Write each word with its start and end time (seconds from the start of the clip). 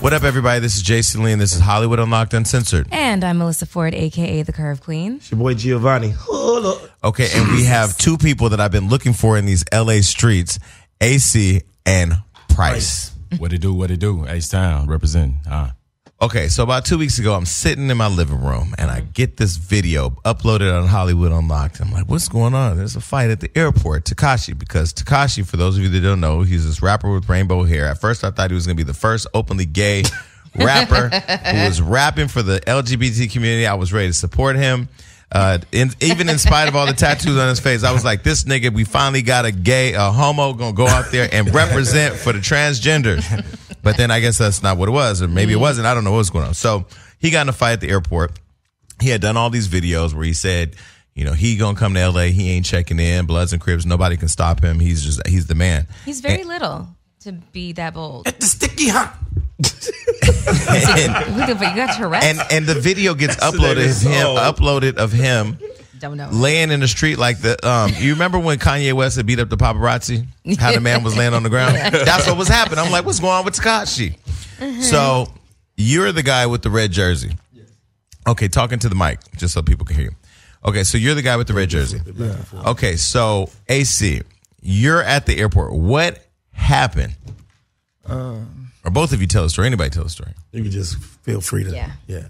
What 0.00 0.14
up, 0.14 0.22
everybody? 0.22 0.60
This 0.60 0.76
is 0.76 0.82
Jason 0.82 1.22
Lee, 1.22 1.32
and 1.32 1.40
this 1.40 1.52
is 1.52 1.60
Hollywood 1.60 1.98
Unlocked 1.98 2.32
Uncensored. 2.32 2.88
And 2.90 3.22
I'm 3.22 3.36
Melissa 3.36 3.66
Ford, 3.66 3.94
aka 3.94 4.42
the 4.42 4.52
Curve 4.52 4.80
Queen. 4.80 5.16
It's 5.16 5.30
your 5.30 5.38
boy 5.38 5.52
Giovanni. 5.52 6.08
Hold 6.08 6.64
up. 6.64 6.90
Okay, 7.04 7.28
and 7.34 7.52
we 7.52 7.64
have 7.64 7.98
two 7.98 8.16
people 8.16 8.48
that 8.48 8.60
I've 8.60 8.72
been 8.72 8.88
looking 8.88 9.12
for 9.12 9.36
in 9.36 9.44
these 9.44 9.62
LA 9.70 10.00
streets 10.00 10.58
AC 11.02 11.60
and 11.84 12.14
Price. 12.48 13.12
What 13.36 13.52
it 13.52 13.58
do? 13.58 13.74
What 13.74 13.90
it 13.90 14.00
do? 14.00 14.26
Ace 14.26 14.48
Town 14.48 14.86
represent. 14.86 15.34
Huh? 15.46 15.68
Okay, 16.22 16.48
so 16.48 16.62
about 16.62 16.84
two 16.84 16.98
weeks 16.98 17.18
ago, 17.18 17.32
I'm 17.32 17.46
sitting 17.46 17.88
in 17.88 17.96
my 17.96 18.06
living 18.06 18.42
room 18.42 18.74
and 18.76 18.90
I 18.90 19.00
get 19.00 19.38
this 19.38 19.56
video 19.56 20.10
uploaded 20.26 20.70
on 20.70 20.86
Hollywood 20.86 21.32
Unlocked. 21.32 21.80
I'm 21.80 21.90
like, 21.90 22.10
what's 22.10 22.28
going 22.28 22.52
on? 22.52 22.76
There's 22.76 22.94
a 22.94 23.00
fight 23.00 23.30
at 23.30 23.40
the 23.40 23.50
airport, 23.56 24.04
Tekashi, 24.04 24.58
because 24.58 24.92
Tekashi, 24.92 25.46
for 25.46 25.56
those 25.56 25.78
of 25.78 25.82
you 25.82 25.88
that 25.88 26.00
don't 26.00 26.20
know, 26.20 26.42
he's 26.42 26.66
this 26.66 26.82
rapper 26.82 27.10
with 27.10 27.26
rainbow 27.30 27.64
hair. 27.64 27.86
At 27.86 28.02
first, 28.02 28.22
I 28.22 28.30
thought 28.30 28.50
he 28.50 28.54
was 28.54 28.66
going 28.66 28.76
to 28.76 28.84
be 28.84 28.86
the 28.86 28.92
first 28.92 29.28
openly 29.32 29.64
gay 29.64 30.02
rapper 30.54 31.08
who 31.08 31.64
was 31.64 31.80
rapping 31.80 32.28
for 32.28 32.42
the 32.42 32.60
LGBT 32.60 33.32
community. 33.32 33.66
I 33.66 33.72
was 33.72 33.90
ready 33.90 34.08
to 34.08 34.12
support 34.12 34.56
him. 34.56 34.90
Uh, 35.32 35.58
in, 35.70 35.90
even 36.00 36.28
in 36.28 36.38
spite 36.38 36.68
of 36.68 36.74
all 36.74 36.86
the 36.86 36.92
tattoos 36.92 37.36
on 37.36 37.48
his 37.48 37.60
face, 37.60 37.84
I 37.84 37.92
was 37.92 38.04
like, 38.04 38.22
this 38.24 38.44
nigga, 38.44 38.72
we 38.72 38.84
finally 38.84 39.22
got 39.22 39.44
a 39.44 39.52
gay, 39.52 39.94
a 39.94 40.10
homo 40.10 40.52
gonna 40.54 40.72
go 40.72 40.88
out 40.88 41.12
there 41.12 41.28
and 41.32 41.54
represent 41.54 42.16
for 42.16 42.32
the 42.32 42.40
transgender. 42.40 43.20
But 43.82 43.96
then 43.96 44.10
I 44.10 44.20
guess 44.20 44.38
that's 44.38 44.62
not 44.62 44.76
what 44.76 44.88
it 44.88 44.92
was, 44.92 45.22
or 45.22 45.28
maybe 45.28 45.52
it 45.52 45.56
wasn't. 45.56 45.86
I 45.86 45.94
don't 45.94 46.04
know 46.04 46.10
what 46.10 46.18
was 46.18 46.30
going 46.30 46.46
on. 46.46 46.54
So 46.54 46.86
he 47.18 47.30
got 47.30 47.42
in 47.42 47.48
a 47.48 47.52
fight 47.52 47.72
at 47.72 47.80
the 47.80 47.88
airport. 47.88 48.38
He 49.00 49.08
had 49.08 49.20
done 49.20 49.36
all 49.36 49.50
these 49.50 49.68
videos 49.68 50.12
where 50.12 50.24
he 50.24 50.34
said, 50.34 50.76
you 51.14 51.24
know, 51.24 51.32
he 51.32 51.56
gonna 51.56 51.78
come 51.78 51.94
to 51.94 52.08
LA. 52.08 52.24
He 52.24 52.50
ain't 52.50 52.66
checking 52.66 52.98
in. 52.98 53.26
Bloods 53.26 53.52
and 53.52 53.60
Crips. 53.60 53.86
Nobody 53.86 54.16
can 54.16 54.28
stop 54.28 54.62
him. 54.62 54.80
He's 54.80 55.02
just 55.02 55.26
he's 55.26 55.46
the 55.46 55.54
man. 55.54 55.86
He's 56.04 56.20
very 56.20 56.44
little 56.44 56.88
to 57.20 57.32
be 57.32 57.72
that 57.72 57.94
bold. 57.94 58.26
At 58.26 58.40
The 58.40 58.46
sticky 58.46 58.88
hot. 58.88 59.16
And, 59.62 61.12
Who 61.26 61.46
the? 61.46 61.52
You 61.70 61.76
got 61.76 61.96
Tourette's? 61.96 62.26
and 62.26 62.40
and 62.50 62.66
the 62.66 62.74
video 62.74 63.14
gets 63.14 63.36
uploaded 63.36 63.84
of 63.90 64.00
him 64.02 64.22
sold. 64.22 64.38
uploaded 64.38 64.96
of 64.96 65.12
him 65.12 65.58
Don't 65.98 66.16
know. 66.16 66.28
laying 66.32 66.70
in 66.70 66.80
the 66.80 66.88
street 66.88 67.18
like 67.18 67.40
the 67.40 67.56
um 67.68 67.92
you 67.98 68.12
remember 68.12 68.38
when 68.38 68.58
Kanye 68.58 68.92
West 68.92 69.16
had 69.16 69.26
beat 69.26 69.38
up 69.38 69.48
the 69.48 69.56
paparazzi? 69.56 70.26
How 70.58 70.72
the 70.72 70.80
man 70.80 71.02
was 71.02 71.16
laying 71.16 71.34
on 71.34 71.42
the 71.42 71.50
ground? 71.50 71.76
That's 71.92 72.26
what 72.26 72.36
was 72.36 72.48
happening. 72.48 72.78
I'm 72.84 72.90
like, 72.90 73.04
what's 73.04 73.20
going 73.20 73.32
on 73.32 73.44
with 73.44 73.54
Tekashi? 73.54 74.16
So 74.82 75.26
you're 75.76 76.12
the 76.12 76.22
guy 76.22 76.46
with 76.46 76.62
the 76.62 76.70
red 76.70 76.92
jersey. 76.92 77.30
Okay, 78.28 78.48
talking 78.48 78.78
to 78.80 78.88
the 78.88 78.94
mic, 78.94 79.18
just 79.38 79.54
so 79.54 79.62
people 79.62 79.86
can 79.86 79.96
hear 79.96 80.04
you. 80.06 80.16
Okay, 80.64 80.84
so 80.84 80.98
you're 80.98 81.14
the 81.14 81.22
guy 81.22 81.36
with 81.38 81.46
the 81.46 81.54
red 81.54 81.70
jersey. 81.70 82.00
Okay, 82.66 82.96
so 82.96 83.48
AC, 83.68 84.20
you're 84.60 85.02
at 85.02 85.24
the 85.24 85.38
airport. 85.38 85.72
What 85.72 86.18
happened? 86.52 87.14
Or 88.90 88.92
both 88.92 89.12
of 89.12 89.20
you 89.20 89.26
tell 89.26 89.44
a 89.44 89.50
story. 89.50 89.66
Anybody 89.66 89.90
tell 89.90 90.04
a 90.04 90.08
story. 90.08 90.32
You 90.52 90.62
can 90.62 90.70
just 90.72 90.96
feel 90.96 91.40
free 91.40 91.64
to. 91.64 91.70
Yeah. 91.70 91.92
Yeah. 92.06 92.28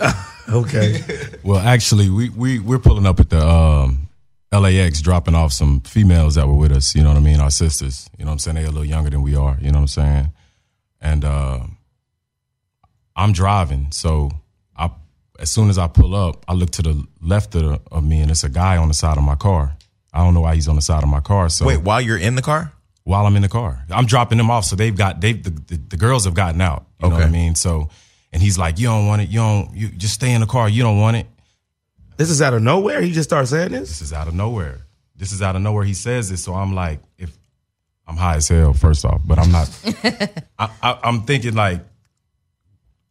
okay. 0.48 1.02
Well, 1.44 1.60
actually, 1.60 2.10
we 2.10 2.28
we 2.28 2.58
we're 2.58 2.78
pulling 2.78 3.06
up 3.06 3.20
at 3.20 3.30
the 3.30 3.40
um, 3.40 4.08
LAX, 4.52 5.00
dropping 5.00 5.34
off 5.34 5.52
some 5.52 5.80
females 5.80 6.34
that 6.34 6.46
were 6.46 6.56
with 6.56 6.72
us. 6.72 6.94
You 6.94 7.02
know 7.02 7.08
what 7.08 7.16
I 7.16 7.20
mean? 7.20 7.40
Our 7.40 7.50
sisters. 7.50 8.10
You 8.18 8.24
know 8.24 8.30
what 8.30 8.34
I'm 8.34 8.38
saying? 8.40 8.56
They're 8.56 8.66
a 8.66 8.70
little 8.70 8.84
younger 8.84 9.08
than 9.08 9.22
we 9.22 9.34
are. 9.34 9.56
You 9.60 9.72
know 9.72 9.78
what 9.78 9.82
I'm 9.82 9.86
saying? 9.86 10.32
And 11.00 11.24
uh, 11.24 11.60
I'm 13.16 13.32
driving, 13.32 13.92
so 13.92 14.30
I 14.76 14.90
as 15.38 15.50
soon 15.50 15.70
as 15.70 15.78
I 15.78 15.86
pull 15.88 16.14
up, 16.14 16.44
I 16.48 16.52
look 16.52 16.70
to 16.72 16.82
the 16.82 17.06
left 17.22 17.54
of, 17.54 17.62
the, 17.62 17.80
of 17.90 18.04
me, 18.04 18.20
and 18.20 18.30
it's 18.30 18.44
a 18.44 18.50
guy 18.50 18.76
on 18.76 18.88
the 18.88 18.94
side 18.94 19.16
of 19.16 19.24
my 19.24 19.36
car. 19.36 19.74
I 20.12 20.18
don't 20.18 20.34
know 20.34 20.42
why 20.42 20.54
he's 20.54 20.68
on 20.68 20.76
the 20.76 20.82
side 20.82 21.02
of 21.02 21.08
my 21.08 21.20
car. 21.20 21.48
So 21.48 21.64
Wait, 21.64 21.80
while 21.80 22.00
you're 22.00 22.18
in 22.18 22.34
the 22.34 22.42
car? 22.42 22.72
While 23.08 23.24
I'm 23.24 23.36
in 23.36 23.42
the 23.42 23.48
car. 23.48 23.86
I'm 23.88 24.04
dropping 24.04 24.36
them 24.36 24.50
off, 24.50 24.66
so 24.66 24.76
they've 24.76 24.94
got 24.94 25.22
they 25.22 25.32
the, 25.32 25.48
the, 25.48 25.76
the 25.76 25.96
girls 25.96 26.26
have 26.26 26.34
gotten 26.34 26.60
out. 26.60 26.84
You 27.02 27.08
know 27.08 27.14
what 27.14 27.24
I 27.24 27.30
mean? 27.30 27.54
So, 27.54 27.88
and 28.34 28.42
he's 28.42 28.58
like, 28.58 28.78
"You 28.78 28.88
don't 28.88 29.06
want 29.06 29.22
it. 29.22 29.30
You 29.30 29.38
don't. 29.38 29.74
You 29.74 29.88
just 29.88 30.12
stay 30.12 30.34
in 30.34 30.42
the 30.42 30.46
car. 30.46 30.68
You 30.68 30.82
don't 30.82 31.00
want 31.00 31.16
it." 31.16 31.26
This 32.18 32.28
is 32.28 32.42
out 32.42 32.52
of 32.52 32.60
nowhere. 32.60 33.00
He 33.00 33.12
just 33.12 33.30
starts 33.30 33.48
saying 33.48 33.72
this. 33.72 33.88
This 33.88 34.02
is 34.02 34.12
out 34.12 34.28
of 34.28 34.34
nowhere. 34.34 34.80
This 35.16 35.32
is 35.32 35.40
out 35.40 35.56
of 35.56 35.62
nowhere. 35.62 35.84
He 35.84 35.94
says 35.94 36.28
this, 36.28 36.44
so 36.44 36.52
I'm 36.52 36.74
like, 36.74 37.00
if 37.16 37.30
I'm 38.06 38.16
high 38.16 38.36
as 38.36 38.48
hell, 38.48 38.74
first 38.74 39.06
off, 39.06 39.22
but 39.24 39.38
I'm 39.38 39.50
not. 39.50 39.70
I, 40.58 40.70
I, 40.82 40.98
I'm 41.02 41.22
thinking 41.22 41.54
like, 41.54 41.80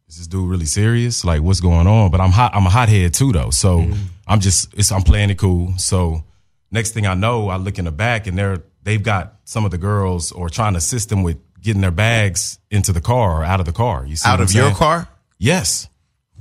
is 0.08 0.18
this 0.18 0.26
dude 0.28 0.48
really 0.48 0.66
serious? 0.66 1.24
Like, 1.24 1.42
what's 1.42 1.60
going 1.60 1.88
on? 1.88 2.12
But 2.12 2.20
I'm 2.20 2.30
hot. 2.30 2.54
I'm 2.54 2.66
a 2.66 2.70
hothead 2.70 3.14
too, 3.14 3.32
though. 3.32 3.50
So 3.50 3.80
mm-hmm. 3.80 4.00
I'm 4.28 4.38
just, 4.38 4.72
it's, 4.74 4.92
I'm 4.92 5.02
playing 5.02 5.30
it 5.30 5.38
cool. 5.38 5.76
So 5.76 6.22
next 6.70 6.92
thing 6.92 7.06
I 7.06 7.14
know, 7.14 7.48
I 7.48 7.56
look 7.56 7.78
in 7.78 7.86
the 7.86 7.90
back 7.90 8.26
and 8.26 8.38
they're 8.38 8.62
they've 8.88 9.02
got 9.02 9.34
some 9.44 9.64
of 9.64 9.70
the 9.70 9.78
girls 9.78 10.32
or 10.32 10.48
trying 10.48 10.72
to 10.72 10.78
assist 10.78 11.10
them 11.10 11.22
with 11.22 11.36
getting 11.60 11.82
their 11.82 11.90
bags 11.90 12.58
into 12.70 12.92
the 12.92 13.00
car 13.00 13.40
or 13.40 13.44
out 13.44 13.60
of 13.60 13.66
the 13.66 13.72
car. 13.72 14.06
You 14.06 14.16
see 14.16 14.28
Out 14.28 14.40
of 14.40 14.52
your 14.52 14.72
car? 14.74 15.08
Yes 15.38 15.88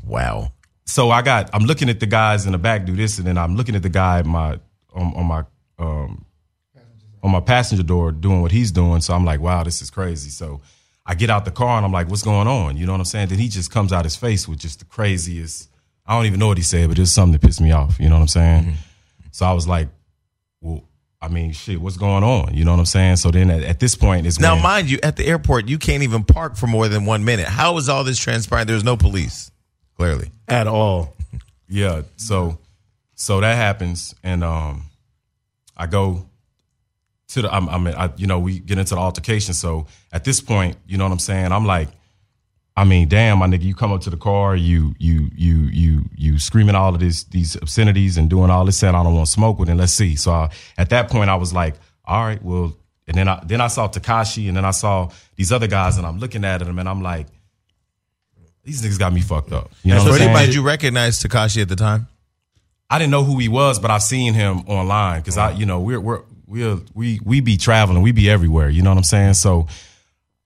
Wow. 0.06 0.54
so 0.86 1.12
I 1.12 1.22
got 1.22 1.50
I'm 1.54 1.66
looking 1.66 1.90
at 1.90 2.00
the 2.00 2.06
guys 2.06 2.46
in 2.46 2.54
the 2.54 2.58
back 2.58 2.86
do 2.86 2.96
this, 2.96 3.18
and 3.18 3.28
then 3.28 3.38
I'm 3.38 3.56
looking 3.58 3.76
at 3.76 3.84
the 3.84 3.90
guy 3.90 4.22
my 4.22 4.60
on, 4.94 5.14
on 5.16 5.26
my 5.26 5.44
um 5.78 6.26
on 7.24 7.32
my 7.32 7.42
passenger 7.42 7.84
door 7.84 8.12
doing 8.12 8.42
what 8.42 8.52
he's 8.52 8.72
doing. 8.72 9.02
So 9.02 9.14
I'm 9.14 9.26
like, 9.26 9.42
wow, 9.42 9.64
this 9.64 9.82
is 9.82 9.90
crazy. 9.90 10.30
So 10.30 10.62
I 11.06 11.16
get 11.16 11.30
out 11.30 11.44
the 11.46 11.52
car 11.52 11.78
and 11.78 11.86
I'm 11.86 11.92
like, 11.92 12.10
what's 12.10 12.24
going 12.24 12.48
on? 12.48 12.78
You 12.78 12.86
know 12.86 12.94
what 12.94 13.00
I'm 13.00 13.06
saying? 13.06 13.28
Then 13.30 13.40
he 13.40 13.50
just 13.50 13.70
comes 13.72 13.92
out 13.92 14.06
his 14.06 14.16
face 14.16 14.48
with 14.48 14.60
just 14.60 14.80
the 14.80 14.86
craziest. 14.86 15.70
I 16.06 16.16
don't 16.16 16.26
even 16.26 16.40
know 16.40 16.48
what 16.48 16.58
he 16.58 16.64
said, 16.64 16.88
but 16.88 16.98
it 16.98 17.02
was 17.02 17.12
something 17.12 17.34
that 17.34 17.42
pissed 17.42 17.60
me 17.60 17.72
off. 17.72 18.00
You 18.00 18.08
know 18.08 18.16
what 18.16 18.22
I'm 18.22 18.28
saying? 18.30 18.76
So 19.32 19.46
I 19.46 19.52
was 19.52 19.68
like, 19.68 19.90
I 21.20 21.30
mean, 21.30 21.52
shit, 21.52 21.82
what's 21.82 21.98
going 21.98 22.24
on? 22.24 22.54
You 22.54 22.64
know 22.64 22.72
what 22.72 22.80
I'm 22.80 22.86
saying? 22.86 23.16
So 23.16 23.32
then 23.32 23.50
at, 23.50 23.64
at 23.64 23.80
this 23.80 23.96
point, 23.96 24.28
it's 24.28 24.40
Now, 24.40 24.54
when- 24.54 24.64
mind 24.64 24.90
you, 24.90 25.00
at 25.02 25.16
the 25.16 25.26
airport, 25.26 25.68
you 25.68 25.78
can't 25.80 26.04
even 26.04 26.24
park 26.24 26.56
for 26.56 26.68
more 26.68 26.88
than 26.88 27.06
one 27.06 27.26
minute. 27.26 27.48
How 27.48 27.78
is 27.78 27.90
all 27.90 28.04
this 28.04 28.20
transpiring? 28.20 28.68
There's 28.68 28.84
no 28.84 28.96
police, 28.98 29.52
clearly. 29.96 30.32
At 30.48 30.68
all. 30.68 31.16
Yeah. 31.68 32.04
So 32.18 32.60
so 33.16 33.42
that 33.42 33.56
happens, 33.56 34.14
and 34.24 34.44
um, 34.44 34.84
I 35.76 35.88
go 35.88 36.28
to 37.30 37.42
the. 37.42 37.54
I'm, 37.54 37.68
I'm 37.68 37.88
I, 37.88 38.12
you 38.16 38.28
know, 38.28 38.40
we 38.40 38.60
get 38.60 38.78
into 38.78 38.94
the 38.96 39.02
altercation. 39.02 39.54
So 39.56 39.88
at 40.14 40.24
this 40.24 40.40
point, 40.40 40.78
you 40.88 40.98
know 40.98 41.04
what 41.06 41.12
I'm 41.12 41.20
saying. 41.20 41.52
I'm 41.52 41.66
like, 41.66 41.90
I 42.78 42.84
mean, 42.84 43.08
damn, 43.08 43.40
my 43.40 43.48
nigga, 43.48 43.64
you 43.64 43.74
come 43.74 43.92
up 43.92 44.02
to 44.02 44.12
the 44.12 44.18
car, 44.18 44.56
you 44.56 44.94
you 45.00 45.32
you 45.36 45.56
you 45.74 46.04
you 46.16 46.38
screaming 46.38 46.76
all 46.76 46.94
of 46.94 47.00
this 47.00 47.24
these 47.24 47.56
obscenities 47.56 48.18
and 48.18 48.30
doing 48.30 48.52
all 48.52 48.66
this. 48.66 48.78
Saying 48.78 48.94
I 48.94 49.02
don't 49.02 49.16
want 49.16 49.26
to 49.26 49.32
smoke 49.32 49.58
with, 49.58 49.68
it. 49.68 49.76
let's 49.76 49.94
see. 49.94 50.16
So 50.16 50.32
I, 50.32 50.52
at 50.78 50.92
that 50.92 51.10
point, 51.10 51.32
I 51.32 51.36
was 51.36 51.52
like, 51.52 51.76
all 52.06 52.24
right, 52.24 52.42
well. 52.42 52.78
And 53.08 53.18
then 53.18 53.28
I 53.30 53.42
then 53.46 53.62
I 53.62 53.68
saw 53.68 53.88
Tekashi, 53.88 54.48
and 54.48 54.56
then 54.56 54.66
I 54.66 54.72
saw 54.72 55.10
these 55.38 55.52
other 55.52 55.68
guys, 55.68 55.98
and 55.98 56.06
I'm 56.06 56.20
looking 56.20 56.44
at 56.44 56.60
them, 56.60 56.78
and 56.78 56.88
I'm 56.90 57.02
like, 57.02 57.28
these 58.64 58.82
niggas 58.82 59.00
got 59.00 59.14
me 59.14 59.22
fucked 59.22 59.54
up. 59.54 59.72
You 59.82 59.94
know 59.94 60.04
so 60.04 60.12
I'm 60.12 60.46
did 60.46 60.54
you 60.54 60.62
recognize 60.62 61.24
Tekashi 61.24 61.62
at 61.62 61.70
the 61.70 61.78
time? 61.78 62.08
I 62.90 63.00
didn't 63.00 63.12
know 63.12 63.24
who 63.24 63.40
he 63.40 63.48
was, 63.48 63.80
but 63.80 63.92
I've 63.92 64.04
seen 64.04 64.34
him 64.34 64.60
online 64.68 65.22
because 65.22 65.38
I, 65.38 65.52
you 65.52 65.66
know, 65.66 65.80
we're 65.80 66.02
we're 66.02 66.22
we 66.46 66.76
we 66.94 67.20
we 67.24 67.40
be 67.40 67.58
traveling, 67.58 68.02
we 68.02 68.12
be 68.12 68.30
everywhere. 68.30 68.70
You 68.70 68.82
know 68.82 68.92
what 68.92 68.98
I'm 68.98 69.04
saying? 69.04 69.36
So 69.36 69.68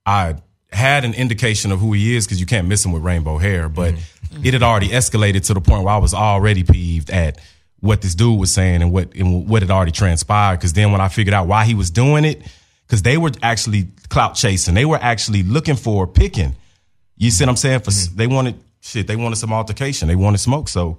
I 0.06 0.36
had 0.72 1.04
an 1.04 1.14
indication 1.14 1.72
of 1.72 1.80
who 1.80 1.92
he 1.92 2.16
is 2.16 2.26
because 2.26 2.40
you 2.40 2.46
can't 2.46 2.66
miss 2.66 2.84
him 2.84 2.92
with 2.92 3.02
rainbow 3.02 3.38
hair, 3.38 3.68
but 3.68 3.94
mm-hmm. 3.94 4.36
Mm-hmm. 4.36 4.46
it 4.46 4.52
had 4.54 4.62
already 4.62 4.88
escalated 4.88 5.46
to 5.46 5.54
the 5.54 5.60
point 5.60 5.84
where 5.84 5.94
I 5.94 5.98
was 5.98 6.14
already 6.14 6.64
peeved 6.64 7.10
at 7.10 7.40
what 7.80 8.00
this 8.00 8.14
dude 8.14 8.38
was 8.38 8.52
saying 8.52 8.80
and 8.80 8.92
what 8.92 9.14
and 9.14 9.48
what 9.48 9.62
had 9.62 9.70
already 9.70 9.92
transpired. 9.92 10.56
Because 10.56 10.72
then 10.72 10.92
when 10.92 11.00
I 11.00 11.08
figured 11.08 11.34
out 11.34 11.46
why 11.46 11.64
he 11.64 11.74
was 11.74 11.90
doing 11.90 12.24
it, 12.24 12.42
because 12.86 13.02
they 13.02 13.18
were 13.18 13.32
actually 13.42 13.88
clout 14.08 14.34
chasing, 14.34 14.74
they 14.74 14.84
were 14.84 14.98
actually 15.00 15.42
looking 15.42 15.76
for 15.76 16.06
picking. 16.06 16.54
You 17.16 17.30
see 17.30 17.44
what 17.44 17.50
I'm 17.50 17.56
saying? 17.56 17.80
For 17.80 17.90
mm-hmm. 17.90 18.16
they 18.16 18.26
wanted 18.26 18.54
shit, 18.80 19.06
they 19.06 19.16
wanted 19.16 19.36
some 19.36 19.52
altercation, 19.52 20.08
they 20.08 20.16
wanted 20.16 20.38
smoke. 20.38 20.68
So 20.68 20.98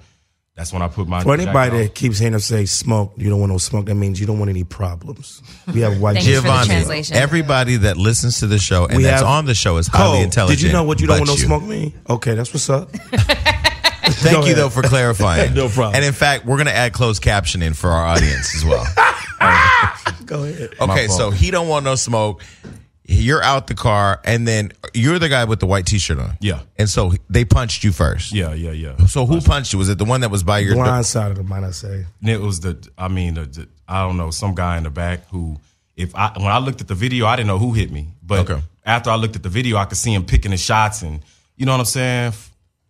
that's 0.56 0.72
when 0.72 0.82
I 0.84 0.88
put 0.88 1.08
my 1.08 1.22
For 1.24 1.36
jacket 1.36 1.50
anybody 1.50 1.72
on. 1.78 1.84
that 1.84 1.96
keeps 1.96 2.20
hearing 2.20 2.36
us 2.36 2.46
say 2.46 2.66
smoke, 2.66 3.14
you 3.18 3.30
don't 3.30 3.40
want 3.40 3.52
no 3.52 3.58
smoke, 3.58 3.86
that 3.88 3.96
means 3.96 4.20
you 4.20 4.28
don't 4.28 4.38
want 4.40 4.50
any 4.50 4.64
problems. 4.64 5.42
We 5.74 5.82
have 5.82 6.00
white 6.00 6.14
Thank 6.16 6.26
for 6.26 6.32
the 6.32 6.42
Giovanni, 6.42 6.66
translation. 6.68 7.16
everybody 7.18 7.76
that 7.78 7.98
listens 7.98 8.40
to 8.40 8.48
the 8.48 8.60
show 8.60 8.86
and 8.86 8.98
We 8.98 9.04
that's 9.04 9.22
have- 9.22 9.30
on 9.30 9.46
the 9.46 9.56
show 9.56 9.78
is 9.78 9.88
highly 9.88 10.14
Cole, 10.18 10.22
intelligent. 10.24 10.60
Did 10.60 10.68
you 10.68 10.74
know 10.74 10.84
what 10.84 11.00
you 11.02 11.08
don't 11.08 11.20
but 11.20 11.28
want 11.28 11.40
no 11.40 11.46
smoke 11.46 11.64
mean? 11.64 11.94
Okay, 12.10 12.36
that's 12.36 12.54
what's 12.54 12.70
up. 12.70 12.92
Thank 14.06 14.36
Go 14.36 14.40
you 14.42 14.46
ahead. 14.48 14.58
though 14.58 14.70
for 14.70 14.84
clarifying. 14.84 15.54
No 15.56 15.70
problem. 15.70 15.96
And 15.96 16.04
in 16.06 16.14
fact, 16.14 16.46
we're 16.46 16.58
going 16.58 16.68
to 16.68 16.76
add 16.76 16.94
closed 16.94 17.24
captioning 17.24 17.76
for 17.76 17.90
our 17.90 18.06
audience 18.06 18.54
as 18.56 18.64
well. 18.66 18.86
Go 20.26 20.44
ahead. 20.44 20.70
Okay, 20.80 21.08
so 21.08 21.32
he 21.32 21.52
don't 21.52 21.68
want 21.68 21.86
no 21.86 21.96
smoke. 21.96 22.44
You're 23.06 23.42
out 23.44 23.68
the 23.68 23.76
car, 23.76 24.22
and 24.24 24.48
then 24.48 24.72
you're 24.94 25.20
the 25.20 25.30
guy 25.30 25.46
with 25.46 25.60
the 25.60 25.66
white 25.66 25.86
T-shirt 25.86 26.20
on. 26.20 26.38
Yeah. 26.40 26.62
And 26.78 26.90
so 26.90 27.14
they 27.30 27.46
punched 27.46 27.84
you 27.84 27.92
first. 27.92 28.34
Yeah, 28.34 28.54
yeah, 28.54 28.72
yeah. 28.72 29.06
So 29.06 29.26
who 29.26 29.42
punched 29.42 29.74
you? 29.74 29.80
Was 29.80 29.90
it 29.90 29.98
the 29.98 30.06
one 30.06 30.22
that 30.22 30.32
was 30.32 30.44
by 30.44 30.60
your? 30.60 30.76
Blind 30.76 31.06
side 31.06 31.32
of 31.32 31.38
the 31.38 31.44
might 31.44 31.64
I 31.64 31.72
say. 31.72 32.06
And 32.22 32.30
it 32.30 32.40
was 32.40 32.60
the, 32.60 32.78
I 32.98 33.08
mean, 33.08 33.36
the, 33.36 33.46
the, 33.46 33.68
I 33.88 34.06
don't 34.06 34.18
know, 34.18 34.32
some 34.32 34.56
guy 34.56 34.78
in 34.78 34.84
the 34.84 34.90
back 34.90 35.28
who, 35.30 35.58
if 35.96 36.16
I 36.16 36.32
when 36.38 36.48
I 36.48 36.58
looked 36.58 36.82
at 36.82 36.88
the 36.88 36.96
video, 36.96 37.26
I 37.26 37.36
didn't 37.36 37.48
know 37.48 37.60
who 37.60 37.74
hit 37.74 37.92
me, 37.92 38.08
but 38.24 38.50
Okay. 38.50 38.62
after 38.86 39.10
I 39.10 39.16
looked 39.16 39.36
at 39.36 39.44
the 39.44 39.50
video, 39.50 39.78
I 39.78 39.86
could 39.86 39.98
see 39.98 40.14
him 40.14 40.26
picking 40.26 40.52
his 40.52 40.62
shots, 40.62 41.04
and 41.04 41.22
you 41.56 41.66
know 41.66 41.74
what 41.74 41.82
I'm 41.82 41.86
saying? 41.86 42.34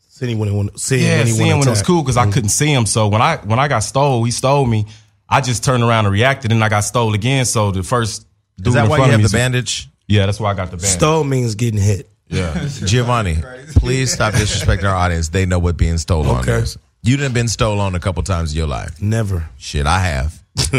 Seeing 0.08 0.40
when 0.40 0.48
it 0.48 0.54
want, 0.54 0.80
seeing 0.80 1.04
Yeah, 1.04 1.18
when 1.18 1.28
he 1.28 1.34
seeing 1.34 1.60
when 1.60 1.68
it 1.68 1.70
was 1.70 1.82
cool 1.82 2.02
because 2.02 2.16
I 2.16 2.24
mm-hmm. 2.24 2.32
couldn't 2.32 2.50
see 2.50 2.72
him. 2.72 2.86
So 2.86 3.10
when 3.10 3.22
I 3.22 3.38
when 3.38 3.60
I 3.60 3.68
got 3.68 3.80
stole, 3.80 4.24
he 4.24 4.32
stole 4.32 4.66
me. 4.66 4.86
I 5.28 5.42
just 5.42 5.64
turned 5.64 5.84
around 5.84 6.06
and 6.06 6.14
reacted, 6.14 6.52
and 6.52 6.64
I 6.64 6.70
got 6.70 6.82
stole 6.82 7.14
again. 7.14 7.44
So 7.46 7.72
the 7.72 7.84
first 7.84 8.26
dude 8.58 8.68
Is 8.68 8.74
that 8.76 8.86
in 8.86 8.90
why 8.90 8.98
front 8.98 9.10
you 9.10 9.16
of 9.16 9.22
have 9.22 9.32
me, 9.32 9.38
the 9.38 9.38
bandage 9.38 9.90
Yeah, 10.08 10.26
that's 10.26 10.40
why 10.40 10.52
I 10.52 10.54
got 10.54 10.72
the 10.72 10.78
band. 10.78 10.88
Stole 10.88 11.24
means 11.24 11.56
getting 11.56 11.80
hit. 11.80 12.10
Yeah. 12.28 12.68
Giovanni, 12.86 13.38
please 13.76 14.12
stop 14.14 14.34
disrespecting 14.34 14.84
our 14.90 14.96
audience. 14.96 15.30
They 15.30 15.46
know 15.46 15.60
what 15.60 15.78
being 15.78 15.98
stolen 15.98 16.38
Okay. 16.40 16.54
is. 16.54 16.78
You 17.04 17.18
done 17.18 17.34
been 17.34 17.48
stolen 17.50 17.96
a 17.96 18.00
couple 18.00 18.24
times 18.24 18.52
in 18.54 18.58
your 18.58 18.68
life. 18.68 19.02
Never. 19.02 19.50
Shit, 19.58 19.86
I 19.86 20.00
have. 20.00 20.42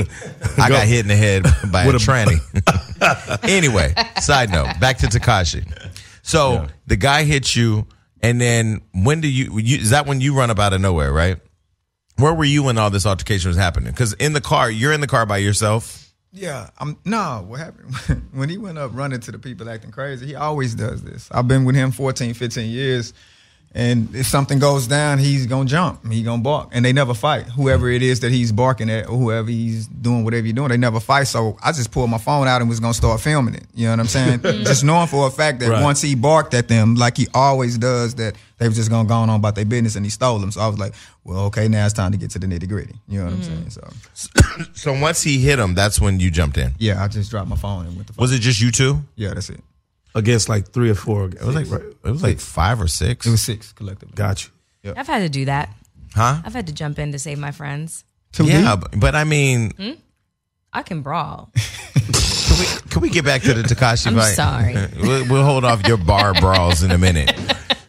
I 0.59 0.69
got 0.69 0.87
hit 0.87 1.01
in 1.01 1.09
the 1.09 1.17
head 1.17 1.45
by 1.71 1.83
a, 1.85 1.87
With 1.87 1.97
a- 1.97 1.99
tranny. 1.99 2.39
anyway, 3.49 3.95
side 4.21 4.51
note, 4.51 4.79
back 4.81 4.99
to 4.99 5.07
Tekashi. 5.07 5.67
So 6.23 6.53
Yeah. 6.55 6.67
the 6.87 6.97
guy 6.97 7.25
hits 7.25 7.55
you, 7.57 7.87
and 8.23 8.41
then 8.41 8.81
when 8.95 9.21
do 9.21 9.29
you, 9.29 9.59
you? 9.59 9.79
Is 9.79 9.91
that 9.91 10.07
when 10.07 10.21
you 10.21 10.35
run 10.37 10.51
up 10.51 10.59
out 10.59 10.73
of 10.73 10.81
nowhere? 10.81 11.13
Right? 11.13 11.39
Where 12.17 12.33
were 12.33 12.45
you 12.45 12.63
when 12.63 12.79
all 12.79 12.91
this 12.91 13.05
altercation 13.07 13.49
was 13.49 13.57
happening? 13.57 13.93
Because 13.93 14.13
in 14.15 14.33
the 14.33 14.41
car, 14.41 14.71
you're 14.71 14.93
in 14.93 15.01
the 15.01 15.07
car 15.07 15.27
by 15.27 15.39
yourself. 15.39 16.04
Yeah, 16.35 16.71
I'm 16.79 16.97
no. 17.05 17.45
What 17.47 17.61
happened 17.61 17.95
when 18.33 18.49
he 18.49 18.59
went 18.59 18.77
up 18.77 18.91
running 18.93 19.21
to 19.21 19.31
the 19.31 19.39
people 19.39 19.71
acting 19.71 19.93
crazy? 19.93 20.27
He 20.27 20.35
always 20.35 20.75
does 20.75 21.03
this. 21.03 21.29
I've 21.31 21.47
been 21.47 21.65
with 21.65 21.77
him 21.77 21.93
14, 21.93 22.35
15 22.35 22.69
years, 22.69 23.15
and 23.77 24.15
if 24.15 24.27
something 24.27 24.61
goes 24.61 24.87
down, 24.87 25.19
he's 25.19 25.47
gonna 25.47 25.69
jump. 25.69 26.07
He 26.11 26.23
gonna 26.23 26.43
bark, 26.43 26.69
and 26.71 26.85
they 26.85 26.93
never 26.93 27.13
fight. 27.13 27.47
Whoever 27.47 27.91
it 27.91 28.03
is 28.03 28.21
that 28.21 28.31
he's 28.31 28.53
barking 28.53 28.89
at, 28.89 29.09
or 29.09 29.17
whoever 29.17 29.51
he's 29.51 29.89
doing 29.89 30.23
whatever 30.23 30.47
you're 30.47 30.55
doing, 30.55 30.69
they 30.69 30.77
never 30.77 31.01
fight. 31.01 31.25
So 31.25 31.57
I 31.63 31.73
just 31.73 31.91
pulled 31.91 32.09
my 32.09 32.19
phone 32.19 32.47
out 32.47 32.61
and 32.61 32.71
was 32.71 32.79
gonna 32.79 32.95
start 32.95 33.21
filming 33.21 33.55
it. 33.55 33.65
You 33.75 33.87
know 33.87 33.93
what 33.93 34.01
I'm 34.01 34.07
saying? 34.07 34.41
just 34.43 34.85
knowing 34.85 35.09
for 35.09 35.27
a 35.27 35.31
fact 35.31 35.59
that 35.61 35.71
Right. 35.71 35.83
once 35.83 36.01
he 36.01 36.15
barked 36.15 36.55
at 36.55 36.69
them, 36.69 36.95
like 36.95 37.17
he 37.17 37.27
always 37.35 37.77
does, 37.77 38.15
that 38.15 38.37
they 38.59 38.69
was 38.69 38.77
just 38.77 38.91
gonna 38.91 39.09
go 39.09 39.15
on 39.15 39.29
about 39.29 39.57
their 39.57 39.65
business, 39.65 39.97
and 39.97 40.07
he 40.07 40.11
stole 40.11 40.39
them. 40.39 40.53
So 40.53 40.61
I 40.61 40.69
was 40.69 40.79
like, 40.79 40.95
well, 41.25 41.47
okay, 41.47 41.67
now 41.67 41.85
it's 41.85 41.95
time 41.95 42.13
to 42.13 42.19
get 42.19 42.31
to 42.31 42.39
the 42.39 42.47
nitty 42.47 42.69
gritty. 42.69 42.95
You 43.09 43.19
know 43.19 43.25
what 43.25 43.35
I'm 43.35 43.41
mm. 43.41 43.71
saying? 43.71 43.71
So 43.71 44.65
So 44.75 45.01
once 45.01 45.23
he 45.23 45.39
hit 45.39 45.59
him, 45.59 45.75
that's 45.75 46.01
when 46.01 46.21
you 46.21 46.31
jumped 46.31 46.59
in. 46.59 46.73
yeah, 46.79 47.03
I 47.03 47.09
just 47.09 47.29
dropped 47.31 47.49
my 47.49 47.57
phone 47.57 47.87
and 47.87 47.97
went 47.97 48.07
to. 48.07 48.15
Was 48.19 48.33
it 48.33 48.39
just 48.39 48.61
you 48.61 48.71
two? 48.71 49.01
Yeah, 49.17 49.35
that's 49.35 49.51
it. 49.51 49.61
Against 50.15 50.49
like 50.49 50.71
three 50.71 50.91
or 50.91 50.95
four. 50.95 51.25
It 51.27 51.43
was 51.43 51.55
like 51.57 51.67
it 51.67 52.11
was 52.11 52.23
like 52.23 52.39
five 52.39 52.81
or 52.81 52.87
six. 52.89 53.27
It 53.27 53.31
was 53.31 53.43
six 53.43 53.73
collectively. 53.73 54.15
Got 54.15 54.45
you. 54.85 54.93
I've 54.97 55.07
had 55.07 55.21
to 55.21 55.29
do 55.29 55.47
that. 55.47 55.71
huh? 56.15 56.41
I've 56.45 56.53
had 56.53 56.67
to 56.69 56.73
jump 56.73 56.99
in 56.99 57.11
to 57.13 57.19
save 57.19 57.39
my 57.39 57.51
friends. 57.51 58.05
Too 58.33 58.45
Yeah, 58.45 58.77
but, 58.77 58.99
but 59.01 59.15
I 59.15 59.25
mean, 59.25 59.71
hmm? 59.73 59.93
I 60.73 60.83
can 60.83 61.03
brawl. 61.03 61.51
Can 61.95 62.59
we, 62.61 62.67
can 62.91 63.01
we 63.03 63.09
get 63.11 63.25
back 63.25 63.43
to 63.43 63.53
the 63.55 63.63
Tekashi 63.63 64.07
I'm 64.09 64.15
fight? 64.15 64.35
sorry. 64.35 64.75
we'll, 65.03 65.27
we'll 65.29 65.45
hold 65.45 65.65
off 65.65 65.85
your 65.89 65.97
bar 65.97 66.35
brawls 66.41 66.85
in 66.85 66.93
a 66.93 66.99
minute. 66.99 67.33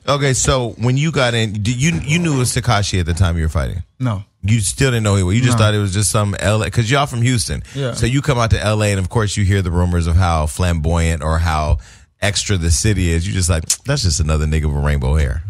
Okay, 0.07 0.33
so 0.33 0.69
when 0.79 0.97
you 0.97 1.11
got 1.11 1.35
in, 1.35 1.53
did 1.53 1.79
you 1.79 1.91
you 2.03 2.17
knew 2.17 2.35
it 2.35 2.39
was 2.39 2.55
Tekashi 2.55 2.99
at 2.99 3.05
the 3.05 3.13
time 3.13 3.37
you 3.37 3.43
were 3.43 3.49
fighting? 3.49 3.83
No. 3.99 4.23
You 4.41 4.59
still 4.61 4.89
didn't 4.89 5.03
know 5.03 5.15
he 5.17 5.23
was. 5.23 5.35
You 5.35 5.41
just 5.43 5.59
No. 5.59 5.65
thought 5.65 5.75
it 5.75 5.79
was 5.79 5.93
just 5.93 6.09
some 6.09 6.35
LA 6.43 6.63
because 6.65 6.89
y'all 6.89 7.05
from 7.05 7.21
Houston. 7.21 7.61
Yeah. 7.75 7.93
So 7.93 8.07
you 8.07 8.21
come 8.23 8.39
out 8.39 8.49
to 8.51 8.57
LA, 8.57 8.85
and 8.85 8.99
of 8.99 9.09
course 9.09 9.37
you 9.37 9.43
hear 9.45 9.61
the 9.61 9.71
rumors 9.71 10.07
of 10.07 10.15
how 10.15 10.47
flamboyant 10.47 11.21
or 11.21 11.37
how 11.37 11.77
extra 12.21 12.57
the 12.57 12.71
city 12.71 13.09
is. 13.09 13.27
You 13.27 13.33
just 13.33 13.49
like 13.49 13.63
that's 13.83 14.03
just 14.03 14.19
another 14.19 14.45
nigga 14.45 14.65
with 14.65 14.83
rainbow 14.83 15.15
hair. 15.15 15.43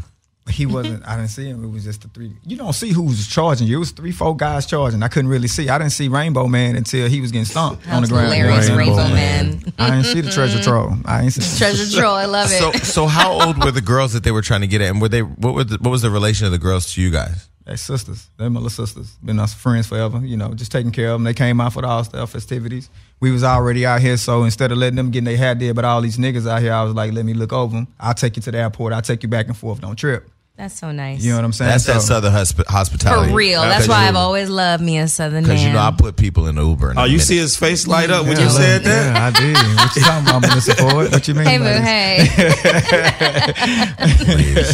He 0.48 0.68
wasn't. 0.68 1.08
I 1.08 1.16
didn't 1.16 1.32
see 1.32 1.46
him. 1.46 1.64
It 1.64 1.70
was 1.70 1.84
just 1.86 2.04
the 2.04 2.08
three. 2.10 2.32
You 2.46 2.56
don't 2.56 2.74
see 2.74 2.92
who 2.92 3.02
was 3.02 3.28
charging 3.28 3.66
you. 3.68 3.78
It 3.78 3.80
was 3.80 3.90
three, 3.90 4.12
four 4.12 4.38
guys 4.38 4.68
charging. 4.68 5.02
I 5.02 5.08
couldn't 5.08 5.30
really 5.32 5.48
see. 5.48 5.70
I 5.70 5.80
didn't 5.80 5.94
see 5.94 6.08
Rainbow 6.08 6.46
Man 6.46 6.76
until 6.76 7.10
he 7.10 7.20
was 7.20 7.32
getting 7.32 7.46
stomped 7.46 7.88
on 7.90 8.04
the 8.04 8.08
ground. 8.08 8.32
hilarious, 8.32 8.70
Rainbow 8.70 8.98
Rainbow, 8.98 9.14
Man. 9.16 9.50
Man. 9.50 9.74
I 9.80 9.90
didn't 9.90 10.06
see 10.06 10.22
the 10.22 10.30
treasure 10.30 10.62
troll. 10.64 10.94
I 11.06 11.24
ain't 11.24 11.34
see. 11.34 11.58
Treasure 11.58 11.92
troll. 12.00 12.14
I 12.14 12.26
love 12.26 12.52
it. 12.52 12.60
So 12.60 12.72
so 12.74 13.08
how 13.08 13.42
old 13.42 13.64
were 13.64 13.72
the 13.72 13.82
girls 13.82 14.14
that 14.14 14.24
they 14.24 14.32
were 14.32 14.44
trying 14.44 14.62
to 14.62 14.68
get 14.68 14.82
at, 14.82 14.92
and 14.92 15.02
were 15.02 15.10
they 15.10 15.24
what 15.24 15.56
were 15.56 15.64
the, 15.64 15.78
what 15.80 15.90
was 15.90 16.04
the 16.04 16.12
relation 16.12 16.46
of 16.46 16.52
the 16.52 16.60
girls 16.60 16.94
to 16.94 17.02
you 17.02 17.10
guys? 17.10 17.50
They 17.66 17.76
sisters. 17.78 18.30
They 18.38 18.48
my 18.48 18.60
little 18.60 18.70
sisters. 18.70 19.18
Been 19.24 19.40
us 19.40 19.54
friends 19.54 19.88
forever. 19.88 20.20
You 20.24 20.38
know, 20.38 20.54
just 20.54 20.72
taking 20.72 20.92
care 20.92 21.10
of 21.10 21.14
them. 21.14 21.24
They 21.24 21.34
came 21.34 21.60
out 21.60 21.74
for 21.74 21.82
the 21.82 21.88
all 21.88 22.04
star 22.04 22.28
festivities. 22.28 22.90
We 23.20 23.32
was 23.32 23.44
already 23.44 23.86
out 23.86 24.02
here, 24.02 24.18
so 24.18 24.44
instead 24.44 24.72
of 24.72 24.78
letting 24.78 24.98
them 24.98 25.10
get 25.10 25.26
their 25.26 25.38
hat 25.38 25.58
did, 25.58 25.76
but 25.76 25.84
all 25.84 26.02
these 26.02 26.18
niggas 26.18 26.48
out 26.48 26.62
here, 26.62 26.74
I 26.74 26.84
was 26.84 26.94
like, 26.94 27.12
let 27.12 27.26
me 27.26 27.34
look 27.34 27.54
over 27.54 27.76
them. 27.76 27.88
I'll 28.00 28.14
take 28.14 28.36
you 28.36 28.42
to 28.44 28.52
the 28.52 28.60
airport. 28.60 28.94
I'll 28.94 29.02
take 29.02 29.24
you 29.24 29.30
back 29.30 29.48
and 29.48 29.58
forth. 29.58 29.82
Don't 29.82 29.96
trip. 29.96 30.30
That's 30.58 30.80
so 30.80 30.92
nice. 30.94 31.22
You 31.22 31.32
know 31.32 31.38
what 31.40 31.44
I'm 31.46 31.52
saying? 31.52 31.70
That's 31.72 31.84
that 31.88 32.02
southern 32.02 32.32
hosp- 32.32 32.66
hospitality. 32.68 33.30
For 33.30 33.36
real. 33.36 33.62
That's 33.62 33.90
why 33.90 34.08
I've 34.08 34.16
always 34.16 34.48
loved 34.50 34.82
me 34.82 34.98
a 35.00 35.08
Southern 35.10 35.44
man. 35.44 35.44
Because 35.44 35.66
you 35.66 35.74
know 35.74 35.80
I 35.80 35.92
put 35.92 36.16
people 36.16 36.48
in 36.48 36.56
the 36.56 36.64
Uber. 36.66 36.92
In 36.92 36.98
Oh, 36.98 37.04
you 37.04 37.14
minute. 37.14 37.24
see 37.26 37.36
his 37.36 37.58
face 37.58 37.88
light 37.88 38.10
up 38.10 38.26
when 38.26 38.38
Yeah, 38.38 38.44
you 38.44 38.48
I 38.48 38.52
said 38.52 38.74
love- 38.76 38.84
that? 38.86 39.16
Yeah, 39.16 39.26
I 39.26 39.32
did. 39.32 39.58
What 39.76 39.96
you 39.98 40.02
talking 40.02 40.28
about, 40.30 40.42
Melissa 40.44 40.76
Ford? 40.82 41.12
What 41.12 41.28
you 41.28 41.34
mean? 41.34 41.46
Hey, 41.46 41.58
by 41.58 41.64
Moo, 41.66 41.70
this? 41.74 41.84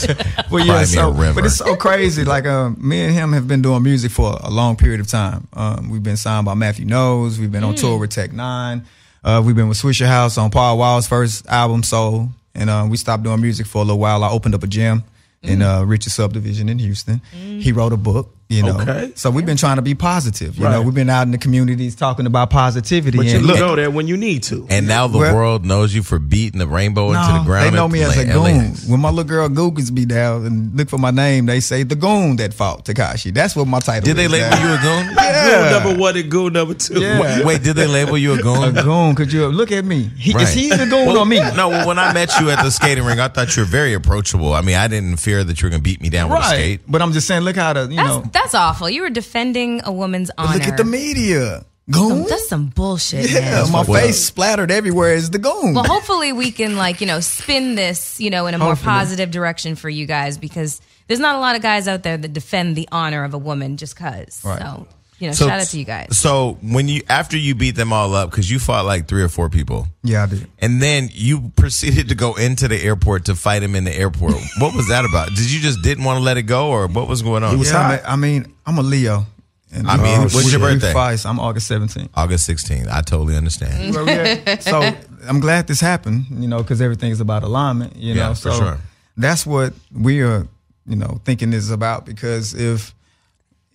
hey. 0.05 0.15
Well, 0.51 0.65
Cry 0.65 0.73
yeah, 0.75 0.77
me 0.79 0.83
a 0.83 0.85
so, 0.87 1.11
river. 1.11 1.33
but 1.33 1.45
it's 1.45 1.55
so 1.55 1.75
crazy. 1.77 2.25
Like, 2.25 2.45
um, 2.45 2.75
me 2.79 3.01
and 3.05 3.13
him 3.13 3.31
have 3.33 3.47
been 3.47 3.61
doing 3.61 3.81
music 3.83 4.11
for 4.11 4.37
a 4.43 4.49
long 4.49 4.75
period 4.75 4.99
of 4.99 5.07
time. 5.07 5.47
Um, 5.53 5.89
we've 5.89 6.03
been 6.03 6.17
signed 6.17 6.45
by 6.45 6.53
Mathew 6.55 6.85
Knowles. 6.85 7.39
We've 7.39 7.51
been 7.51 7.63
on 7.63 7.75
tour 7.75 7.97
with 7.97 8.09
Tech 8.09 8.31
N9ne. 8.31 8.83
Uh, 9.23 9.41
we've 9.45 9.55
been 9.55 9.69
with 9.69 9.77
Swisher 9.81 10.07
House 10.07 10.37
on 10.37 10.49
Paul 10.51 10.77
Wall's 10.77 11.07
first 11.07 11.47
album, 11.47 11.83
Soul. 11.83 12.29
And 12.53 12.69
uh, 12.69 12.85
we 12.89 12.97
stopped 12.97 13.23
doing 13.23 13.39
music 13.41 13.65
for 13.65 13.77
a 13.77 13.85
little 13.85 13.99
while. 13.99 14.23
I 14.25 14.29
opened 14.29 14.53
up 14.55 14.63
a 14.63 14.67
gym 14.67 15.05
in 15.41 15.61
uh, 15.61 15.83
Richard 15.83 16.11
Subdivision 16.11 16.69
in 16.69 16.79
Houston. 16.79 17.21
He 17.31 17.71
wrote 17.71 17.93
a 17.93 17.97
book. 17.97 18.35
You 18.51 18.63
know, 18.63 18.79
Okay. 18.81 19.11
so 19.15 19.29
we've 19.29 19.45
been 19.45 19.55
trying 19.57 19.77
to 19.77 19.81
be 19.81 19.95
positive. 19.95 20.57
You 20.57 20.65
Right. 20.65 20.71
know, 20.73 20.81
we've 20.81 20.93
been 20.93 21.09
out 21.09 21.21
in 21.23 21.31
the 21.31 21.37
communities 21.37 21.95
talking 21.95 22.25
about 22.25 22.49
positivity. 22.49 23.17
But 23.17 23.27
you 23.27 23.37
and, 23.37 23.45
look 23.45 23.57
go 23.59 23.75
there 23.77 23.89
when 23.89 24.07
you 24.07 24.17
need 24.17 24.43
to. 24.43 24.67
And 24.69 24.87
now 24.87 25.07
the 25.07 25.19
Well- 25.19 25.33
world 25.35 25.65
knows 25.65 25.95
you 25.95 26.03
for 26.03 26.19
beating 26.19 26.59
the 26.59 26.67
rainbow 26.67 27.13
into 27.13 27.25
the 27.31 27.37
No, 27.39 27.43
ground. 27.45 27.67
They 27.71 27.75
know 27.77 27.87
me 27.87 28.01
as 28.03 28.17
a 28.17 28.25
LA. 28.25 28.51
goon. 28.51 28.75
When 28.87 28.99
my 28.99 29.07
little 29.09 29.23
girl 29.23 29.47
Googles 29.47 29.93
be 29.93 30.03
down 30.05 30.45
and 30.45 30.71
look 30.77 30.89
for 30.89 30.97
my 30.97 31.11
name, 31.11 31.45
they 31.45 31.61
say 31.61 31.83
the 31.83 31.95
goon 31.95 32.35
that 32.37 32.53
fought 32.53 32.83
Tekashi. 32.85 33.33
That's 33.33 33.55
what 33.55 33.67
my 33.67 33.79
title 33.79 33.99
is. 34.09 34.15
Did 34.15 34.17
they 34.17 34.27
label 34.27 34.49
now. 34.49 34.67
you 34.67 34.73
a 34.73 34.77
goon? 34.81 35.15
Goon 35.15 35.71
number 35.71 35.95
one 36.01 36.17
and 36.17 36.29
goon 36.29 36.53
number 36.53 36.73
two. 36.73 36.99
Yeah. 36.99 37.43
Wait, 37.43 37.63
did 37.63 37.75
they 37.77 37.87
label 37.87 38.17
you 38.17 38.33
a 38.33 38.37
goon? 38.41 38.63
A 38.63 38.71
goon? 38.73 38.83
goon, 38.83 39.15
could 39.15 39.31
you 39.31 39.47
look 39.47 39.71
at 39.71 39.85
me? 39.85 40.09
He, 40.17 40.33
Right. 40.33 40.43
Is 40.43 40.53
he 40.53 40.69
the 40.69 40.85
goon 40.87 41.15
or 41.15 41.25
me? 41.25 41.39
No, 41.55 41.69
well, 41.69 41.87
when 41.87 41.97
I 41.99 42.11
met 42.11 42.37
you 42.39 42.49
at 42.49 42.63
the 42.63 42.69
skating 42.71 43.03
ring, 43.05 43.19
I 43.21 43.29
thought 43.29 43.55
you 43.55 43.61
were 43.63 43.67
very 43.69 43.93
approachable. 43.93 44.53
I 44.53 44.61
mean, 44.61 44.75
I 44.75 44.87
didn't 44.89 45.17
fear 45.17 45.43
that 45.45 45.61
you 45.61 45.65
were 45.67 45.69
going 45.69 45.81
to 45.81 45.83
beat 45.89 46.01
me 46.01 46.09
down 46.09 46.29
with 46.29 46.39
a 46.39 46.41
Right. 46.41 46.49
skate. 46.55 46.81
But 46.87 47.01
I'm 47.01 47.13
just 47.13 47.27
saying, 47.27 47.41
look 47.43 47.55
how 47.55 47.73
the 47.73 47.81
you 47.89 47.95
That's, 47.95 48.09
know. 48.09 48.23
that's 48.33 48.40
awful. 48.53 48.89
You 48.89 49.01
were 49.01 49.09
defending 49.09 49.81
a 49.83 49.91
woman's 49.91 50.31
honor. 50.37 50.57
Look 50.57 50.67
at 50.67 50.77
the 50.77 50.83
media. 50.83 51.65
Goon. 51.89 52.25
That's 52.29 52.47
some 52.47 52.67
bullshit, 52.67 53.29
yeah, 53.31 53.39
man. 53.63 53.71
my 53.71 53.79
fucked 53.79 53.89
up. 53.89 53.95
face 53.95 54.23
splattered 54.23 54.71
everywhere 54.71 55.13
is 55.13 55.29
the 55.31 55.39
goon. 55.39 55.73
Well, 55.73 55.83
hopefully 55.83 56.31
we 56.31 56.51
can 56.51 56.77
like 56.77 57.01
you 57.01 57.07
know 57.07 57.19
spin 57.19 57.75
this 57.75 58.19
you 58.19 58.29
know 58.29 58.47
in 58.47 58.53
a 58.53 58.57
more 58.57 58.69
Hopefully. 58.69 58.91
positive 58.91 59.31
direction 59.31 59.75
for 59.75 59.89
you 59.89 60.05
guys 60.05 60.37
because 60.37 60.79
there's 61.07 61.19
not 61.19 61.35
a 61.35 61.39
lot 61.39 61.55
of 61.55 61.61
guys 61.61 61.87
out 61.89 62.03
there 62.03 62.15
that 62.17 62.31
defend 62.33 62.75
the 62.77 62.87
honor 62.91 63.23
of 63.25 63.33
a 63.33 63.37
woman 63.37 63.75
just 63.77 63.95
cause. 63.97 64.41
Right. 64.45 64.61
So 64.61 64.87
you 65.21 65.27
know, 65.27 65.33
So- 65.33 65.47
shout 65.47 65.59
out 65.61 65.67
to 65.67 65.77
you 65.79 65.85
guys. 65.85 66.17
So 66.17 66.57
when 66.61 66.87
you 66.87 67.03
after 67.07 67.37
you 67.37 67.53
beat 67.55 67.75
them 67.75 67.93
all 67.93 68.13
up 68.15 68.31
because 68.31 68.49
you 68.49 68.57
fought 68.59 68.85
like 68.85 69.07
three 69.07 69.21
or 69.21 69.29
four 69.29 69.49
people, 69.49 69.87
yeah, 70.03 70.23
I 70.23 70.25
did. 70.25 70.47
and 70.59 70.81
then 70.81 71.09
you 71.13 71.51
proceeded 71.55 72.09
to 72.09 72.15
go 72.15 72.33
into 72.33 72.67
the 72.67 72.81
airport 72.81 73.25
to 73.25 73.35
fight 73.35 73.61
him 73.63 73.75
in 73.75 73.83
the 73.83 73.95
airport. 73.95 74.33
what 74.59 74.73
was 74.75 74.87
that 74.89 75.05
about? 75.05 75.29
Did 75.29 75.51
you 75.51 75.59
just 75.61 75.81
didn't 75.83 76.03
want 76.03 76.17
to 76.17 76.23
let 76.23 76.37
it 76.37 76.43
go, 76.43 76.69
or 76.69 76.87
what 76.87 77.07
was 77.07 77.21
going 77.21 77.43
on? 77.43 77.57
was 77.59 77.69
Yeah, 77.71 78.01
I 78.05 78.15
mean, 78.15 78.51
I'm 78.65 78.77
a 78.79 78.81
Leo. 78.83 79.25
And, 79.73 79.87
I 79.87 79.95
mean, 79.95 80.05
uh, 80.19 80.27
when's 80.27 80.51
your 80.51 80.59
we 80.59 80.73
birthday? 80.73 80.91
fight. 80.91 81.25
I'm 81.25 81.39
August 81.39 81.71
17th. 81.71 82.09
August 82.13 82.49
16th. 82.49 82.89
I 82.91 82.99
totally 83.03 83.37
understand. 83.37 83.95
Where 83.95 84.03
we 84.03 84.11
at? 84.11 84.63
so 84.63 84.81
I'm 85.25 85.39
glad 85.39 85.67
this 85.67 85.79
happened, 85.79 86.25
you 86.29 86.49
know, 86.49 86.57
because 86.57 86.81
everything 86.81 87.09
is 87.11 87.21
about 87.21 87.43
alignment, 87.43 87.95
you 87.95 88.13
Yeah, 88.13 88.27
know. 88.27 88.33
for 88.33 88.51
so 88.51 88.59
sure. 88.59 88.77
that's 89.15 89.45
what 89.45 89.73
we 89.93 90.19
are, 90.23 90.45
you 90.85 90.97
know, 90.97 91.21
thinking 91.23 91.53
is 91.53 91.71
about. 91.71 92.05
Because 92.05 92.53
if 92.53 92.93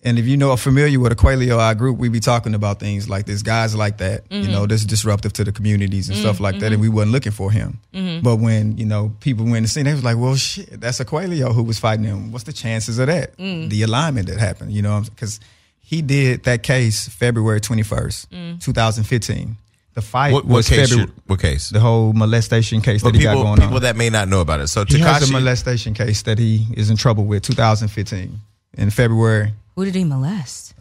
and 0.03 0.19
if 0.19 0.25
you 0.27 0.37
know 0.37 0.51
are 0.51 0.57
familiar 0.57 0.99
with 0.99 1.17
Aqualio, 1.17 1.57
our 1.57 1.73
group, 1.73 1.97
we 1.97 2.07
be 2.07 2.19
talking 2.19 2.53
about 2.53 2.79
things 2.79 3.09
like 3.09 3.25
this, 3.25 3.41
guys 3.41 3.75
like 3.75 3.97
that, 3.97 4.23
you 4.29 4.43
mm-hmm. 4.43 4.51
know, 4.51 4.65
that's 4.67 4.85
disruptive 4.85 5.33
to 5.33 5.43
the 5.43 5.51
communities 5.51 6.07
and 6.07 6.17
stuff 6.17 6.35
mm-hmm. 6.35 6.43
like 6.43 6.59
that. 6.59 6.67
And 6.67 6.75
mm-hmm. 6.75 6.81
we 6.81 6.89
wasn't 6.89 7.13
looking 7.13 7.31
for 7.31 7.51
him. 7.51 7.79
But 8.23 8.37
when, 8.37 8.77
you 8.77 8.85
know, 8.85 9.13
people 9.19 9.45
went 9.45 9.65
to 9.65 9.71
see, 9.71 9.81
they 9.81 9.93
was 9.93 10.03
like, 10.03 10.17
well, 10.17 10.35
shit, 10.35 10.79
that's 10.79 10.99
Aqualio 10.99 11.53
who 11.53 11.63
was 11.63 11.79
fighting 11.79 12.05
him. 12.05 12.31
What's 12.31 12.45
the 12.45 12.53
chances 12.53 12.99
of 12.99 13.07
that? 13.07 13.35
Mm. 13.37 13.69
The 13.69 13.81
alignment 13.83 14.27
that 14.27 14.37
happened, 14.37 14.71
you 14.71 14.81
know, 14.81 15.01
because 15.01 15.39
he 15.79 16.01
did 16.01 16.43
that 16.43 16.63
case 16.63 17.07
February 17.09 17.59
21st, 17.59 18.27
mm. 18.27 18.63
2015. 18.63 19.57
The 19.93 20.01
fight 20.03 20.31
What, 20.31 20.45
what 20.45 20.57
was 20.57 20.69
case? 20.69 20.89
February. 20.89 21.09
you- 21.09 21.23
what 21.25 21.39
case? 21.39 21.69
The 21.69 21.79
whole 21.79 22.13
molestation 22.13 22.81
case 22.81 23.01
For 23.01 23.11
that 23.11 23.17
he 23.17 23.23
got 23.23 23.31
people, 23.31 23.43
going 23.45 23.57
people 23.59 23.77
on. 23.77 23.81
that 23.81 23.95
may 23.95 24.11
not 24.11 24.27
know 24.27 24.41
about 24.41 24.59
it. 24.59 24.67
So 24.67 24.85
he 24.85 24.99
has 24.99 25.27
a 25.27 25.33
molestation 25.33 25.95
case 25.95 26.21
that 26.23 26.37
he 26.37 26.67
is 26.75 26.91
in 26.91 26.97
trouble 26.97 27.25
with 27.25 27.41
2015 27.41 28.39
in 28.77 28.89
February. 28.91 29.53
Who 29.77 29.85
did 29.85 29.95
he 29.95 30.03
molest? 30.03 30.73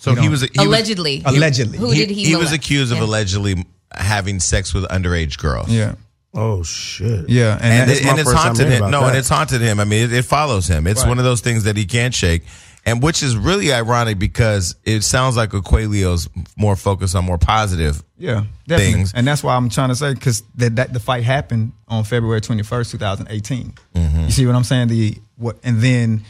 so 0.00 0.14
he 0.16 0.28
was 0.28 0.42
he 0.42 0.48
was- 0.58 0.66
allegedly. 0.66 1.22
Allegedly. 1.24 1.78
Who 1.78 1.90
he, 1.92 2.00
did 2.00 2.10
he? 2.10 2.24
he 2.24 2.34
was 2.34 2.46
molest? 2.46 2.54
accused 2.54 2.92
of 2.92 2.98
allegedly 2.98 3.64
having 3.92 4.40
sex 4.40 4.74
with 4.74 4.84
underage 4.88 5.38
girls. 5.38 5.70
Yeah. 5.70 5.94
Oh 6.34 6.64
shit. 6.64 7.28
Yeah. 7.28 7.54
And, 7.54 7.62
and, 7.62 7.90
that's 7.90 8.00
it, 8.00 8.06
and 8.06 8.18
it's 8.18 8.32
haunted 8.32 8.66
him. 8.66 8.78
about 8.82 8.90
No, 8.90 9.04
and 9.06 9.16
it's 9.16 9.28
haunted 9.28 9.60
him. 9.60 9.78
I 9.78 9.84
mean, 9.84 10.06
it, 10.06 10.12
it 10.12 10.24
follows 10.24 10.66
him. 10.66 10.88
It's 10.88 11.02
Right. 11.02 11.08
one 11.08 11.18
of 11.18 11.24
those 11.24 11.40
things 11.42 11.62
that 11.62 11.76
he 11.76 11.86
can't 11.86 12.12
shake, 12.12 12.42
and 12.84 13.00
which 13.00 13.22
is 13.22 13.36
really 13.36 13.72
ironic 13.72 14.18
because 14.18 14.74
it 14.84 15.02
sounds 15.02 15.36
like 15.36 15.50
Aquilio's 15.54 16.28
more 16.56 16.74
focused 16.74 17.14
on 17.14 17.24
more 17.24 17.38
positive. 17.38 18.02
Yeah, 18.18 18.46
definitely. 18.66 18.94
things. 18.94 19.12
And 19.14 19.24
that's 19.28 19.44
why 19.44 19.54
I'm 19.54 19.68
trying 19.68 19.90
to 19.90 19.94
say 19.94 20.12
because 20.12 20.42
that, 20.56 20.74
that 20.74 20.92
the 20.92 20.98
fight 20.98 21.22
happened 21.22 21.70
on 21.86 22.02
February 22.02 22.40
21st, 22.40 22.90
2018. 22.90 23.74
Mm-hmm. 23.94 24.20
You 24.24 24.30
see 24.32 24.44
what 24.44 24.56
I'm 24.56 24.64
saying? 24.64 24.88
The 24.88 25.16
what? 25.36 25.56
And 25.62 25.80
then 25.80 26.24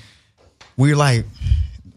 we're 0.76 0.96
like, 0.96 1.25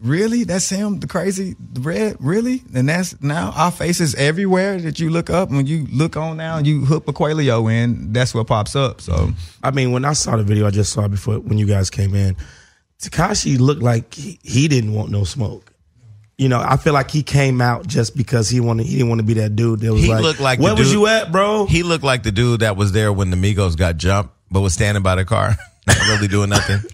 really? 0.00 0.44
That's 0.44 0.68
him, 0.68 1.00
the 1.00 1.06
crazy, 1.06 1.56
the 1.72 1.80
red, 1.80 2.16
really? 2.20 2.62
And 2.74 2.88
that's 2.88 3.20
now 3.22 3.52
our 3.56 3.70
faces 3.70 4.14
everywhere 4.14 4.80
that 4.80 4.98
you 4.98 5.10
look 5.10 5.30
up. 5.30 5.50
When 5.50 5.66
you 5.66 5.86
look 5.92 6.16
on 6.16 6.36
now, 6.36 6.58
you 6.58 6.84
hook 6.84 7.06
Aquelio 7.06 7.70
in, 7.72 8.12
that's 8.12 8.34
what 8.34 8.46
pops 8.46 8.74
up. 8.76 9.00
So 9.00 9.30
I 9.62 9.70
mean, 9.70 9.92
when 9.92 10.04
I 10.04 10.12
saw 10.12 10.36
the 10.36 10.42
video, 10.42 10.66
I 10.66 10.70
just 10.70 10.92
saw 10.92 11.04
it 11.04 11.10
before 11.10 11.38
when 11.40 11.58
you 11.58 11.66
guys 11.66 11.90
came 11.90 12.14
in. 12.14 12.36
Tekashi 13.00 13.58
looked 13.58 13.82
like 13.82 14.12
he, 14.14 14.38
he 14.42 14.68
didn't 14.68 14.92
want 14.92 15.10
no 15.10 15.24
smoke. 15.24 15.72
You 16.36 16.48
know, 16.48 16.60
I 16.60 16.76
feel 16.76 16.92
like 16.92 17.10
he 17.10 17.22
came 17.24 17.60
out 17.60 17.86
just 17.86 18.16
because 18.16 18.48
he 18.48 18.60
wanted. 18.60 18.86
He 18.86 18.92
didn't 18.92 19.08
want 19.08 19.20
to 19.20 19.26
be 19.26 19.34
that 19.34 19.56
dude 19.56 19.80
that 19.80 19.92
was 19.92 20.02
He 20.02 20.08
like, 20.08 20.22
looked 20.22 20.40
like 20.40 20.58
the 20.60 20.64
"Where 20.64 20.74
was 20.76 20.86
dude- 20.88 20.92
you 20.94 21.06
at, 21.08 21.32
bro?" 21.32 21.66
He 21.66 21.82
looked 21.82 22.04
like 22.04 22.22
the 22.22 22.30
dude 22.30 22.60
that 22.60 22.76
was 22.76 22.92
there 22.92 23.12
when 23.12 23.30
the 23.30 23.36
Migos 23.36 23.76
got 23.76 23.96
jumped, 23.96 24.32
but 24.48 24.60
was 24.60 24.72
standing 24.72 25.02
by 25.02 25.16
the 25.16 25.24
car, 25.24 25.56
not 25.88 26.08
really 26.08 26.28
doing 26.28 26.50
nothing. 26.50 26.80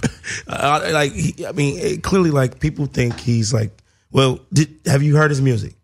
Uh, 0.49 0.89
like, 0.93 1.13
he, 1.13 1.47
I 1.47 1.53
mean, 1.53 1.79
it, 1.79 2.03
clearly, 2.03 2.31
like 2.31 2.59
people 2.59 2.87
think 2.87 3.21
he's 3.21 3.53
like. 3.53 3.71
Well, 4.11 4.41
did, 4.53 4.75
have 4.87 5.03
you 5.03 5.17
heard 5.17 5.31
his 5.31 5.43
music? 5.43 5.75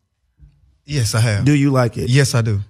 yes, 0.87 1.15
I 1.15 1.21
have. 1.21 1.45
Do 1.45 1.55
you 1.55 1.71
like 1.71 1.99
it? 1.99 2.09
Yes, 2.09 2.35
I 2.35 2.41
do. 2.41 2.61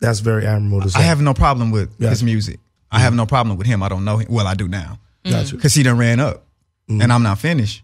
That's 0.00 0.20
very 0.20 0.46
admirable 0.46 0.82
to 0.82 0.90
say. 0.90 1.00
I 1.00 1.02
have 1.02 1.20
no 1.20 1.34
problem 1.34 1.70
with 1.70 1.90
Yeah. 1.98 2.10
his 2.10 2.22
music. 2.22 2.60
I 2.90 3.00
have 3.00 3.14
no 3.14 3.26
problem 3.26 3.56
with 3.58 3.66
him. 3.66 3.82
I 3.82 3.88
don't 3.88 4.04
know 4.04 4.16
him. 4.18 4.28
Well, 4.30 4.46
I 4.46 4.54
do 4.54 4.68
now. 4.68 4.98
Mm-hmm. 5.24 5.30
Got 5.30 5.50
you. 5.52 5.58
Because 5.58 5.74
he 5.74 5.82
done 5.82 5.98
ran 5.98 6.20
up 6.20 6.44
mm-hmm. 6.88 7.02
and 7.02 7.12
I'm 7.12 7.22
not 7.22 7.38
finished. 7.38 7.82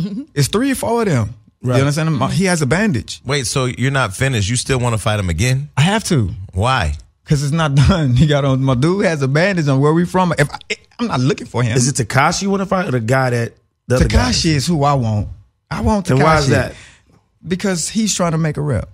Mm-hmm. 0.00 0.22
It's 0.34 0.48
three 0.48 0.70
or 0.70 0.74
four 0.74 1.02
of 1.02 1.08
them. 1.08 1.34
Right. 1.62 1.76
You 1.76 1.80
understand? 1.82 2.32
He 2.32 2.44
has 2.44 2.62
a 2.62 2.66
bandage. 2.66 3.20
Wait, 3.24 3.46
so 3.46 3.64
you're 3.64 3.90
not 3.90 4.14
finished? 4.14 4.48
You 4.48 4.56
still 4.56 4.78
want 4.78 4.94
to 4.94 4.98
fight 4.98 5.18
him 5.18 5.28
again? 5.28 5.70
I 5.76 5.80
have 5.80 6.04
to. 6.04 6.30
Why? 6.52 6.94
Cause 7.28 7.42
it's 7.42 7.52
not 7.52 7.74
done. 7.88 8.14
He 8.14 8.26
got 8.26 8.44
on. 8.44 8.62
My 8.62 8.74
dude 8.74 9.04
has 9.04 9.20
a 9.22 9.28
bandage 9.28 9.68
on. 9.68 9.80
Where 9.80 9.92
we 9.92 10.06
from? 10.06 10.32
If 10.38 10.48
I, 10.52 10.58
I'm 10.98 11.08
not 11.08 11.20
looking 11.20 11.46
for 11.46 11.62
him. 11.62 11.76
Is 11.76 11.88
it 11.88 11.96
Tekashi 12.08 12.42
you 12.42 12.50
want 12.50 12.62
to 12.62 12.66
fight 12.66 12.88
or 12.88 12.92
the 12.92 13.00
guy 13.00 13.30
that 13.30 13.52
the? 13.88 13.96
Tekashi 13.96 14.46
is 14.54 14.66
who 14.66 14.84
I 14.84 14.94
want. 14.94 15.28
I 15.70 15.80
want 15.80 16.06
Tekashi. 16.06 16.10
And 16.12 16.22
why 16.22 16.38
is 16.38 16.48
that? 16.48 16.74
Because 17.46 17.88
he's 17.88 18.14
trying 18.14 18.32
to 18.32 18.38
make 18.38 18.56
a 18.56 18.60
rep, 18.60 18.88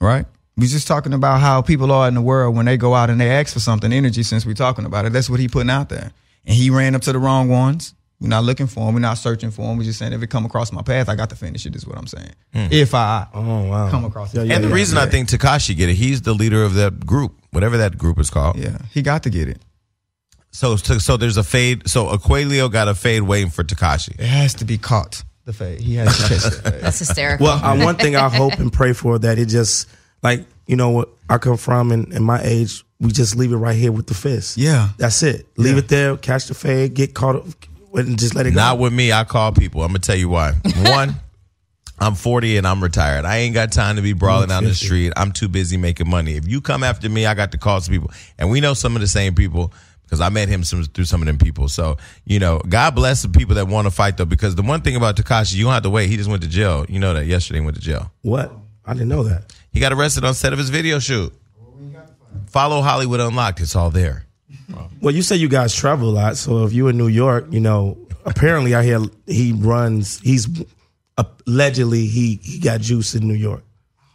right? 0.00 0.26
We 0.56 0.66
just 0.66 0.86
talking 0.86 1.12
about 1.12 1.40
how 1.40 1.60
people 1.60 1.92
are 1.92 2.08
in 2.08 2.14
the 2.14 2.22
world 2.22 2.56
when 2.56 2.64
they 2.64 2.76
go 2.76 2.94
out 2.94 3.10
and 3.10 3.20
they 3.20 3.30
ask 3.30 3.52
for 3.52 3.60
something, 3.60 3.92
energy. 3.92 4.22
Since 4.22 4.46
we're 4.46 4.54
talking 4.54 4.86
about 4.86 5.04
it, 5.04 5.12
that's 5.12 5.28
what 5.28 5.38
he 5.40 5.48
putting 5.48 5.70
out 5.70 5.88
there, 5.88 6.12
and 6.46 6.54
he 6.54 6.70
ran 6.70 6.94
up 6.94 7.02
to 7.02 7.12
the 7.12 7.18
wrong 7.18 7.48
ones. 7.48 7.94
We're 8.20 8.28
not 8.28 8.44
looking 8.44 8.66
for 8.66 8.88
him. 8.88 8.94
We're 8.94 9.00
not 9.00 9.18
searching 9.18 9.50
for 9.50 9.70
him. 9.70 9.76
We're 9.76 9.84
just 9.84 9.98
saying 9.98 10.12
if 10.14 10.22
it 10.22 10.28
come 10.28 10.46
across 10.46 10.72
my 10.72 10.80
path, 10.82 11.08
I 11.10 11.14
got 11.16 11.28
to 11.30 11.36
finish 11.36 11.66
it. 11.66 11.76
Is 11.76 11.86
what 11.86 11.98
I'm 11.98 12.06
saying. 12.06 12.30
If 12.54 12.94
I 12.94 13.26
Oh 13.34 13.64
wow. 13.68 13.90
come 13.90 14.04
across 14.06 14.32
it, 14.34 14.38
Yeah, 14.38 14.42
yeah, 14.44 14.54
and 14.54 14.64
the 14.64 14.68
yeah. 14.68 14.74
reason 14.74 14.96
I 14.98 15.06
think 15.06 15.28
Tekashi 15.28 15.76
get 15.76 15.90
it, 15.90 15.94
he's 15.94 16.22
the 16.22 16.32
leader 16.32 16.62
of 16.64 16.74
that 16.74 17.04
group, 17.04 17.34
whatever 17.50 17.76
that 17.76 17.98
group 17.98 18.18
is 18.18 18.30
called. 18.30 18.56
yeah, 18.56 18.78
he 18.92 19.02
got 19.02 19.22
to 19.24 19.30
get 19.30 19.48
it. 19.48 19.60
So, 20.50 20.76
so, 20.76 20.96
so 20.98 21.16
there's 21.18 21.36
a 21.36 21.44
fade. 21.44 21.86
So 21.88 22.06
Aquilio 22.06 22.72
got 22.72 22.88
a 22.88 22.94
fade 22.94 23.22
waiting 23.22 23.50
for 23.50 23.62
Tekashi. 23.62 24.18
It 24.18 24.20
has 24.26 24.54
to 24.54 24.64
be 24.64 24.78
caught. 24.78 25.22
The 25.44 25.52
fade. 25.52 25.80
He 25.80 25.96
has 25.96 26.16
to 26.16 26.22
catch 26.28 26.42
the 26.44 26.70
fade. 26.70 26.80
That's 26.82 26.98
hysterical. 26.98 27.44
Well, 27.46 27.62
uh, 27.62 27.84
one 27.84 27.96
thing 27.96 28.16
I 28.16 28.28
hope 28.30 28.54
and 28.54 28.72
pray 28.72 28.94
for 28.94 29.18
that 29.18 29.38
it 29.38 29.46
just 29.46 29.88
like 30.22 30.44
you 30.66 30.76
know 30.76 30.90
what 30.90 31.10
I 31.28 31.36
come 31.38 31.56
from 31.58 31.92
and, 31.92 32.10
and 32.14 32.24
my 32.24 32.40
age, 32.42 32.82
we 32.98 33.12
just 33.12 33.36
leave 33.36 33.52
it 33.52 33.56
right 33.56 33.76
here 33.76 33.92
with 33.92 34.06
the 34.06 34.14
fist. 34.14 34.56
Yeah. 34.56 34.88
that's 34.96 35.22
it. 35.22 35.46
Leave 35.58 35.74
Yeah. 35.74 35.78
it 35.80 35.88
there, 35.88 36.16
catch 36.16 36.46
the 36.46 36.54
fade, 36.54 36.94
get 36.94 37.12
caught 37.14 37.36
up, 37.36 37.44
and 38.04 38.18
just 38.18 38.34
let 38.34 38.46
it 38.46 38.50
go. 38.52 38.56
Not 38.56 38.78
with 38.78 38.92
me. 38.92 39.12
I 39.12 39.24
call 39.24 39.52
people. 39.52 39.82
I'm 39.82 39.88
gonna 39.88 40.00
tell 40.00 40.16
you 40.16 40.28
why. 40.28 40.52
One, 40.82 41.14
I'm 41.98 42.14
40 42.14 42.58
and 42.58 42.66
I'm 42.66 42.82
retired. 42.82 43.24
I 43.24 43.38
ain't 43.38 43.54
got 43.54 43.72
time 43.72 43.96
to 43.96 44.02
be 44.02 44.12
brawling 44.12 44.48
down 44.48 44.64
the 44.64 44.74
street. 44.74 45.12
I'm 45.16 45.32
too 45.32 45.48
busy 45.48 45.76
making 45.76 46.08
money. 46.08 46.36
If 46.36 46.46
you 46.46 46.60
come 46.60 46.82
after 46.82 47.08
me, 47.08 47.26
I 47.26 47.34
got 47.34 47.52
to 47.52 47.58
call 47.58 47.80
some 47.80 47.92
people, 47.92 48.10
and 48.38 48.50
we 48.50 48.60
know 48.60 48.74
some 48.74 48.94
of 48.96 49.00
the 49.00 49.08
same 49.08 49.34
people 49.34 49.72
because 50.02 50.20
I 50.20 50.28
met 50.28 50.48
him 50.48 50.62
some, 50.62 50.84
through 50.84 51.06
some 51.06 51.22
of 51.22 51.26
them 51.26 51.38
people. 51.38 51.68
So 51.68 51.96
you 52.24 52.38
know, 52.38 52.60
God 52.68 52.94
bless 52.94 53.22
the 53.22 53.28
people 53.28 53.54
that 53.56 53.68
want 53.68 53.86
to 53.86 53.90
fight 53.90 54.16
though. 54.16 54.26
Because 54.26 54.54
the 54.54 54.62
one 54.62 54.82
thing 54.82 54.96
about 54.96 55.16
Tekashi, 55.16 55.54
you 55.54 55.64
don't 55.64 55.72
have 55.72 55.82
to 55.84 55.90
wait. 55.90 56.08
He 56.10 56.16
just 56.16 56.28
went 56.28 56.42
to 56.42 56.48
jail. 56.48 56.84
You 56.88 56.98
know 56.98 57.14
that 57.14 57.26
yesterday 57.26 57.60
he 57.60 57.64
went 57.64 57.76
to 57.76 57.82
jail. 57.82 58.12
what? 58.22 58.52
I 58.88 58.92
didn't 58.92 59.08
know 59.08 59.24
that. 59.24 59.52
He 59.72 59.80
got 59.80 59.92
arrested 59.92 60.24
on 60.24 60.32
set 60.34 60.52
of 60.52 60.60
his 60.60 60.70
video 60.70 61.00
shoot. 61.00 61.34
Follow 62.46 62.82
Hollywood 62.82 63.18
Unlocked. 63.18 63.60
It's 63.60 63.74
all 63.74 63.90
there. 63.90 64.25
Well, 65.00 65.14
you 65.14 65.22
say 65.22 65.36
you 65.36 65.48
guys 65.48 65.74
travel 65.74 66.08
a 66.08 66.10
lot, 66.10 66.36
so 66.36 66.64
if 66.64 66.72
you're 66.72 66.90
in 66.90 66.98
New 66.98 67.08
York, 67.08 67.46
you 67.50 67.60
know, 67.60 67.96
apparently 68.24 68.74
I 68.74 68.82
hear 68.82 69.00
he 69.26 69.52
runs. 69.52 70.20
He's 70.20 70.48
uh, 71.16 71.24
allegedly 71.46 72.06
he 72.06 72.40
he 72.42 72.58
got 72.58 72.80
juice 72.80 73.14
in 73.14 73.26
New 73.26 73.34
York. 73.34 73.62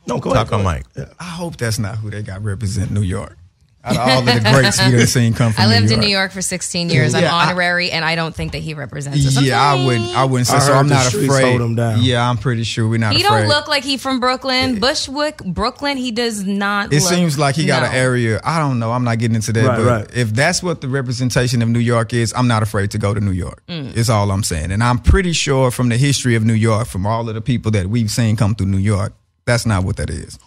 No, 0.08 0.20
go 0.20 0.32
ahead. 0.32 0.48
Talk 0.48 0.54
on 0.54 0.64
go 0.64 0.72
mic. 0.72 0.86
ahead. 0.96 1.14
I 1.20 1.24
hope 1.24 1.58
that's 1.58 1.80
not 1.80 1.96
who 1.98 2.10
they 2.10 2.22
got 2.22 2.44
represent 2.44 2.92
New 2.92 3.02
York. 3.04 3.38
Out 3.84 3.94
of 3.94 4.00
all 4.00 4.20
of 4.20 4.26
the 4.26 4.32
greats 4.52 4.80
we 4.86 4.92
done 4.92 5.08
seen 5.08 5.34
come 5.34 5.54
from 5.54 5.64
I 5.64 5.68
lived 5.68 5.88
New 5.90 5.96
in 5.96 6.00
New 6.02 6.08
York 6.08 6.32
for 6.32 6.42
16 6.42 6.90
years. 6.90 7.14
Yeah, 7.14 7.34
I- 7.34 7.42
I'm 7.44 7.50
honorary, 7.50 7.90
and 7.92 8.06
I 8.06 8.16
don't 8.16 8.36
think 8.36 8.52
that 8.52 8.60
he 8.60 8.76
represents 8.76 9.26
us. 9.26 9.42
Yeah, 9.42 9.60
I 9.60 9.84
wouldn't. 9.84 10.16
I 10.16 10.24
wouldn't 10.26 10.48
say 10.48 10.58
I 10.58 10.60
so. 10.60 10.74
I'm 10.74 10.88
not 10.88 11.08
afraid. 11.12 11.50
hold 11.50 11.62
him 11.62 11.76
down. 11.76 12.02
Yeah, 12.02 12.30
I'm 12.30 12.38
pretty 12.38 12.64
sure 12.64 12.88
we're 12.88 13.00
not 13.00 13.16
He 13.16 13.24
afraid. 13.24 13.40
don't 13.40 13.48
look 13.48 13.68
like 13.68 13.84
he 13.84 13.98
from 13.98 14.20
Brooklyn, 14.20 14.80
Bushwick, 14.80 15.38
Brooklyn. 15.44 15.98
He 15.98 16.12
does 16.12 16.44
not. 16.44 16.94
it 16.94 17.02
look- 17.02 17.10
seems 17.10 17.40
like 17.40 17.56
he 17.56 17.66
got 17.66 17.82
no. 17.82 17.90
an 17.90 17.96
area. 17.96 18.40
I 18.44 18.60
don't 18.60 18.78
know. 18.78 18.92
I'm 18.92 19.04
not 19.04 19.18
getting 19.18 19.36
into 19.36 19.52
that. 19.54 19.66
Right, 19.66 19.78
but 19.78 19.86
right. 19.86 20.08
if 20.16 20.32
that's 20.34 20.62
what 20.62 20.82
the 20.82 20.88
representation 20.88 21.62
of 21.64 21.70
New 21.70 21.80
York 21.80 22.14
is, 22.14 22.34
I'm 22.36 22.48
not 22.48 22.62
afraid 22.62 22.92
to 22.92 23.00
go 23.00 23.14
to 23.16 23.20
New 23.20 23.32
York. 23.32 23.64
Mm. 23.68 23.98
It's 23.98 24.10
all 24.10 24.30
I'm 24.32 24.44
saying. 24.44 24.72
And 24.72 24.84
I'm 24.84 25.00
pretty 25.00 25.34
sure 25.34 25.72
from 25.72 25.90
the 25.90 25.98
history 25.98 26.36
of 26.36 26.44
New 26.46 26.54
York, 26.54 26.88
from 26.88 27.08
all 27.08 27.28
of 27.28 27.34
the 27.34 27.42
people 27.42 27.72
that 27.72 27.88
we've 27.88 28.12
seen 28.12 28.36
come 28.36 28.54
through 28.54 28.68
New 28.68 28.78
York, 28.78 29.14
that's 29.46 29.66
not 29.66 29.84
what 29.84 29.96
that 29.98 30.10
is. 30.12 30.38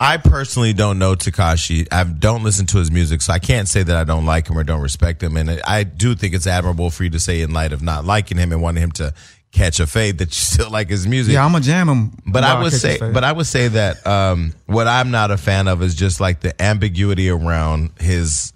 I 0.00 0.16
personally 0.16 0.72
don't 0.72 0.98
know 0.98 1.14
Tekashi. 1.14 1.86
I 1.92 2.04
don't 2.04 2.42
listen 2.42 2.66
to 2.66 2.78
his 2.78 2.90
music, 2.90 3.22
so 3.22 3.32
I 3.32 3.38
can't 3.38 3.68
say 3.68 3.82
that 3.82 3.96
I 3.96 4.04
don't 4.04 4.26
like 4.26 4.48
him 4.48 4.58
or 4.58 4.64
don't 4.64 4.80
respect 4.80 5.22
him. 5.22 5.36
And 5.36 5.60
I 5.64 5.84
do 5.84 6.14
think 6.14 6.34
it's 6.34 6.46
admirable 6.46 6.90
for 6.90 7.04
you 7.04 7.10
to 7.10 7.20
say, 7.20 7.40
in 7.42 7.52
light 7.52 7.72
of 7.72 7.80
not 7.82 8.04
liking 8.04 8.36
him 8.36 8.50
and 8.52 8.60
wanting 8.60 8.82
him 8.82 8.92
to 8.92 9.14
catch 9.52 9.78
a 9.78 9.86
fade, 9.86 10.18
that 10.18 10.26
you 10.26 10.32
still 10.32 10.70
like 10.70 10.90
his 10.90 11.06
music. 11.06 11.34
Yeah, 11.34 11.44
I'm 11.44 11.52
gonna 11.52 11.64
jam 11.64 11.88
him. 11.88 12.12
but 12.26 12.42
I 12.42 12.60
would 12.60 12.72
catch 12.72 12.80
say, 12.80 12.98
but 12.98 13.22
I 13.22 13.30
would 13.32 13.46
say 13.46 13.68
that 13.68 14.04
um, 14.06 14.52
what 14.66 14.88
I'm 14.88 15.12
not 15.12 15.30
a 15.30 15.36
fan 15.36 15.68
of 15.68 15.80
is 15.80 15.94
just 15.94 16.20
like 16.20 16.40
the 16.40 16.60
ambiguity 16.60 17.28
around 17.28 17.90
his 18.00 18.52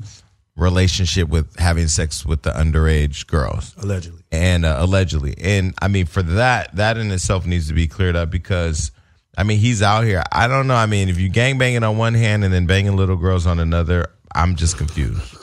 relationship 0.57 1.28
with 1.28 1.57
having 1.57 1.87
sex 1.87 2.26
with 2.26 2.42
the 2.42 2.50
underage 2.50 3.28
girls 3.28 3.75
Allegedly. 3.78 4.23
and 4.33 4.64
uh, 4.64 4.78
allegedly. 4.80 5.37
And 5.40 5.73
I 5.80 5.87
mean, 5.87 6.07
for 6.07 6.21
that, 6.23 6.75
that 6.75 6.97
in 6.99 7.12
itself 7.12 7.47
needs 7.47 7.68
to 7.68 7.75
be 7.75 7.87
cleared 7.87 8.16
up 8.16 8.28
because 8.28 8.90
I 9.38 9.45
mean, 9.45 9.59
he's 9.61 9.83
out 9.83 10.02
here. 10.02 10.25
I 10.33 10.49
don't 10.49 10.66
know. 10.66 10.75
I 10.75 10.87
mean, 10.87 11.09
if 11.09 11.21
you 11.21 11.28
gang 11.28 11.59
banging 11.59 11.85
on 11.85 11.97
one 11.97 12.14
hand 12.14 12.42
and 12.42 12.52
then 12.52 12.66
banging 12.66 12.97
little 12.97 13.14
girls 13.14 13.47
on 13.47 13.61
another, 13.61 14.07
I'm 14.35 14.57
just 14.57 14.76
confused. 14.76 15.37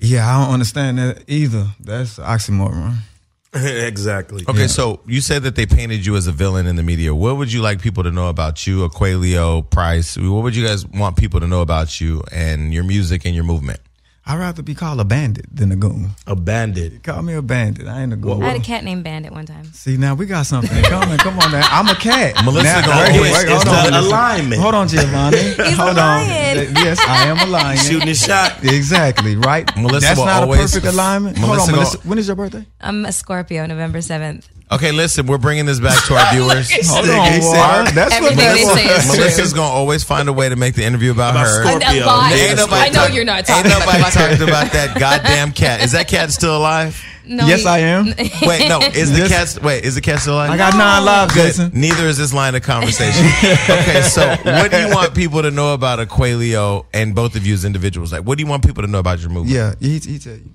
yeah, 0.00 0.28
I 0.28 0.44
don't 0.44 0.52
understand 0.52 0.98
that 0.98 1.22
either. 1.28 1.68
That's 1.78 2.18
oxymoron. 2.18 2.96
exactly. 3.54 4.44
Okay, 4.48 4.66
so 4.66 5.00
you 5.06 5.20
said 5.20 5.44
that 5.44 5.54
they 5.54 5.64
painted 5.64 6.04
you 6.04 6.16
as 6.16 6.26
a 6.26 6.32
villain 6.32 6.66
in 6.66 6.74
the 6.74 6.82
media. 6.82 7.14
What 7.14 7.36
would 7.36 7.52
you 7.52 7.62
like 7.62 7.80
people 7.80 8.02
to 8.02 8.10
know 8.10 8.28
about 8.28 8.66
you, 8.66 8.88
Aquelio, 8.88 9.62
Price? 9.70 10.16
What 10.16 10.42
would 10.42 10.56
you 10.56 10.66
guys 10.66 10.84
want 10.84 11.16
people 11.16 11.38
to 11.38 11.46
know 11.46 11.60
about 11.60 12.00
you 12.00 12.24
and 12.32 12.74
your 12.74 12.82
music 12.82 13.24
and 13.24 13.32
your 13.32 13.44
movement? 13.44 13.78
I'd 14.24 14.38
rather 14.38 14.62
be 14.62 14.74
called 14.76 15.00
a 15.00 15.04
bandit 15.04 15.46
than 15.52 15.72
a 15.72 15.76
goon. 15.76 16.10
A 16.28 16.36
bandit. 16.36 17.02
Call 17.02 17.22
me 17.22 17.34
a 17.34 17.42
bandit. 17.42 17.88
I 17.88 18.02
ain't 18.02 18.12
a 18.12 18.16
goon. 18.16 18.40
I 18.40 18.50
had 18.52 18.60
a 18.60 18.64
cat 18.64 18.84
named 18.84 19.02
Bandit 19.02 19.32
one 19.32 19.46
time. 19.46 19.64
See 19.72 19.96
now 19.96 20.14
we 20.14 20.26
got 20.26 20.46
something 20.46 20.76
in 20.78 20.84
common. 20.84 21.18
Come 21.18 21.40
on 21.40 21.50
now. 21.50 21.66
I'm 21.68 21.88
a 21.88 21.96
cat. 21.96 22.36
Melissa 22.44 22.62
now, 22.62 22.86
gonna 22.86 23.12
wait, 23.14 23.20
wait, 23.20 23.32
it's 23.32 23.64
hold 23.64 23.66
on, 23.76 23.90
the 23.92 23.98
alignment. 24.00 24.62
Hold 24.62 24.74
on, 24.76 24.86
Giovanni. 24.86 25.38
He's 25.42 25.76
hold 25.76 25.90
a 25.90 25.94
lion. 25.94 26.58
on. 26.68 26.76
Uh, 26.76 26.80
yes, 26.84 27.00
I 27.00 27.26
am 27.26 27.38
a 27.48 27.50
lion. 27.50 27.76
Shooting 27.88 28.06
his 28.06 28.22
shot. 28.24 28.62
Exactly, 28.62 29.34
right? 29.34 29.68
Melissa 29.76 30.00
That's 30.06 30.18
will 30.18 30.26
not 30.26 30.42
always- 30.44 30.60
a 30.60 30.62
perfect 30.80 30.86
alignment. 30.94 31.38
Melissa 31.40 31.48
hold 31.48 31.60
on, 31.60 31.66
gonna- 31.66 31.76
Melissa. 31.78 32.08
When 32.08 32.18
is 32.18 32.26
your 32.28 32.36
birthday? 32.36 32.64
I'm 32.80 33.04
a 33.04 33.10
Scorpio, 33.10 33.66
November 33.66 33.98
7th. 33.98 34.44
Okay, 34.72 34.90
listen, 34.92 35.26
we're 35.26 35.38
bringing 35.38 35.66
this 35.66 35.80
back 35.80 36.02
to 36.06 36.14
our 36.14 36.30
viewers. 36.32 36.70
Hold 36.88 37.08
on, 37.08 37.32
he 37.32 37.40
That's 37.40 37.94
what 37.94 38.12
Everything 38.12 38.36
they 38.38 38.64
Melissa- 38.64 38.74
say 38.76 38.84
is 38.96 39.04
true. 39.06 39.16
Melissa's 39.18 39.52
gonna 39.52 39.72
always 39.74 40.02
find 40.04 40.28
a 40.28 40.32
way 40.32 40.48
to 40.48 40.56
make 40.56 40.74
the 40.74 40.84
interview 40.84 41.10
about, 41.12 41.34
About 41.34 41.46
her. 41.46 41.62
Scorpio. 41.64 42.02
I, 42.04 42.06
lies. 42.06 42.40
Ain't 42.40 42.56
nobody 42.56 42.80
I 42.80 42.88
know 42.88 42.92
talk- 43.06 43.14
you're 43.14 43.24
not 43.24 43.36
Ain't 43.38 43.46
talking 43.48 43.70
nobody 43.70 43.98
about 43.98 44.12
talked 44.12 44.34
her. 44.38 44.44
about 44.44 44.72
that 44.72 44.96
goddamn 44.98 45.52
cat. 45.52 45.82
Is 45.82 45.92
that 45.92 46.08
cat 46.08 46.30
still 46.32 46.56
alive? 46.56 47.02
No, 47.24 47.46
Yes, 47.46 47.60
he- 47.60 47.66
I 47.68 47.78
am. 47.78 48.06
Wait, 48.42 48.68
no. 48.68 48.80
Is 48.80 49.12
the 49.12 49.18
Yes. 49.28 49.54
cat? 49.54 49.62
Wait, 49.62 49.84
is 49.84 49.94
the 49.94 50.00
cat 50.00 50.18
still 50.20 50.34
alive? 50.34 50.50
I 50.50 50.56
got 50.56 50.74
nine 50.76 51.04
lives, 51.04 51.34
Good. 51.34 51.46
Jason. 51.46 51.70
Neither 51.74 52.06
is 52.08 52.16
this 52.18 52.32
line 52.34 52.54
of 52.56 52.62
conversation. 52.62 53.26
okay, 53.70 54.02
so 54.02 54.26
what 54.42 54.70
do 54.72 54.78
you 54.80 54.88
want 54.92 55.14
people 55.14 55.42
to 55.42 55.50
know 55.52 55.74
about 55.74 55.98
Aquelio 56.00 56.86
and 56.92 57.14
both 57.14 57.36
of 57.36 57.46
you 57.46 57.54
as 57.54 57.64
individuals? 57.64 58.12
Like, 58.12 58.22
what 58.24 58.38
do 58.38 58.42
you 58.44 58.50
want 58.50 58.64
people 58.66 58.82
to 58.82 58.88
know 58.88 58.98
about 58.98 59.20
your 59.20 59.30
movie? 59.30 59.52
Yeah, 59.52 59.74
he, 59.78 59.98
he 59.98 60.18
tell 60.18 60.32
you. 60.34 60.50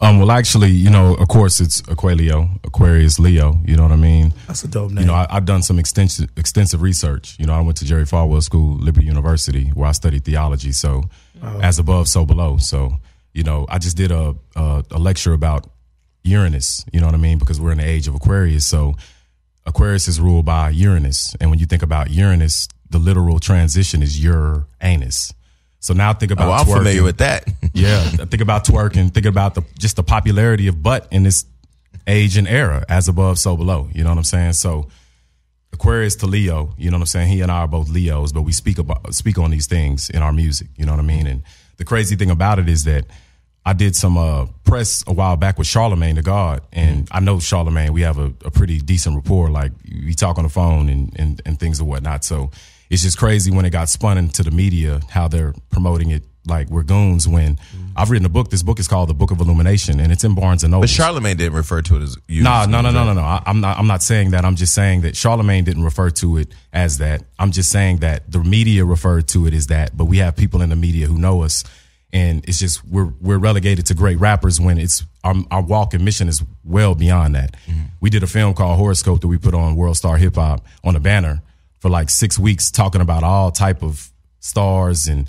Um, 0.00 0.20
well, 0.20 0.30
actually, 0.30 0.70
you 0.70 0.90
know, 0.90 1.14
of 1.16 1.26
course, 1.26 1.58
it's 1.60 1.82
Aquelio, 1.82 2.48
Aquarius 2.62 3.18
Leo. 3.18 3.58
You 3.64 3.76
know 3.76 3.82
what 3.82 3.90
I 3.90 3.96
mean? 3.96 4.32
That's 4.46 4.62
a 4.62 4.68
dope 4.68 4.92
name. 4.92 5.00
You 5.02 5.06
know, 5.06 5.14
I, 5.14 5.26
I've 5.28 5.44
done 5.44 5.62
some 5.62 5.78
extensive 5.78 6.30
extensive 6.36 6.82
research. 6.82 7.36
You 7.38 7.46
know, 7.46 7.54
I 7.54 7.60
went 7.62 7.78
to 7.78 7.84
Jerry 7.84 8.04
Falwell 8.04 8.42
School, 8.42 8.76
Liberty 8.76 9.06
University, 9.06 9.70
where 9.70 9.88
I 9.88 9.92
studied 9.92 10.24
theology. 10.24 10.70
So, 10.72 11.04
as 11.62 11.78
above, 11.80 12.08
so 12.08 12.24
below. 12.24 12.58
So, 12.58 12.92
you 13.32 13.42
know, 13.42 13.66
I 13.68 13.78
just 13.78 13.96
did 13.96 14.12
a, 14.12 14.36
a 14.54 14.84
a 14.92 14.98
lecture 14.98 15.32
about 15.32 15.68
Uranus. 16.22 16.84
You 16.92 17.00
know 17.00 17.06
what 17.06 17.14
I 17.16 17.18
mean? 17.18 17.38
Because 17.38 17.60
we're 17.60 17.72
in 17.72 17.78
the 17.78 17.88
age 17.88 18.06
of 18.06 18.14
Aquarius. 18.14 18.66
So, 18.66 18.94
Aquarius 19.66 20.06
is 20.06 20.20
ruled 20.20 20.44
by 20.44 20.70
Uranus, 20.70 21.34
and 21.40 21.50
when 21.50 21.58
you 21.58 21.66
think 21.66 21.82
about 21.82 22.10
Uranus, 22.10 22.68
the 22.88 22.98
literal 22.98 23.40
transition 23.40 24.02
is 24.02 24.22
your 24.22 24.66
anus. 24.80 25.34
So 25.80 25.94
now 25.94 26.12
think 26.12 26.32
about 26.32 26.48
Oh, 26.48 26.52
I'm 26.52 26.66
twerking. 26.66 26.76
familiar 26.78 27.02
with 27.02 27.18
that. 27.18 27.44
Yeah, 27.74 28.00
think 28.02 28.40
about 28.40 28.64
twerking. 28.64 29.12
Think 29.14 29.26
about 29.26 29.54
the 29.54 29.62
just 29.78 29.96
the 29.96 30.02
popularity 30.02 30.66
of 30.66 30.82
butt 30.82 31.06
in 31.12 31.22
this 31.22 31.44
age 32.08 32.36
and 32.36 32.48
era, 32.48 32.84
as 32.88 33.06
above, 33.08 33.38
so 33.38 33.56
below. 33.56 33.88
You 33.92 34.02
know 34.02 34.10
what 34.10 34.18
I'm 34.18 34.24
saying? 34.24 34.54
So 34.54 34.88
Aquarius 35.72 36.16
to 36.16 36.26
Leo, 36.26 36.74
you 36.78 36.90
know 36.90 36.96
what 36.96 37.02
I'm 37.02 37.06
saying? 37.06 37.28
He 37.28 37.40
and 37.42 37.52
I 37.52 37.58
are 37.58 37.68
both 37.68 37.88
Leos, 37.88 38.32
but 38.32 38.42
we 38.42 38.52
speak 38.52 38.78
about 38.78 39.14
speak 39.14 39.38
on 39.38 39.50
these 39.50 39.66
things 39.66 40.10
in 40.10 40.22
our 40.22 40.32
music. 40.32 40.68
You 40.76 40.86
know 40.86 40.92
what 40.92 40.98
I 41.00 41.04
mean? 41.04 41.26
And 41.26 41.42
the 41.76 41.84
crazy 41.84 42.16
thing 42.16 42.30
about 42.30 42.58
it 42.58 42.68
is 42.68 42.84
that 42.84 43.04
I 43.64 43.74
did 43.74 43.94
some 43.94 44.16
uh, 44.16 44.46
press 44.64 45.04
a 45.06 45.12
while 45.12 45.36
back 45.36 45.58
with 45.58 45.66
Charlemagne 45.68 46.16
the 46.16 46.22
God, 46.22 46.62
and 46.72 47.06
I 47.12 47.20
know 47.20 47.38
Charlemagne. 47.38 47.92
We 47.92 48.00
have 48.00 48.18
a, 48.18 48.32
a 48.44 48.50
pretty 48.50 48.80
decent 48.80 49.14
rapport. 49.14 49.50
Like 49.50 49.72
we 49.88 50.14
talk 50.14 50.38
on 50.38 50.44
the 50.44 50.50
phone 50.50 50.88
and, 50.88 51.12
and 51.16 51.42
and 51.46 51.60
things 51.60 51.78
and 51.78 51.88
whatnot. 51.88 52.24
So 52.24 52.50
it's 52.90 53.02
just 53.02 53.18
crazy 53.18 53.50
when 53.50 53.64
it 53.64 53.70
got 53.70 53.88
spun 53.88 54.18
into 54.18 54.42
the 54.42 54.50
media 54.50 55.00
how 55.10 55.28
they're 55.28 55.54
promoting 55.70 56.10
it 56.10 56.22
like 56.46 56.68
we're 56.70 56.82
goons. 56.82 57.28
When 57.28 57.56
mm. 57.56 57.92
I've 57.96 58.10
written 58.10 58.26
a 58.26 58.30
book. 58.30 58.50
This 58.50 58.62
book 58.62 58.78
is 58.78 58.88
called 58.88 59.08
The 59.08 59.14
Book 59.14 59.30
of 59.30 59.40
Illumination, 59.40 60.00
and 60.00 60.10
it's 60.10 60.24
in 60.24 60.34
Barnes 60.34 60.64
and 60.64 60.70
Noble. 60.70 60.82
But 60.82 60.90
Charlemagne 60.90 61.36
didn't 61.36 61.54
refer 61.56 61.82
to 61.82 61.96
it 61.96 62.02
as 62.02 62.16
you. 62.26 62.42
No, 62.42 62.64
no, 62.64 62.80
no, 62.80 62.90
no, 62.90 63.04
no, 63.04 63.12
no. 63.12 63.20
I, 63.20 63.42
I'm 63.46 63.60
not. 63.60 63.78
I'm 63.78 63.86
not 63.86 64.02
saying 64.02 64.30
that. 64.30 64.44
I'm 64.44 64.56
just 64.56 64.74
saying 64.74 65.02
that 65.02 65.16
Charlemagne 65.16 65.64
didn't 65.64 65.84
refer 65.84 66.10
to 66.10 66.38
it 66.38 66.48
as 66.72 66.98
that. 66.98 67.22
I'm 67.38 67.50
just 67.50 67.70
saying 67.70 67.98
that 67.98 68.30
the 68.30 68.38
media 68.40 68.84
referred 68.84 69.28
to 69.28 69.46
it 69.46 69.54
as 69.54 69.68
that. 69.68 69.96
But 69.96 70.06
we 70.06 70.18
have 70.18 70.36
people 70.36 70.62
in 70.62 70.70
the 70.70 70.76
media 70.76 71.06
who 71.06 71.18
know 71.18 71.42
us, 71.42 71.64
and 72.12 72.46
it's 72.48 72.58
just 72.58 72.84
we're 72.84 73.12
we're 73.20 73.38
relegated 73.38 73.86
to 73.86 73.94
great 73.94 74.18
rappers 74.18 74.60
when 74.60 74.78
it's 74.78 75.04
our, 75.24 75.34
our 75.50 75.62
walk 75.62 75.94
and 75.94 76.04
mission 76.04 76.28
is 76.28 76.42
well 76.64 76.94
beyond 76.94 77.34
that. 77.34 77.54
Mm-hmm. 77.66 77.82
We 78.00 78.10
did 78.10 78.22
a 78.22 78.26
film 78.26 78.54
called 78.54 78.78
Horoscope 78.78 79.20
that 79.20 79.28
we 79.28 79.38
put 79.38 79.54
on 79.54 79.76
World 79.76 79.96
Star 79.96 80.16
Hip 80.16 80.36
Hop 80.36 80.64
on 80.84 80.96
a 80.96 81.00
banner 81.00 81.42
for 81.80 81.88
like 81.88 82.10
six 82.10 82.38
weeks, 82.38 82.70
talking 82.70 83.00
about 83.00 83.22
all 83.22 83.50
type 83.50 83.82
of 83.82 84.10
stars 84.40 85.06
and 85.06 85.28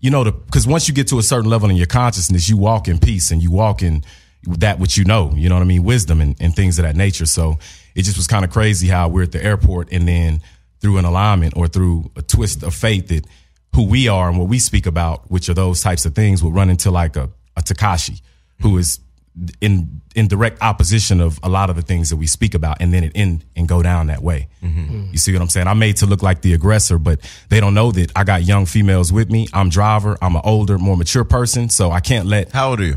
you 0.00 0.10
know, 0.10 0.24
because 0.24 0.66
once 0.66 0.88
you 0.88 0.94
get 0.94 1.08
to 1.08 1.18
a 1.18 1.22
certain 1.22 1.50
level 1.50 1.68
in 1.68 1.76
your 1.76 1.86
consciousness, 1.86 2.48
you 2.48 2.56
walk 2.56 2.88
in 2.88 2.98
peace 2.98 3.30
and 3.30 3.42
you 3.42 3.50
walk 3.50 3.82
in 3.82 4.02
that 4.44 4.78
which 4.78 4.96
you 4.96 5.04
know, 5.04 5.32
you 5.36 5.48
know 5.50 5.56
what 5.56 5.60
I 5.60 5.66
mean, 5.66 5.84
wisdom 5.84 6.22
and, 6.22 6.34
and 6.40 6.56
things 6.56 6.78
of 6.78 6.84
that 6.84 6.96
nature. 6.96 7.26
So 7.26 7.58
it 7.94 8.02
just 8.02 8.16
was 8.16 8.26
kind 8.26 8.44
of 8.44 8.50
crazy 8.50 8.88
how 8.88 9.08
we're 9.08 9.24
at 9.24 9.32
the 9.32 9.44
airport 9.44 9.92
and 9.92 10.08
then 10.08 10.40
through 10.80 10.96
an 10.96 11.04
alignment 11.04 11.54
or 11.56 11.68
through 11.68 12.10
a 12.16 12.22
twist 12.22 12.62
of 12.62 12.74
fate 12.74 13.08
that 13.08 13.26
who 13.74 13.86
we 13.86 14.08
are 14.08 14.30
and 14.30 14.38
what 14.38 14.48
we 14.48 14.58
speak 14.58 14.86
about, 14.86 15.30
which 15.30 15.50
are 15.50 15.54
those 15.54 15.82
types 15.82 16.06
of 16.06 16.14
things, 16.14 16.42
will 16.42 16.52
run 16.52 16.70
into 16.70 16.90
like 16.90 17.16
a, 17.16 17.28
a 17.56 17.60
Tekashi 17.60 18.22
who 18.62 18.78
is 18.78 19.00
in 19.60 20.00
in 20.14 20.26
direct 20.28 20.60
opposition 20.60 21.20
of 21.20 21.38
a 21.42 21.48
lot 21.48 21.70
of 21.70 21.76
the 21.76 21.82
things 21.82 22.10
that 22.10 22.16
we 22.16 22.26
speak 22.26 22.54
about, 22.54 22.78
and 22.80 22.92
then 22.92 23.04
it 23.04 23.12
end 23.14 23.44
and 23.56 23.68
go 23.68 23.82
down 23.82 24.08
that 24.08 24.22
way. 24.22 24.48
You 24.62 25.18
see 25.18 25.32
what 25.32 25.40
I'm 25.42 25.48
saying? 25.48 25.66
I'm 25.68 25.78
made 25.78 25.96
to 25.98 26.06
look 26.06 26.22
like 26.22 26.42
the 26.42 26.52
aggressor, 26.54 26.98
but 26.98 27.20
they 27.48 27.60
don't 27.60 27.74
know 27.74 27.92
that 27.92 28.12
I 28.16 28.24
got 28.24 28.42
young 28.42 28.66
females 28.66 29.12
with 29.12 29.30
me. 29.30 29.48
I'm 29.52 29.68
driver. 29.70 30.18
I'm 30.20 30.34
an 30.36 30.42
older, 30.44 30.78
more 30.78 30.96
mature 30.96 31.24
person, 31.24 31.68
so 31.68 31.90
I 31.90 32.00
can't 32.00 32.26
let. 32.26 32.50
How 32.52 32.70
old 32.70 32.80
are 32.80 32.84
you? 32.84 32.96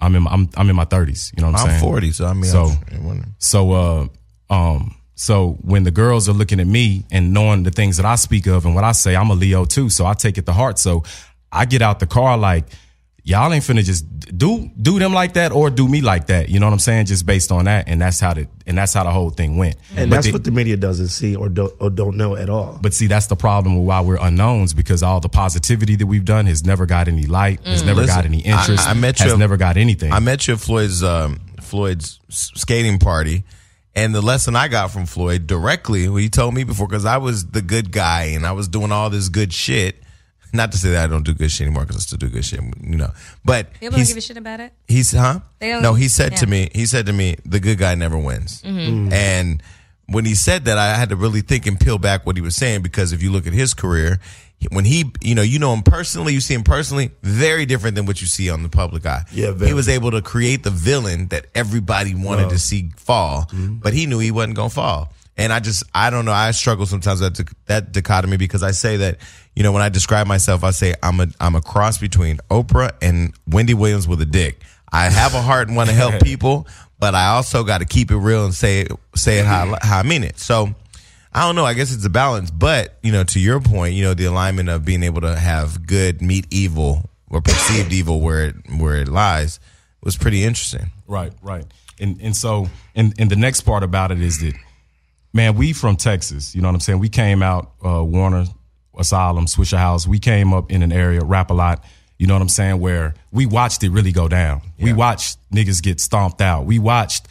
I'm 0.00 0.14
in. 0.14 0.22
My, 0.24 0.30
I'm 0.30 0.48
I'm 0.56 0.68
in 0.70 0.76
my 0.76 0.84
30s. 0.84 1.32
You 1.36 1.42
know 1.42 1.50
what 1.50 1.60
I'm, 1.60 1.66
saying? 1.66 1.74
I'm 1.76 1.80
saying? 1.80 1.90
40, 1.92 2.12
so 2.12 2.26
I 2.26 2.32
mean, 2.34 2.44
So- 2.44 2.70
I'm. 2.92 3.34
So, 3.38 3.72
uh, 3.72 4.06
um, 4.50 4.94
so 5.14 5.52
when 5.62 5.84
the 5.84 5.90
girls 5.90 6.28
are 6.28 6.34
looking 6.34 6.60
at 6.60 6.66
me 6.66 7.04
and 7.10 7.32
knowing 7.32 7.62
the 7.62 7.70
things 7.70 7.96
that 7.96 8.04
I 8.04 8.16
speak 8.16 8.46
of 8.46 8.66
and 8.66 8.74
what 8.74 8.84
I 8.84 8.92
say, 8.92 9.16
I'm 9.16 9.30
a 9.30 9.34
Leo 9.34 9.64
too. 9.64 9.88
So 9.88 10.04
I 10.04 10.12
take 10.12 10.36
it 10.36 10.44
to 10.46 10.52
heart. 10.52 10.78
So 10.78 11.04
I 11.50 11.64
get 11.64 11.80
out 11.80 11.98
the 12.00 12.06
car 12.06 12.36
like, 12.36 12.66
y'all 13.26 13.52
ain't 13.52 13.64
finna 13.64 13.82
just 13.84 14.06
do 14.38 14.70
do 14.80 14.98
them 14.98 15.12
like 15.12 15.34
that 15.34 15.50
or 15.52 15.68
do 15.68 15.86
me 15.88 16.00
like 16.00 16.28
that. 16.28 16.48
You 16.48 16.60
know 16.60 16.66
what 16.66 16.72
I'm 16.72 16.78
saying? 16.78 17.06
Just 17.06 17.26
based 17.26 17.50
on 17.52 17.64
that, 17.66 17.88
and 17.88 18.00
that's 18.00 18.20
how 18.20 18.32
the 18.34 18.46
and 18.66 18.78
that's 18.78 18.94
how 18.94 19.02
the 19.04 19.10
whole 19.10 19.30
thing 19.30 19.56
went. 19.56 19.74
And 19.96 20.08
But 20.08 20.16
that's 20.16 20.26
the- 20.28 20.32
what 20.32 20.44
the 20.44 20.50
media 20.52 20.76
doesn't 20.76 21.08
see 21.08 21.34
or 21.36 21.48
don't, 21.48 21.72
or 21.80 21.90
don't 21.90 22.16
know 22.16 22.36
at 22.36 22.48
all. 22.48 22.78
but 22.80 22.94
see, 22.94 23.06
that's 23.08 23.26
the 23.26 23.36
problem 23.36 23.76
with 23.76 23.84
why 23.86 24.00
we're 24.00 24.16
unknowns 24.16 24.72
because 24.74 25.02
all 25.02 25.18
the 25.20 25.28
positivity 25.28 25.96
that 25.96 26.06
we've 26.06 26.24
done 26.24 26.46
has 26.46 26.64
never 26.64 26.86
got 26.86 27.08
any 27.08 27.26
light, 27.26 27.60
has 27.66 27.82
never 27.82 28.02
Listen, 28.02 28.16
got 28.16 28.24
any 28.24 28.38
interest, 28.40 28.86
I- 28.86 28.92
I 28.92 28.94
met 28.94 29.18
has 29.18 29.32
you- 29.32 29.38
never 29.38 29.56
got 29.56 29.76
anything. 29.76 30.12
I 30.12 30.20
met 30.20 30.46
you 30.48 30.54
at 30.54 30.60
Floyd's 30.60 31.02
um, 31.02 31.40
Floyd's 31.60 32.20
skating 32.30 32.98
party, 32.98 33.42
and 33.94 34.14
the 34.14 34.20
lesson 34.22 34.54
I 34.56 34.68
got 34.68 34.90
from 34.92 35.06
Floyd 35.06 35.46
directly, 35.46 36.06
he 36.22 36.28
told 36.28 36.54
me 36.54 36.62
before, 36.64 36.86
because 36.86 37.04
I 37.04 37.16
was 37.16 37.46
the 37.46 37.62
good 37.62 37.90
guy 37.90 38.24
and 38.34 38.46
I 38.46 38.52
was 38.52 38.68
doing 38.68 38.92
all 38.92 39.10
this 39.10 39.28
good 39.28 39.52
shit. 39.52 40.02
Not 40.52 40.72
to 40.72 40.78
say 40.78 40.90
that 40.90 41.04
I 41.04 41.06
don't 41.06 41.24
do 41.24 41.34
good 41.34 41.50
shit 41.50 41.66
anymore, 41.66 41.82
because 41.84 41.96
I 41.96 42.00
still 42.00 42.18
do 42.18 42.28
good 42.28 42.44
shit, 42.44 42.60
you 42.82 42.96
know. 42.96 43.10
But 43.44 43.72
People 43.74 43.90
don't 43.90 43.98
he's, 43.98 44.08
give 44.08 44.16
a 44.16 44.20
shit 44.20 44.36
about 44.36 44.60
it. 44.60 44.72
he's 44.88 45.12
huh? 45.12 45.40
They 45.58 45.78
No, 45.80 45.94
he 45.94 46.08
said 46.08 46.36
to 46.38 46.46
me, 46.46 46.70
he 46.74 46.86
said 46.86 47.06
to 47.06 47.12
me, 47.12 47.36
the 47.44 47.60
good 47.60 47.78
guy 47.78 47.94
never 47.94 48.16
wins. 48.18 48.62
Mm-hmm. 48.62 49.12
And 49.12 49.62
when 50.06 50.24
he 50.24 50.34
said 50.34 50.64
that, 50.66 50.78
I 50.78 50.94
had 50.94 51.08
to 51.10 51.16
really 51.16 51.40
think 51.40 51.66
and 51.66 51.78
peel 51.78 51.98
back 51.98 52.24
what 52.26 52.36
he 52.36 52.42
was 52.42 52.54
saying 52.56 52.82
because 52.82 53.12
if 53.12 53.22
you 53.22 53.30
look 53.32 53.46
at 53.46 53.52
his 53.52 53.74
career, 53.74 54.20
when 54.70 54.84
he, 54.86 55.12
you 55.20 55.34
know, 55.34 55.42
you 55.42 55.58
know 55.58 55.74
him 55.74 55.82
personally, 55.82 56.32
you 56.32 56.40
see 56.40 56.54
him 56.54 56.62
personally, 56.64 57.10
very 57.22 57.66
different 57.66 57.94
than 57.96 58.06
what 58.06 58.20
you 58.22 58.26
see 58.26 58.48
on 58.48 58.62
the 58.62 58.68
public 58.70 59.04
eye. 59.04 59.24
Yeah, 59.32 59.50
very. 59.50 59.68
he 59.68 59.74
was 59.74 59.88
able 59.88 60.12
to 60.12 60.22
create 60.22 60.62
the 60.62 60.70
villain 60.70 61.26
that 61.28 61.46
everybody 61.54 62.14
wanted 62.14 62.48
to 62.50 62.58
see 62.58 62.90
fall, 62.96 63.42
Mm-hmm. 63.50 63.74
but 63.76 63.92
he 63.92 64.06
knew 64.06 64.18
he 64.18 64.30
wasn't 64.30 64.54
gonna 64.56 64.70
fall. 64.70 65.12
And 65.36 65.52
I 65.52 65.60
just, 65.60 65.84
I 65.94 66.10
don't 66.10 66.24
know. 66.24 66.32
I 66.32 66.50
struggle 66.52 66.86
sometimes 66.86 67.20
with 67.20 67.36
that, 67.36 67.54
that 67.66 67.92
dichotomy 67.92 68.36
because 68.38 68.62
I 68.62 68.70
say 68.70 68.96
that, 68.98 69.18
you 69.54 69.62
know, 69.62 69.72
when 69.72 69.82
I 69.82 69.90
describe 69.90 70.26
myself, 70.26 70.64
I 70.64 70.70
say 70.70 70.94
I'm 71.02 71.20
a, 71.20 71.26
I'm 71.40 71.54
a 71.54 71.60
cross 71.60 71.98
between 71.98 72.38
Oprah 72.50 72.92
and 73.02 73.34
Wendy 73.46 73.74
Williams 73.74 74.08
with 74.08 74.20
a 74.22 74.26
dick. 74.26 74.62
I 74.90 75.10
have 75.10 75.34
a 75.34 75.42
heart 75.42 75.68
and 75.68 75.76
want 75.76 75.90
to 75.90 75.94
help 75.94 76.20
people, 76.22 76.66
but 76.98 77.14
I 77.14 77.28
also 77.28 77.64
got 77.64 77.78
to 77.78 77.84
keep 77.84 78.10
it 78.10 78.16
real 78.16 78.44
and 78.44 78.54
say 78.54 78.80
it, 78.80 78.92
say 79.14 79.38
it 79.40 79.46
how, 79.46 79.62
I- 79.62 79.66
mm-hmm. 79.66 79.86
how 79.86 79.98
I 79.98 80.02
mean 80.04 80.24
it. 80.24 80.38
So 80.38 80.74
I 81.36 81.40
don't 81.40 81.54
know. 81.54 81.66
I 81.66 81.74
guess 81.74 81.92
it's 81.92 82.06
a 82.06 82.10
balance, 82.10 82.50
but 82.50 82.96
you 83.02 83.12
know, 83.12 83.22
to 83.24 83.38
your 83.38 83.60
point, 83.60 83.94
you 83.94 84.04
know, 84.04 84.14
the 84.14 84.24
alignment 84.24 84.70
of 84.70 84.86
being 84.86 85.02
able 85.02 85.20
to 85.20 85.36
have 85.36 85.86
good 85.86 86.22
meet 86.22 86.46
evil 86.50 87.10
or 87.28 87.42
perceived 87.42 87.92
evil 87.92 88.22
where 88.22 88.46
it, 88.46 88.56
where 88.78 88.96
it 88.96 89.08
lies 89.08 89.60
was 90.02 90.16
pretty 90.16 90.44
interesting. 90.44 90.92
Right, 91.06 91.34
right. 91.42 91.66
And 92.00 92.18
and 92.22 92.34
so 92.34 92.68
and 92.94 93.12
and 93.18 93.30
the 93.30 93.36
next 93.36 93.62
part 93.62 93.82
about 93.82 94.12
it 94.12 94.20
is 94.22 94.40
that 94.40 94.54
man, 95.36 95.54
we 95.54 95.72
from 95.72 95.96
Texas, 95.96 96.54
you 96.54 96.62
know 96.62 96.68
what 96.68 96.74
I'm 96.74 96.80
saying? 96.80 96.98
We 96.98 97.08
came 97.08 97.42
out 97.42 97.72
uh 97.84 98.02
Warner 98.02 98.46
Asylum, 98.98 99.46
Swisher 99.46 99.76
House. 99.76 100.06
We 100.06 100.18
came 100.18 100.54
up 100.54 100.72
in 100.72 100.82
an 100.82 100.90
area, 100.90 101.20
rap 101.22 101.50
a 101.50 101.54
lot, 101.54 101.84
you 102.18 102.26
know 102.26 102.34
what 102.34 102.42
I'm 102.42 102.48
saying, 102.48 102.80
where 102.80 103.14
we 103.30 103.46
watched 103.46 103.84
it 103.84 103.90
really 103.90 104.12
go 104.12 104.26
down. 104.26 104.62
We 104.80 104.92
watched 104.92 105.38
niggas 105.50 105.82
get 105.82 106.00
stomped 106.00 106.40
out. 106.40 106.64
We 106.64 106.78
watched 106.78 107.28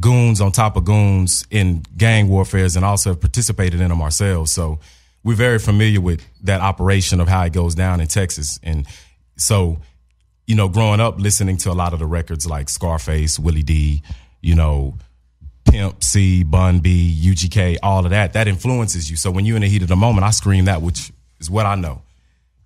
goons 0.00 0.40
on 0.40 0.52
top 0.52 0.76
of 0.76 0.84
goons 0.84 1.44
in 1.50 1.84
gang 1.96 2.28
warfares 2.28 2.76
and 2.76 2.84
also 2.84 3.10
have 3.10 3.20
participated 3.20 3.80
in 3.80 3.88
them 3.88 4.00
ourselves. 4.00 4.52
So 4.52 4.78
we're 5.24 5.34
very 5.34 5.58
familiar 5.58 6.00
with 6.00 6.24
that 6.44 6.60
operation 6.60 7.20
of 7.20 7.26
how 7.26 7.42
it 7.42 7.52
goes 7.52 7.74
down 7.74 8.00
in 8.00 8.06
Texas. 8.06 8.60
And 8.62 8.86
so 9.36 9.78
you 10.48 10.54
know, 10.54 10.66
growing 10.66 10.98
up 10.98 11.20
listening 11.20 11.58
to 11.58 11.70
a 11.70 11.74
lot 11.74 11.92
of 11.92 11.98
the 11.98 12.06
records 12.06 12.46
like 12.46 12.70
Scarface, 12.70 13.38
Willie 13.38 13.62
D, 13.62 14.02
you 14.40 14.54
know, 14.54 14.96
Pimp 15.70 16.02
C, 16.02 16.42
Bun 16.42 16.80
B, 16.80 17.18
UGK, 17.22 17.78
all 17.82 18.04
of 18.04 18.10
that, 18.10 18.32
that 18.32 18.48
influences 18.48 19.10
you. 19.10 19.16
So 19.16 19.30
when 19.30 19.44
you're 19.44 19.56
in 19.56 19.62
the 19.62 19.68
heat 19.68 19.82
of 19.82 19.88
the 19.88 19.96
moment, 19.96 20.24
I 20.24 20.30
scream 20.30 20.66
that, 20.66 20.82
which 20.82 21.12
is 21.40 21.50
what 21.50 21.66
I 21.66 21.74
know. 21.74 22.02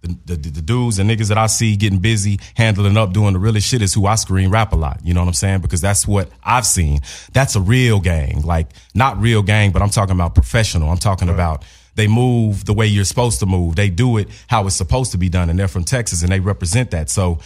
The, 0.03 0.35
the, 0.35 0.37
the 0.37 0.63
dudes 0.63 0.99
and 0.99 1.09
niggas 1.09 1.29
that 1.29 1.39
I 1.39 1.47
see 1.47 1.77
getting 1.77 2.01
busy, 2.01 2.41
handling 2.57 2.97
up, 2.97 3.13
doing 3.13 3.35
the 3.35 3.39
realest 3.39 3.69
shit 3.69 3.83
is 3.83 3.95
who 3.95 4.07
I 4.07 4.17
scream 4.17 4.51
rap 4.51 4.73
a 4.73 4.77
lot. 4.77 5.01
You 5.05 5.15
know 5.15 5.21
what 5.21 5.29
I'm 5.29 5.35
saying? 5.35 5.61
Because 5.61 5.81
that's 5.81 6.09
what 6.09 6.29
I've 6.43 6.67
seen. 6.67 7.01
That's 7.33 7.55
a 7.55 7.61
real 7.61 8.01
gang. 8.01 8.43
Like, 8.43 8.67
not 8.95 9.21
real 9.21 9.43
gang, 9.43 9.71
but 9.71 9.81
I'm 9.81 9.91
talking 9.91 10.17
about 10.17 10.35
professional. 10.35 10.91
I'm 10.91 10.99
talking 10.99 11.29
about 11.29 11.65
they 11.95 12.09
move 12.09 12.65
the 12.65 12.73
way 12.73 12.87
you're 12.87 13.05
supposed 13.05 13.39
to 13.41 13.47
move. 13.47 13.77
They 13.77 13.91
do 13.91 14.17
it 14.17 14.29
how 14.49 14.67
it's 14.67 14.75
supposed 14.75 15.13
to 15.13 15.19
be 15.19 15.29
done. 15.29 15.51
And 15.51 15.59
they're 15.59 15.69
from 15.69 15.85
Texas 15.85 16.23
and 16.23 16.33
they 16.33 16.41
represent 16.41 16.91
that. 16.93 17.09
So 17.09 17.39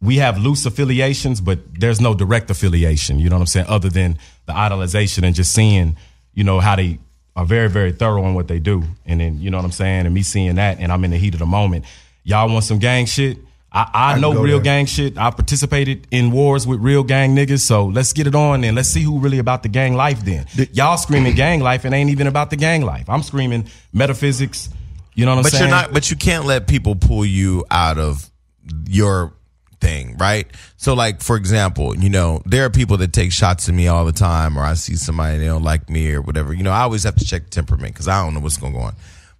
we 0.00 0.16
have 0.16 0.38
loose 0.38 0.66
affiliations, 0.66 1.40
but 1.40 1.58
there's 1.74 2.00
no 2.00 2.14
direct 2.14 2.50
affiliation. 2.50 3.18
You 3.18 3.30
know 3.30 3.36
what 3.36 3.42
I'm 3.42 3.46
saying? 3.46 3.66
Other 3.68 3.88
than 3.88 4.18
the 4.46 4.52
idolization 4.52 5.24
and 5.24 5.34
just 5.34 5.52
seeing, 5.52 5.96
you 6.34 6.44
know, 6.44 6.60
how 6.60 6.76
they 6.76 6.98
are 7.34 7.44
very, 7.44 7.68
very 7.68 7.92
thorough 7.92 8.26
in 8.26 8.34
what 8.34 8.48
they 8.48 8.58
do. 8.58 8.82
And 9.04 9.20
then, 9.20 9.40
you 9.40 9.50
know 9.50 9.58
what 9.58 9.64
I'm 9.64 9.72
saying? 9.72 10.06
And 10.06 10.14
me 10.14 10.22
seeing 10.22 10.56
that 10.56 10.78
and 10.80 10.90
I'm 10.92 11.04
in 11.04 11.10
the 11.10 11.18
heat 11.18 11.34
of 11.34 11.40
the 11.40 11.46
moment. 11.46 11.84
Y'all 12.24 12.48
want 12.48 12.64
some 12.64 12.78
gang 12.78 13.06
shit? 13.06 13.38
I, 13.72 14.14
I, 14.14 14.18
know 14.18 14.32
real 14.32 14.56
there. 14.56 14.64
gang 14.64 14.86
shit. 14.86 15.18
I 15.18 15.30
participated 15.30 16.06
in 16.10 16.30
wars 16.30 16.66
with 16.66 16.80
real 16.80 17.02
gang 17.02 17.36
niggas. 17.36 17.60
So 17.60 17.86
let's 17.86 18.14
get 18.14 18.26
it 18.26 18.34
on 18.34 18.62
then. 18.62 18.74
Let's 18.74 18.88
see 18.88 19.02
who 19.02 19.18
really 19.18 19.38
about 19.38 19.62
the 19.62 19.68
gang 19.68 19.94
life 19.94 20.24
then. 20.24 20.46
Y'all 20.72 20.96
screaming 20.96 21.34
gang 21.34 21.60
life 21.60 21.84
and 21.84 21.94
ain't 21.94 22.08
even 22.08 22.26
about 22.26 22.48
the 22.48 22.56
gang 22.56 22.82
life. 22.82 23.08
I'm 23.10 23.22
screaming 23.22 23.68
metaphysics. 23.92 24.70
You 25.14 25.26
know 25.26 25.32
what 25.32 25.38
I'm 25.38 25.42
but 25.42 25.52
saying? 25.52 25.64
But 25.64 25.68
you're 25.68 25.82
not 25.82 25.92
but 25.92 26.10
you 26.10 26.16
can't 26.16 26.46
let 26.46 26.66
people 26.68 26.94
pull 26.94 27.26
you 27.26 27.66
out 27.70 27.98
of 27.98 28.30
your 28.86 29.34
thing 29.80 30.16
right? 30.18 30.46
So 30.76 30.94
like 30.94 31.20
for 31.20 31.36
example 31.36 31.96
you 31.96 32.10
know 32.10 32.42
there 32.44 32.64
are 32.64 32.70
people 32.70 32.96
that 32.98 33.12
take 33.12 33.32
shots 33.32 33.68
at 33.68 33.74
me 33.74 33.88
all 33.88 34.04
the 34.04 34.12
time 34.12 34.58
or 34.58 34.62
i 34.62 34.74
see 34.74 34.96
somebody 34.96 35.34
and 35.34 35.42
they 35.42 35.46
don't 35.46 35.62
like 35.62 35.88
me 35.90 36.12
or 36.12 36.22
whatever. 36.22 36.52
You 36.52 36.62
know 36.62 36.72
i 36.72 36.80
always 36.80 37.04
have 37.04 37.16
to 37.16 37.24
check 37.24 37.50
temperament 37.50 37.94
because 37.94 38.08
i 38.08 38.22
don't 38.22 38.34
know 38.34 38.40
what's 38.40 38.56
going 38.56 38.76
on. 38.76 38.94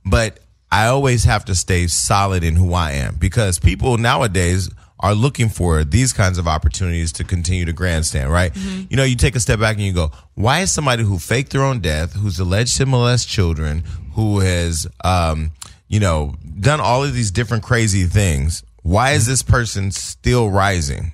But 0.05 0.40
i 0.70 0.87
always 0.87 1.25
have 1.25 1.44
to 1.46 1.55
stay 1.55 1.87
solid 1.87 2.42
in 2.44 2.57
who 2.57 2.75
i 2.75 2.92
am 2.92 3.16
because 3.16 3.59
people 3.59 3.99
nowadays 3.99 4.70
are 5.01 5.14
looking 5.14 5.49
for 5.49 5.85
these 5.85 6.12
kinds 6.12 6.38
of 6.38 6.49
opportunities 6.49 7.12
to 7.12 7.25
continue 7.25 7.66
to 7.66 7.72
grandstand, 7.72 8.33
right? 8.33 8.53
You 8.88 8.96
know, 8.96 9.05
you 9.05 9.14
take 9.14 9.37
a 9.37 9.40
step 9.40 9.61
back 9.61 9.77
and 9.77 9.85
you 9.85 9.92
go, 9.92 10.11
why 10.35 10.61
is 10.61 10.70
somebody 10.70 11.03
who 11.03 11.18
faked 11.18 11.53
their 11.53 11.62
own 11.62 11.81
death, 11.81 12.14
who's 12.14 12.38
alleged 12.38 12.77
to 12.79 12.87
molest 12.87 13.29
children, 13.29 13.85
who 14.14 14.40
has, 14.40 14.87
um, 15.05 15.51
you 15.88 16.01
know, 16.01 16.35
done 16.61 16.81
all 16.81 17.05
of 17.05 17.12
these 17.12 17.31
different 17.31 17.62
crazy 17.62 18.05
things, 18.05 18.62
why 18.87 19.12
is 19.12 19.27
this 19.27 19.42
person 19.42 19.90
still 19.90 20.51
rising? 20.51 21.12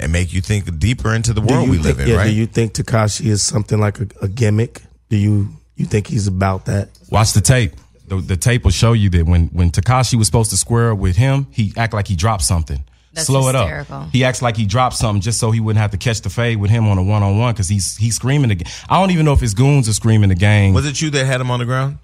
and 0.00 0.12
make 0.12 0.32
you 0.32 0.40
think 0.40 0.78
deeper 0.78 1.14
into 1.14 1.32
the 1.32 1.40
Do 1.40 1.54
world 1.54 1.68
we 1.70 1.76
think, 1.76 1.98
live 1.98 2.00
in, 2.00 2.08
yeah, 2.08 2.16
right? 2.16 2.24
Do 2.26 2.34
you 2.34 2.46
think 2.46 2.72
Tekashi 2.72 3.26
is 3.26 3.42
something 3.42 3.78
like 3.78 4.00
a, 4.00 4.08
a 4.22 4.28
gimmick? 4.28 4.82
Do 5.08 5.16
you 5.16 5.48
you 5.76 5.86
think 5.86 6.08
he's 6.08 6.26
about 6.26 6.66
that? 6.66 6.88
Watch 7.10 7.32
the 7.32 7.40
tape. 7.40 7.72
The, 8.08 8.16
the 8.16 8.36
tape 8.36 8.64
will 8.64 8.70
show 8.72 8.92
you 8.92 9.08
that 9.10 9.24
when 9.24 9.46
when 9.48 9.70
Tekashi 9.70 10.14
was 10.16 10.26
supposed 10.26 10.50
to 10.50 10.56
square 10.56 10.92
up 10.92 10.98
with 10.98 11.16
him, 11.16 11.46
he 11.52 11.72
act 11.76 11.94
like 11.94 12.08
he 12.08 12.16
dropped 12.16 12.42
something. 12.42 12.82
That's 13.12 13.28
Slow 13.28 13.48
it 13.48 13.54
up. 13.54 14.10
He 14.10 14.24
acts 14.24 14.42
like 14.42 14.56
he 14.56 14.66
dropped 14.66 14.96
something 14.96 15.22
just 15.22 15.38
so 15.38 15.52
he 15.52 15.60
wouldn't 15.60 15.80
have 15.80 15.92
to 15.92 15.96
catch 15.96 16.22
the 16.22 16.30
fade 16.30 16.58
with 16.58 16.70
him 16.72 16.88
on 16.88 16.98
a 16.98 17.02
one 17.02 17.22
on 17.22 17.38
one 17.38 17.54
because 17.54 17.68
he's 17.68 17.96
he's 17.96 18.16
screaming 18.16 18.48
the. 18.48 18.56
ga- 18.56 18.70
I 18.88 18.98
don't 18.98 19.12
even 19.12 19.24
know 19.24 19.32
if 19.32 19.40
his 19.40 19.54
goons 19.54 19.88
are 19.88 19.92
screaming 19.92 20.30
the 20.30 20.34
gang. 20.34 20.74
Was 20.74 20.86
it 20.86 21.00
you 21.00 21.10
that 21.10 21.24
had 21.24 21.40
him 21.40 21.52
on 21.52 21.60
the 21.60 21.64
ground? 21.64 21.98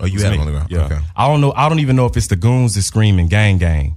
Oh, 0.00 0.06
you 0.06 0.20
had 0.20 0.32
him 0.32 0.40
on 0.40 0.46
the 0.46 0.52
ground. 0.52 0.70
Yeah. 0.70 0.84
Okay. 0.86 0.98
I 1.16 1.26
don't 1.26 1.40
know. 1.40 1.52
I 1.52 1.68
don't 1.68 1.80
even 1.80 1.96
know 1.96 2.06
if 2.06 2.16
it's 2.16 2.28
the 2.28 2.36
goons 2.36 2.74
that 2.74 2.82
screaming 2.82 3.28
gang 3.28 3.58
gang 3.58 3.96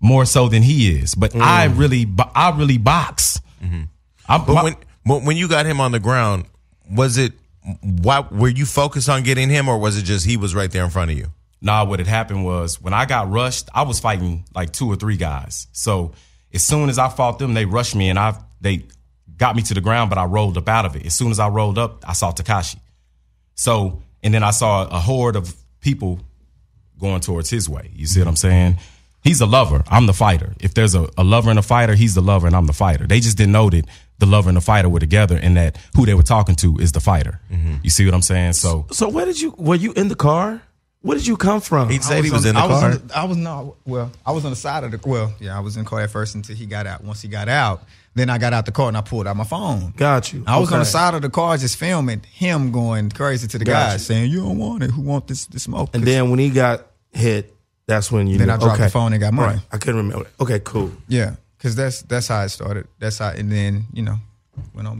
more 0.00 0.24
so 0.24 0.48
than 0.48 0.62
he 0.62 0.90
is. 0.90 1.14
But 1.14 1.34
I 1.34 1.68
mm. 1.68 1.78
really, 1.78 2.06
I 2.34 2.56
really 2.56 2.78
box. 2.78 3.40
Mm-hmm. 3.62 3.82
I, 4.28 4.38
But 4.38 4.54
my- 4.54 4.62
when 4.64 4.76
but 5.06 5.22
when 5.22 5.36
you 5.38 5.48
got 5.48 5.64
him 5.64 5.80
on 5.80 5.92
the 5.92 6.00
ground, 6.00 6.44
was 6.90 7.16
it 7.16 7.32
why 7.82 8.20
were 8.30 8.48
you 8.48 8.66
focused 8.66 9.08
on 9.08 9.22
getting 9.22 9.48
him, 9.48 9.68
or 9.68 9.78
was 9.78 9.96
it 9.96 10.02
just 10.02 10.26
he 10.26 10.36
was 10.36 10.54
right 10.54 10.70
there 10.70 10.84
in 10.84 10.90
front 10.90 11.10
of 11.10 11.16
you? 11.16 11.26
Nah, 11.60 11.84
what 11.84 11.98
had 11.98 12.06
happened 12.06 12.44
was 12.44 12.80
when 12.80 12.94
I 12.94 13.04
got 13.04 13.30
rushed, 13.30 13.68
I 13.74 13.82
was 13.82 14.00
fighting 14.00 14.44
like 14.54 14.72
two 14.72 14.86
or 14.86 14.96
three 14.96 15.16
guys. 15.16 15.66
So 15.72 16.12
as 16.52 16.62
soon 16.62 16.88
as 16.88 16.98
I 16.98 17.08
fought 17.08 17.38
them, 17.38 17.54
they 17.54 17.64
rushed 17.64 17.94
me 17.94 18.10
and 18.10 18.18
I 18.18 18.38
they 18.60 18.84
got 19.36 19.56
me 19.56 19.62
to 19.62 19.74
the 19.74 19.80
ground, 19.80 20.10
but 20.10 20.18
I 20.18 20.24
rolled 20.24 20.56
up 20.56 20.68
out 20.68 20.84
of 20.84 20.96
it. 20.96 21.06
As 21.06 21.14
soon 21.14 21.30
as 21.30 21.38
I 21.38 21.48
rolled 21.48 21.78
up, 21.78 22.08
I 22.08 22.12
saw 22.12 22.32
Tekashi. 22.32 22.78
So 23.54 24.02
and 24.22 24.32
then 24.34 24.42
I 24.42 24.50
saw 24.50 24.86
a 24.88 24.98
horde 25.00 25.36
of 25.36 25.54
people 25.80 26.20
going 26.98 27.20
towards 27.20 27.50
his 27.50 27.68
way. 27.68 27.90
You 27.94 28.06
see 28.06 28.20
what 28.20 28.28
I'm 28.28 28.36
saying? 28.36 28.78
He's 29.22 29.40
a 29.40 29.46
lover. 29.46 29.82
I'm 29.88 30.06
the 30.06 30.12
fighter. 30.12 30.54
If 30.60 30.74
there's 30.74 30.94
a, 30.94 31.08
a 31.18 31.24
lover 31.24 31.50
and 31.50 31.58
a 31.58 31.62
fighter, 31.62 31.94
he's 31.94 32.14
the 32.14 32.20
lover 32.20 32.46
and 32.46 32.54
I'm 32.56 32.66
the 32.66 32.72
fighter. 32.72 33.06
They 33.06 33.20
just 33.20 33.36
didn't 33.36 33.52
know 33.52 33.68
that 33.70 33.84
the 34.18 34.26
lover 34.26 34.48
and 34.48 34.56
the 34.56 34.60
fighter 34.62 34.88
were 34.88 35.00
together 35.00 35.36
and 35.40 35.56
that 35.56 35.76
who 35.96 36.06
they 36.06 36.14
were 36.14 36.22
talking 36.22 36.54
to 36.56 36.78
is 36.78 36.92
the 36.92 37.00
fighter. 37.00 37.40
Mm-hmm. 37.50 37.74
You 37.82 37.90
see 37.90 38.04
what 38.04 38.14
I'm 38.14 38.22
saying? 38.22 38.54
So 38.54 38.86
So 38.90 39.08
where 39.08 39.26
did 39.26 39.40
you 39.40 39.54
were 39.58 39.74
you 39.76 39.92
in 39.92 40.08
the 40.08 40.14
car? 40.16 40.62
Where 41.02 41.16
did 41.16 41.26
you 41.26 41.36
come 41.36 41.60
from? 41.60 41.88
He 41.90 42.00
said 42.00 42.24
he 42.24 42.30
was 42.30 42.44
on- 42.44 42.48
in 42.50 42.54
the 42.56 42.60
I 42.60 42.66
was 42.66 42.80
car. 42.80 42.90
on 42.90 43.06
the- 43.06 43.18
I 43.18 43.24
was 43.24 43.36
not. 43.36 43.74
Well, 43.86 44.10
I 44.26 44.32
was 44.32 44.44
on 44.44 44.50
the 44.50 44.56
side 44.56 44.82
of 44.82 44.90
the. 44.90 45.00
Well, 45.08 45.32
yeah, 45.40 45.56
I 45.56 45.60
was 45.60 45.76
in 45.76 45.84
the 45.84 45.88
car 45.88 46.00
at 46.00 46.10
first 46.10 46.34
until 46.34 46.56
he 46.56 46.66
got 46.66 46.86
out. 46.88 47.04
Once 47.04 47.22
he 47.22 47.28
got 47.28 47.48
out, 47.48 47.84
then 48.14 48.30
I 48.30 48.38
got 48.38 48.52
out 48.52 48.66
the 48.66 48.72
car 48.72 48.88
and 48.88 48.96
I 48.96 49.00
pulled 49.00 49.26
out 49.26 49.36
my 49.36 49.44
phone. 49.44 49.92
Got 49.96 50.32
you. 50.32 50.42
I 50.46 50.58
was 50.58 50.72
on 50.72 50.80
the 50.80 50.84
side 50.84 51.14
of 51.14 51.22
the 51.22 51.30
car 51.30 51.56
just 51.56 51.76
filming 51.76 52.22
him 52.32 52.72
going 52.72 53.10
crazy 53.10 53.46
to 53.48 53.58
the 53.58 53.64
Got 53.64 53.92
you. 53.94 53.98
saying, 53.98 54.30
"You 54.30 54.40
don't 54.42 54.58
want 54.58 54.82
it. 54.82 54.90
Who 54.90 55.02
want 55.02 55.26
this? 55.28 55.46
This 55.46 55.64
smoke?" 55.64 55.90
And 55.94 56.04
then 56.04 56.30
when 56.30 56.38
he 56.38 56.50
got 56.50 56.86
hit, 57.12 57.54
that's 57.86 58.10
when 58.12 58.26
you. 58.26 58.38
Then 58.38 58.48
knew- 58.48 58.54
I 58.54 58.56
dropped 58.58 58.78
the 58.80 58.88
phone 58.90 59.12
and 59.12 59.20
got 59.20 59.32
money. 59.34 59.54
Right. 59.54 59.62
I 59.72 59.78
couldn't 59.78 59.96
remember. 59.96 60.28
Okay, 60.40 60.60
cool. 60.60 60.90
yeah, 61.08 61.36
because 61.56 61.76
that's 61.76 62.02
that's 62.02 62.28
how 62.28 62.42
it 62.42 62.48
started. 62.50 62.86
That's 62.98 63.18
how, 63.18 63.30
and 63.30 63.50
then 63.52 63.86
you 63.92 64.02
know, 64.02 64.16
went 64.16 64.16
on. 64.16 64.18
My 64.18 64.27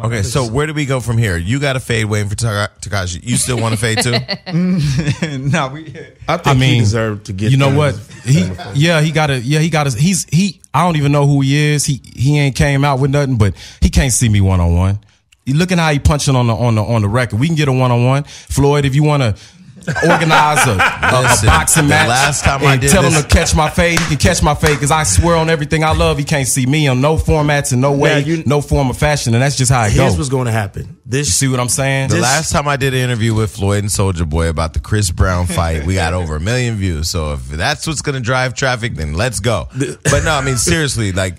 Okay, 0.04 0.22
so 0.22 0.48
where 0.48 0.66
do 0.66 0.74
we 0.74 0.86
go 0.86 1.00
from 1.00 1.18
here? 1.18 1.36
You 1.36 1.60
got 1.60 1.76
a 1.76 1.80
fade 1.80 2.06
waiting 2.06 2.28
for 2.28 2.34
Tekashi. 2.34 3.20
You 3.22 3.36
still 3.36 3.60
want 3.60 3.74
to 3.74 3.80
fade 3.80 4.02
too? 4.02 4.12
no, 5.38 5.68
we. 5.68 5.94
I 6.26 6.36
think 6.36 6.46
I 6.46 6.54
mean, 6.54 6.74
he 6.74 6.80
deserved 6.80 7.26
to 7.26 7.32
get. 7.32 7.50
You 7.50 7.56
know 7.56 7.76
what? 7.76 7.94
He, 8.24 8.50
yeah, 8.74 9.00
he 9.00 9.12
got 9.12 9.30
a, 9.30 9.38
yeah, 9.38 9.60
he 9.60 9.70
got 9.70 9.86
a, 9.86 9.98
he's, 9.98 10.24
he, 10.24 10.60
I 10.72 10.84
don't 10.84 10.96
even 10.96 11.12
know 11.12 11.26
who 11.26 11.40
he 11.40 11.56
is. 11.56 11.84
He, 11.84 12.00
he 12.04 12.38
ain't 12.38 12.56
came 12.56 12.84
out 12.84 13.00
with 13.00 13.10
nothing, 13.10 13.38
but 13.38 13.54
he 13.80 13.90
can't 13.90 14.12
see 14.12 14.28
me 14.28 14.40
one 14.40 14.60
on 14.60 14.74
one. 14.74 14.98
You 15.44 15.54
looking 15.54 15.78
how 15.78 15.90
he 15.90 15.98
punching 15.98 16.36
on 16.36 16.46
the, 16.46 16.54
on 16.54 16.74
the, 16.74 16.82
on 16.82 17.02
the 17.02 17.08
record. 17.08 17.40
We 17.40 17.46
can 17.46 17.56
get 17.56 17.68
a 17.68 17.72
one 17.72 17.90
on 17.90 18.04
one. 18.04 18.24
Floyd, 18.24 18.84
if 18.84 18.94
you 18.94 19.02
want 19.02 19.22
to 19.22 19.42
organize 19.86 20.66
a, 20.66 20.70
a, 20.72 21.20
a 21.20 21.22
Listen, 21.22 21.46
boxing 21.46 21.82
the 21.84 21.88
match 21.90 22.08
last 22.08 22.44
time 22.44 22.60
and 22.60 22.68
I 22.68 22.76
did 22.76 22.90
tell 22.90 23.02
this- 23.02 23.14
him 23.16 23.22
to 23.22 23.28
catch 23.28 23.54
my 23.54 23.70
fade, 23.70 23.98
he 24.00 24.06
can 24.06 24.16
catch 24.16 24.42
my 24.42 24.54
fade 24.54 24.76
because 24.76 24.90
I 24.90 25.02
swear 25.04 25.36
on 25.36 25.48
everything 25.50 25.84
I 25.84 25.92
love, 25.92 26.18
he 26.18 26.24
can't 26.24 26.46
see 26.48 26.66
me 26.66 26.86
on 26.88 27.00
no 27.00 27.16
formats 27.16 27.72
and 27.72 27.80
no 27.80 27.92
way, 27.92 28.20
you- 28.20 28.42
no 28.46 28.60
form 28.60 28.90
of 28.90 28.96
fashion. 28.98 29.34
And 29.34 29.42
that's 29.42 29.56
just 29.56 29.70
how 29.70 29.84
it 29.84 29.92
Here's 29.92 30.10
goes. 30.12 30.18
what's 30.18 30.30
going 30.30 30.46
to 30.46 30.52
happen. 30.52 30.82
You 30.88 30.96
This 31.06 31.34
see 31.34 31.48
what 31.48 31.60
I'm 31.60 31.68
saying? 31.68 32.10
The 32.10 32.20
last 32.20 32.52
time 32.52 32.68
I 32.68 32.76
did 32.76 32.92
an 32.94 33.00
interview 33.00 33.34
with 33.34 33.54
Floyd 33.56 33.78
and 33.84 33.88
Soulja 33.90 34.28
Boy 34.28 34.48
about 34.48 34.74
the 34.74 34.80
Chris 34.80 35.10
Brown 35.10 35.46
fight, 35.46 35.86
we 35.86 35.94
got 35.94 36.12
over 36.14 36.36
a 36.36 36.40
million 36.40 36.76
views. 36.76 37.08
So 37.08 37.32
if 37.34 37.48
that's 37.48 37.86
what's 37.86 38.02
going 38.02 38.14
to 38.16 38.20
drive 38.20 38.54
traffic, 38.54 38.94
then 38.94 39.14
let's 39.14 39.40
go. 39.40 39.68
But 39.78 40.24
no, 40.24 40.32
I 40.32 40.42
mean 40.42 40.56
seriously, 40.56 41.12
like 41.12 41.36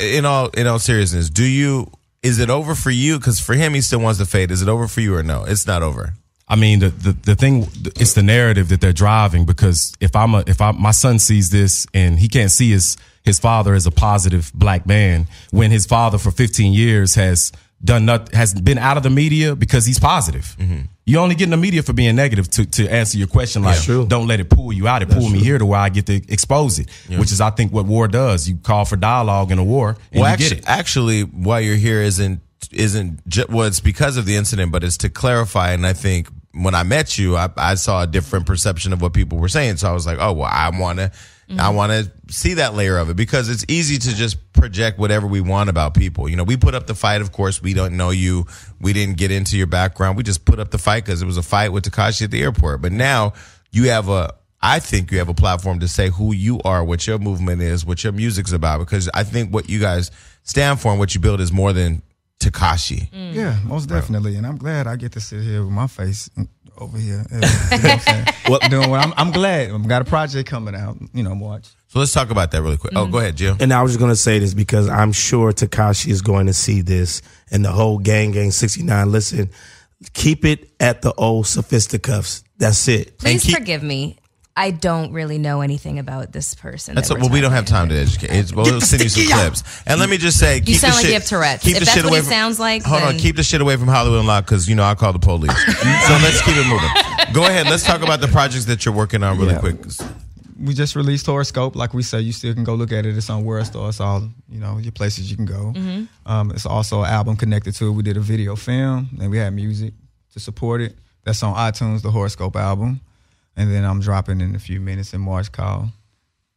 in 0.00 0.24
all 0.24 0.48
in 0.48 0.66
all 0.66 0.78
seriousness, 0.78 1.30
do 1.30 1.44
you? 1.44 1.90
Is 2.22 2.38
it 2.38 2.50
over 2.50 2.74
for 2.76 2.90
you? 2.90 3.18
Because 3.18 3.40
for 3.40 3.52
him, 3.54 3.74
he 3.74 3.80
still 3.80 3.98
wants 3.98 4.18
to 4.20 4.26
fade. 4.26 4.50
Is 4.52 4.62
it 4.62 4.68
over 4.68 4.86
for 4.86 5.00
you 5.00 5.14
or 5.16 5.22
no? 5.24 5.42
It's 5.44 5.66
not 5.66 5.82
over. 5.82 6.14
I 6.48 6.56
mean, 6.56 6.80
the, 6.80 6.88
the 6.88 7.12
the 7.12 7.34
thing 7.34 7.66
it's 7.96 8.14
the 8.14 8.22
narrative 8.22 8.68
that 8.68 8.80
they're 8.80 8.92
driving 8.92 9.46
because 9.46 9.94
if 10.00 10.14
I'm 10.14 10.34
a 10.34 10.44
if 10.46 10.60
I 10.60 10.72
my 10.72 10.90
son 10.90 11.18
sees 11.18 11.50
this 11.50 11.86
and 11.94 12.18
he 12.18 12.28
can't 12.28 12.50
see 12.50 12.70
his 12.70 12.96
his 13.22 13.38
father 13.38 13.74
as 13.74 13.86
a 13.86 13.90
positive 13.90 14.50
black 14.54 14.86
man 14.86 15.26
when 15.50 15.70
his 15.70 15.86
father 15.86 16.18
for 16.18 16.30
15 16.30 16.72
years 16.72 17.14
has 17.14 17.52
done 17.84 18.04
not 18.04 18.32
has 18.34 18.54
been 18.54 18.78
out 18.78 18.96
of 18.96 19.02
the 19.02 19.10
media 19.10 19.56
because 19.56 19.86
he's 19.86 19.98
positive. 19.98 20.56
Mm-hmm. 20.58 20.82
You 21.04 21.18
only 21.18 21.34
get 21.34 21.44
in 21.44 21.50
the 21.50 21.56
media 21.56 21.82
for 21.82 21.92
being 21.92 22.14
negative 22.14 22.48
to, 22.50 22.64
to 22.64 22.88
answer 22.88 23.18
your 23.18 23.26
question 23.26 23.62
like 23.62 23.80
true. 23.80 24.06
don't 24.06 24.28
let 24.28 24.38
it 24.38 24.48
pull 24.48 24.72
you 24.72 24.86
out. 24.86 25.02
It 25.02 25.10
pull 25.10 25.28
me 25.28 25.40
here 25.40 25.58
to 25.58 25.66
where 25.66 25.80
I 25.80 25.88
get 25.88 26.06
to 26.06 26.14
expose 26.32 26.78
it, 26.78 26.88
which 27.08 27.32
is 27.32 27.40
I 27.40 27.50
think 27.50 27.72
what 27.72 27.86
war 27.86 28.06
does. 28.06 28.48
You 28.48 28.56
call 28.56 28.84
for 28.84 28.96
dialogue 28.96 29.50
in 29.50 29.58
a 29.58 29.64
war 29.64 29.96
and 30.12 30.20
well, 30.20 30.30
you 30.30 30.32
actually, 30.32 30.48
get 30.56 30.58
it. 30.58 30.68
actually, 30.68 31.22
why 31.22 31.60
you're 31.60 31.76
here 31.76 32.00
isn't 32.02 32.40
isn't 32.70 33.20
well, 33.48 33.66
it's 33.66 33.80
because 33.80 34.16
of 34.16 34.26
the 34.26 34.36
incident, 34.36 34.72
but 34.72 34.84
it's 34.84 34.98
to 34.98 35.10
clarify. 35.10 35.72
And 35.72 35.86
I 35.86 35.92
think 35.92 36.28
when 36.52 36.74
I 36.74 36.82
met 36.82 37.18
you, 37.18 37.36
I, 37.36 37.48
I 37.56 37.74
saw 37.74 38.02
a 38.02 38.06
different 38.06 38.46
perception 38.46 38.92
of 38.92 39.00
what 39.00 39.12
people 39.12 39.38
were 39.38 39.48
saying. 39.48 39.78
So 39.78 39.88
I 39.88 39.92
was 39.92 40.06
like, 40.06 40.18
oh 40.20 40.32
well, 40.32 40.50
I 40.50 40.70
want 40.70 40.98
to. 40.98 41.12
I 41.50 41.54
mm-hmm. 41.54 41.76
want 41.76 41.92
to 41.92 42.32
see 42.32 42.54
that 42.54 42.72
layer 42.74 42.96
of 42.96 43.10
it 43.10 43.16
because 43.16 43.50
it's 43.50 43.64
easy 43.68 43.98
to 43.98 44.14
just 44.14 44.52
project 44.54 44.98
whatever 44.98 45.26
we 45.26 45.42
want 45.42 45.68
about 45.68 45.92
people. 45.92 46.26
You 46.26 46.36
know, 46.36 46.44
we 46.44 46.56
put 46.56 46.74
up 46.74 46.86
the 46.86 46.94
fight. 46.94 47.20
Of 47.20 47.30
course, 47.30 47.60
we 47.60 47.74
don't 47.74 47.96
know 47.96 48.08
you. 48.08 48.46
We 48.80 48.94
didn't 48.94 49.18
get 49.18 49.30
into 49.30 49.58
your 49.58 49.66
background. 49.66 50.16
We 50.16 50.22
just 50.22 50.46
put 50.46 50.58
up 50.58 50.70
the 50.70 50.78
fight 50.78 51.04
because 51.04 51.20
it 51.20 51.26
was 51.26 51.36
a 51.36 51.42
fight 51.42 51.70
with 51.70 51.84
Tekashi 51.84 52.22
at 52.22 52.30
the 52.30 52.40
airport. 52.40 52.80
But 52.80 52.92
now 52.92 53.34
you 53.70 53.90
have 53.90 54.08
a 54.08 54.34
I 54.62 54.78
think 54.78 55.10
you 55.10 55.18
have 55.18 55.28
a 55.28 55.34
platform 55.34 55.80
to 55.80 55.88
say 55.88 56.08
who 56.08 56.32
you 56.32 56.60
are, 56.64 56.84
what 56.84 57.06
your 57.06 57.18
movement 57.18 57.60
is, 57.60 57.84
what 57.84 58.04
your 58.04 58.12
music's 58.12 58.52
about. 58.52 58.78
Because 58.78 59.10
I 59.12 59.24
think 59.24 59.52
what 59.52 59.68
you 59.68 59.80
guys 59.80 60.12
stand 60.44 60.80
for 60.80 60.90
and 60.90 61.00
what 61.00 61.14
you 61.14 61.20
build 61.20 61.40
is 61.40 61.52
more 61.52 61.72
than 61.72 62.02
Tekashi. 62.42 63.10
Mm. 63.10 63.34
Yeah, 63.34 63.58
most 63.64 63.88
definitely, 63.88 64.36
and 64.36 64.46
I'm 64.46 64.56
glad 64.56 64.86
I 64.86 64.96
get 64.96 65.12
to 65.12 65.20
sit 65.20 65.42
here 65.42 65.62
with 65.62 65.72
my 65.72 65.86
face 65.86 66.28
over 66.78 66.98
here. 66.98 67.24
You 67.72 67.78
know 67.78 67.98
what 68.48 68.64
I'm 68.64 68.70
doing 68.70 68.90
what 68.90 69.00
I'm, 69.00 69.14
I'm 69.16 69.30
glad. 69.30 69.70
I've 69.70 69.88
got 69.88 70.02
a 70.02 70.04
project 70.04 70.48
coming 70.48 70.74
out. 70.74 70.96
You 71.14 71.22
know, 71.22 71.34
watch. 71.34 71.68
So 71.88 71.98
let's 71.98 72.12
talk 72.12 72.30
about 72.30 72.50
that 72.52 72.62
really 72.62 72.76
quick. 72.76 72.92
Oh, 72.96 73.06
mm. 73.06 73.12
go 73.12 73.18
ahead, 73.18 73.36
Jill. 73.36 73.56
And 73.60 73.72
I 73.72 73.82
was 73.82 73.92
just 73.92 73.98
going 73.98 74.10
to 74.10 74.16
say 74.16 74.38
this 74.38 74.54
because 74.54 74.88
I'm 74.88 75.12
sure 75.12 75.52
Tekashi 75.52 76.08
is 76.08 76.22
going 76.22 76.46
to 76.46 76.52
see 76.52 76.80
this 76.80 77.22
and 77.50 77.64
the 77.64 77.70
whole 77.70 77.98
Gang 77.98 78.32
Gang 78.32 78.50
69. 78.50 79.12
Listen, 79.12 79.50
keep 80.12 80.44
it 80.44 80.70
at 80.80 81.02
the 81.02 81.12
old 81.14 81.46
sophisticuffs. 81.46 82.44
That's 82.58 82.88
it. 82.88 83.18
Please 83.18 83.44
keep- 83.44 83.56
forgive 83.56 83.82
me. 83.82 84.18
I 84.54 84.70
don't 84.70 85.12
really 85.12 85.38
know 85.38 85.62
anything 85.62 85.98
about 85.98 86.32
this 86.32 86.54
person. 86.54 86.94
That's 86.94 87.08
that 87.08 87.14
what, 87.14 87.20
we're 87.22 87.26
well, 87.28 87.32
we 87.32 87.40
don't 87.40 87.52
have 87.52 87.64
time 87.64 87.88
to 87.88 87.94
educate. 87.94 88.30
It's, 88.30 88.52
well, 88.52 88.66
we'll 88.66 88.80
send 88.82 89.02
you 89.02 89.08
some 89.08 89.24
clips. 89.26 89.62
And 89.86 89.98
let 89.98 90.10
me 90.10 90.18
just 90.18 90.38
say, 90.38 90.60
keep 90.60 90.76
sound 90.76 90.92
the 90.92 90.96
like 90.96 91.02
shit, 91.04 91.08
you 91.08 91.14
have 91.20 91.24
Tourette's. 91.26 91.62
Keep 91.64 91.72
If 91.76 91.78
the 91.80 91.84
that's 91.86 91.94
shit 91.96 92.04
what 92.04 92.10
away 92.10 92.18
he 92.18 92.24
from, 92.24 92.30
sounds 92.32 92.60
like, 92.60 92.82
Hold 92.82 93.02
on, 93.02 93.16
keep 93.16 93.36
the 93.36 93.42
shit 93.42 93.62
away 93.62 93.76
from 93.76 93.88
Hollywood 93.88 94.20
Unlocked 94.20 94.46
because 94.48 94.68
you 94.68 94.74
know 94.74 94.84
I 94.84 94.94
call 94.94 95.14
the 95.14 95.18
police. 95.18 95.56
so 95.66 96.12
let's 96.22 96.42
keep 96.42 96.54
it 96.56 96.66
moving. 96.66 97.32
Go 97.32 97.44
ahead. 97.46 97.66
Let's 97.66 97.84
talk 97.84 98.02
about 98.02 98.20
the 98.20 98.28
projects 98.28 98.66
that 98.66 98.84
you're 98.84 98.94
working 98.94 99.22
on 99.22 99.38
really 99.38 99.52
Yeah. 99.54 99.60
quick. 99.60 99.76
We 100.62 100.74
just 100.74 100.94
released 100.96 101.24
Horoscope. 101.26 101.74
Like 101.74 101.94
we 101.94 102.02
said, 102.02 102.18
you 102.18 102.32
still 102.32 102.52
can 102.52 102.62
go 102.62 102.74
look 102.74 102.92
at 102.92 103.06
it. 103.06 103.16
It's 103.16 103.30
on 103.30 103.44
World 103.44 103.66
Star. 103.66 103.88
It's 103.88 104.00
all 104.00 104.28
you 104.50 104.60
know, 104.60 104.76
your 104.78 104.92
places 104.92 105.30
you 105.30 105.36
can 105.36 105.46
go. 105.46 105.72
Um, 106.26 106.50
it's 106.50 106.66
also 106.66 107.00
an 107.02 107.10
album 107.10 107.36
connected 107.36 107.74
to 107.76 107.86
it. 107.86 107.90
We 107.92 108.02
did 108.02 108.16
a 108.18 108.20
video 108.20 108.54
film, 108.54 109.08
and 109.20 109.30
we 109.30 109.38
had 109.38 109.52
music 109.54 109.94
to 110.34 110.40
support 110.40 110.82
it. 110.82 110.94
That's 111.24 111.42
on 111.42 111.54
iTunes, 111.56 112.02
the 112.02 112.10
Horoscope 112.10 112.54
album. 112.56 113.00
And 113.56 113.72
then 113.72 113.84
I'm 113.84 114.00
dropping 114.00 114.40
in 114.40 114.54
a 114.54 114.58
few 114.58 114.80
minutes 114.80 115.12
in 115.12 115.20
March 115.20 115.52
called 115.52 115.88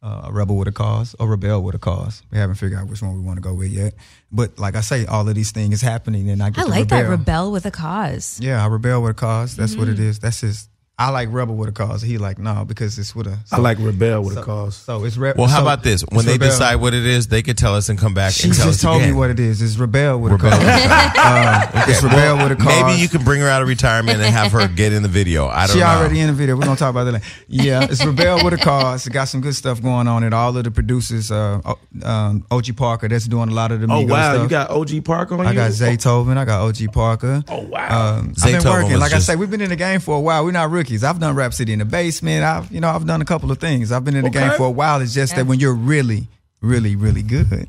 uh, 0.01 0.23
A 0.25 0.31
Rebel 0.31 0.58
with 0.58 0.67
a 0.67 0.71
Cause 0.71 1.15
or 1.19 1.27
Rebel 1.27 1.62
with 1.62 1.75
a 1.75 1.79
Cause. 1.79 2.23
We 2.31 2.38
haven't 2.38 2.55
figured 2.55 2.79
out 2.79 2.88
which 2.88 3.01
one 3.01 3.15
we 3.15 3.21
want 3.21 3.38
to 3.38 3.41
go 3.41 3.53
with 3.53 3.69
yet. 3.69 3.95
But 4.31 4.60
like 4.60 4.75
I 4.75 4.81
say, 4.81 5.05
all 5.05 5.27
of 5.27 5.36
these 5.36 5.51
things 5.51 5.73
is 5.73 5.81
happening, 5.81 6.29
and 6.29 6.41
I 6.41 6.51
get 6.51 6.65
I 6.65 6.67
like 6.67 6.89
that 6.89 7.01
rebel. 7.01 7.17
rebel 7.17 7.51
with 7.51 7.65
a 7.65 7.71
cause. 7.71 8.39
Yeah, 8.41 8.63
I 8.63 8.67
rebel 8.67 9.01
with 9.01 9.12
a 9.12 9.15
cause. 9.15 9.55
That's 9.55 9.75
what 9.75 9.88
it 9.88 9.99
is. 9.99 10.19
That's 10.19 10.41
his. 10.41 10.69
I 10.97 11.10
like 11.10 11.27
rebel 11.29 11.55
with 11.55 11.67
a 11.67 11.73
cause. 11.73 12.01
He 12.01 12.17
like 12.17 12.39
no 12.39 12.63
because 12.63 12.97
it's 12.97 13.13
with 13.13 13.27
a. 13.27 13.38
I 13.51 13.58
like 13.58 13.77
Rebel 13.79 14.21
with 14.21 14.36
so, 14.36 14.41
a 14.41 14.43
cause. 14.45 14.77
So 14.77 15.03
it's 15.03 15.17
re- 15.17 15.34
Well, 15.36 15.47
how 15.47 15.58
so 15.58 15.62
about 15.63 15.84
this? 15.84 16.03
When 16.10 16.25
they 16.25 16.34
rebel. 16.34 16.47
decide 16.47 16.75
what 16.77 16.93
it 16.93 17.05
is, 17.05 17.27
they 17.27 17.41
could 17.41 17.58
tell 17.58 17.75
us 17.75 17.89
and 17.89 17.99
come 17.99 18.13
back 18.13 18.31
She 18.31 18.47
and 18.47 18.55
tell 18.55 18.67
just 18.67 18.79
us 18.79 18.81
told 18.84 19.01
again. 19.01 19.12
me 19.12 19.17
what 19.17 19.29
it 19.29 19.38
is. 19.38 19.62
It's 19.62 19.75
rebel 19.75 20.17
with 20.19 20.31
Rebel 20.31 20.47
a 20.47 20.51
cause. 20.51 20.62
Uh, 21.25 21.86
it's 21.88 22.01
rebel 22.01 22.38
with 22.38 22.53
a 22.53 22.55
cause. 22.55 22.67
Maybe 22.84 23.01
you 23.01 23.10
can 23.10 23.23
bring 23.25 23.41
her 23.41 23.47
out 23.49 23.62
of 23.62 23.67
retirement 23.67 24.21
and 24.21 24.34
have 24.34 24.53
her 24.53 24.67
get 24.69 24.93
in 24.93 25.03
the 25.03 25.10
video. 25.10 25.47
I 25.47 25.67
don't 25.67 25.75
She 25.75 25.79
know. 25.81 25.86
already 25.88 26.19
in 26.21 26.27
the 26.27 26.34
video. 26.34 26.55
We're 26.55 26.63
gonna 26.63 26.75
talk 26.77 26.91
about 26.91 27.03
that. 27.05 27.12
Later. 27.13 27.25
Yeah, 27.49 27.84
it's 27.89 28.03
Rebel 28.05 28.43
with 28.45 28.53
a 28.53 28.58
cause. 28.58 29.05
It 29.05 29.12
got 29.12 29.25
some 29.25 29.41
good 29.41 29.55
stuff 29.55 29.81
going 29.81 30.08
on. 30.08 30.23
It 30.23 30.31
all 30.34 30.55
of 30.55 30.63
the 30.63 30.71
producers, 30.71 31.29
uh, 31.29 31.60
um, 32.03 32.45
OG 32.51 32.77
Parker, 32.77 33.10
that's 33.10 33.25
doing 33.25 33.49
a 33.49 33.53
lot 33.53 33.73
of 33.73 33.81
the. 33.81 33.88
Music. 33.88 34.10
Oh 34.10 34.13
wow, 34.13 34.31
stuff. 34.34 34.43
you 34.43 34.49
got 34.49 34.69
OG 34.69 35.03
Parker. 35.03 35.34
on 35.36 35.45
I 35.45 35.49
you. 35.49 35.55
got 35.55 35.71
Zaytoven. 35.71 36.38
I 36.38 36.45
got 36.45 36.62
OG 36.62 36.93
Parker. 36.93 37.43
Oh, 37.49 37.62
wow. 37.63 38.15
Um, 38.19 38.34
I've 38.41 38.63
been 38.63 38.71
working. 38.71 38.97
Like 38.97 39.12
just- 39.12 39.29
I 39.29 39.34
say, 39.34 39.36
we've 39.36 39.51
been 39.51 39.62
in 39.62 39.69
the 39.71 39.75
game 39.75 39.99
for 39.99 40.15
a 40.15 40.21
while. 40.21 40.45
We're 40.45 40.51
not 40.51 40.71
rookies. 40.85 41.03
I've 41.03 41.19
done 41.19 41.35
Rap 41.35 41.53
City 41.53 41.73
in 41.73 41.79
the 41.79 41.85
basement. 41.85 42.43
I've 42.43 42.71
you 42.71 42.79
know 42.79 42.89
I've 42.89 43.05
done 43.05 43.21
a 43.21 43.25
couple 43.25 43.51
of 43.51 43.59
things. 43.59 43.91
I've 43.91 44.05
been 44.05 44.15
in 44.15 44.23
the 44.23 44.29
game 44.29 44.51
for 44.51 44.65
a 44.65 44.71
while. 44.71 45.01
It's 45.01 45.13
just 45.13 45.35
that 45.35 45.45
when 45.45 45.59
you're 45.59 45.73
really, 45.73 46.27
really, 46.61 46.95
really 46.95 47.23
good, 47.23 47.67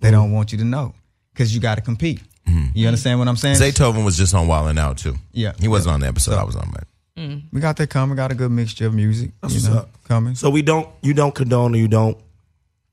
They 0.00 0.10
don't 0.10 0.32
want 0.32 0.52
you 0.52 0.58
to 0.58 0.64
know 0.64 0.94
because 1.32 1.54
you 1.54 1.60
got 1.60 1.76
to 1.76 1.80
compete. 1.80 2.20
Mm-hmm. 2.46 2.72
You 2.74 2.88
understand 2.88 3.18
what 3.18 3.28
I'm 3.28 3.36
saying? 3.36 3.56
Zaytoven 3.56 4.04
was 4.04 4.16
just 4.16 4.34
on 4.34 4.48
Wild 4.48 4.68
and 4.68 4.78
Out 4.78 4.98
too. 4.98 5.14
Yeah. 5.32 5.52
he 5.60 5.68
wasn't 5.68 5.94
on 5.94 6.00
the 6.00 6.08
episode 6.08 6.34
I 6.34 6.42
was 6.42 6.56
on, 6.56 6.68
but 6.72 6.84
mm. 7.16 7.42
we 7.52 7.60
got 7.60 7.76
that 7.76 7.88
coming. 7.88 8.16
Got 8.16 8.32
a 8.32 8.34
good 8.34 8.50
mixture 8.50 8.86
of 8.86 8.94
music. 8.94 9.28
you 9.28 9.34
what's 9.40 9.68
know, 9.68 9.78
up. 9.78 10.04
coming. 10.04 10.34
So 10.34 10.50
we 10.50 10.62
don't, 10.62 10.88
you 11.02 11.14
don't 11.14 11.34
condone 11.34 11.72
or 11.74 11.78
you 11.78 11.86
don't 11.86 12.18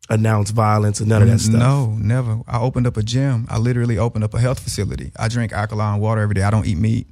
announce 0.07 0.51
violence 0.51 1.01
or 1.01 1.05
none 1.05 1.23
of 1.23 1.29
that 1.29 1.39
stuff. 1.39 1.59
No, 1.59 1.95
never. 1.97 2.41
I 2.47 2.59
opened 2.59 2.85
up 2.85 2.97
a 2.97 3.01
gym. 3.01 3.47
I 3.49 3.57
literally 3.57 3.97
opened 3.97 4.23
up 4.23 4.35
a 4.35 4.39
health 4.39 4.59
facility. 4.59 5.11
I 5.17 5.29
drink 5.29 5.51
alkaline 5.51 5.99
water 5.99 6.21
every 6.21 6.35
day. 6.35 6.43
I 6.43 6.51
don't 6.51 6.67
eat 6.67 6.77
meat. 6.77 7.07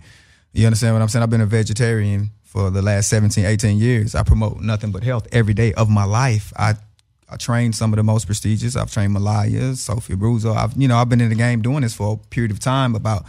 You 0.53 0.67
understand 0.67 0.93
what 0.93 1.01
I'm 1.01 1.07
saying? 1.07 1.23
I've 1.23 1.29
been 1.29 1.41
a 1.41 1.47
vegetarian 1.47 2.31
for 2.47 2.71
the 2.71 2.81
last 2.81 3.10
17, 3.10 3.45
18 3.45 3.77
years. 3.77 4.15
I 4.15 4.23
promote 4.23 4.62
nothing 4.62 4.91
but 4.91 5.03
health 5.03 5.27
every 5.31 5.53
day 5.53 5.73
of 5.73 5.89
my 5.89 6.05
life. 6.05 6.53
I 6.57 6.75
I 7.29 7.36
trained 7.36 7.75
some 7.75 7.91
of 7.91 7.97
the 7.97 8.03
most 8.03 8.25
prestigious. 8.25 8.77
I've 8.77 8.91
trained 8.91 9.12
Malaya, 9.12 9.75
Sophia 9.75 10.15
Bruzo. 10.15 10.55
I've 10.55 10.75
you 10.77 10.88
know, 10.88 10.97
I've 10.97 11.10
been 11.10 11.21
in 11.21 11.29
the 11.29 11.36
game 11.36 11.62
doing 11.62 11.81
this 11.81 11.93
for 11.93 12.13
a 12.13 12.27
period 12.29 12.51
of 12.51 12.60
time 12.60 12.95
about 12.95 13.25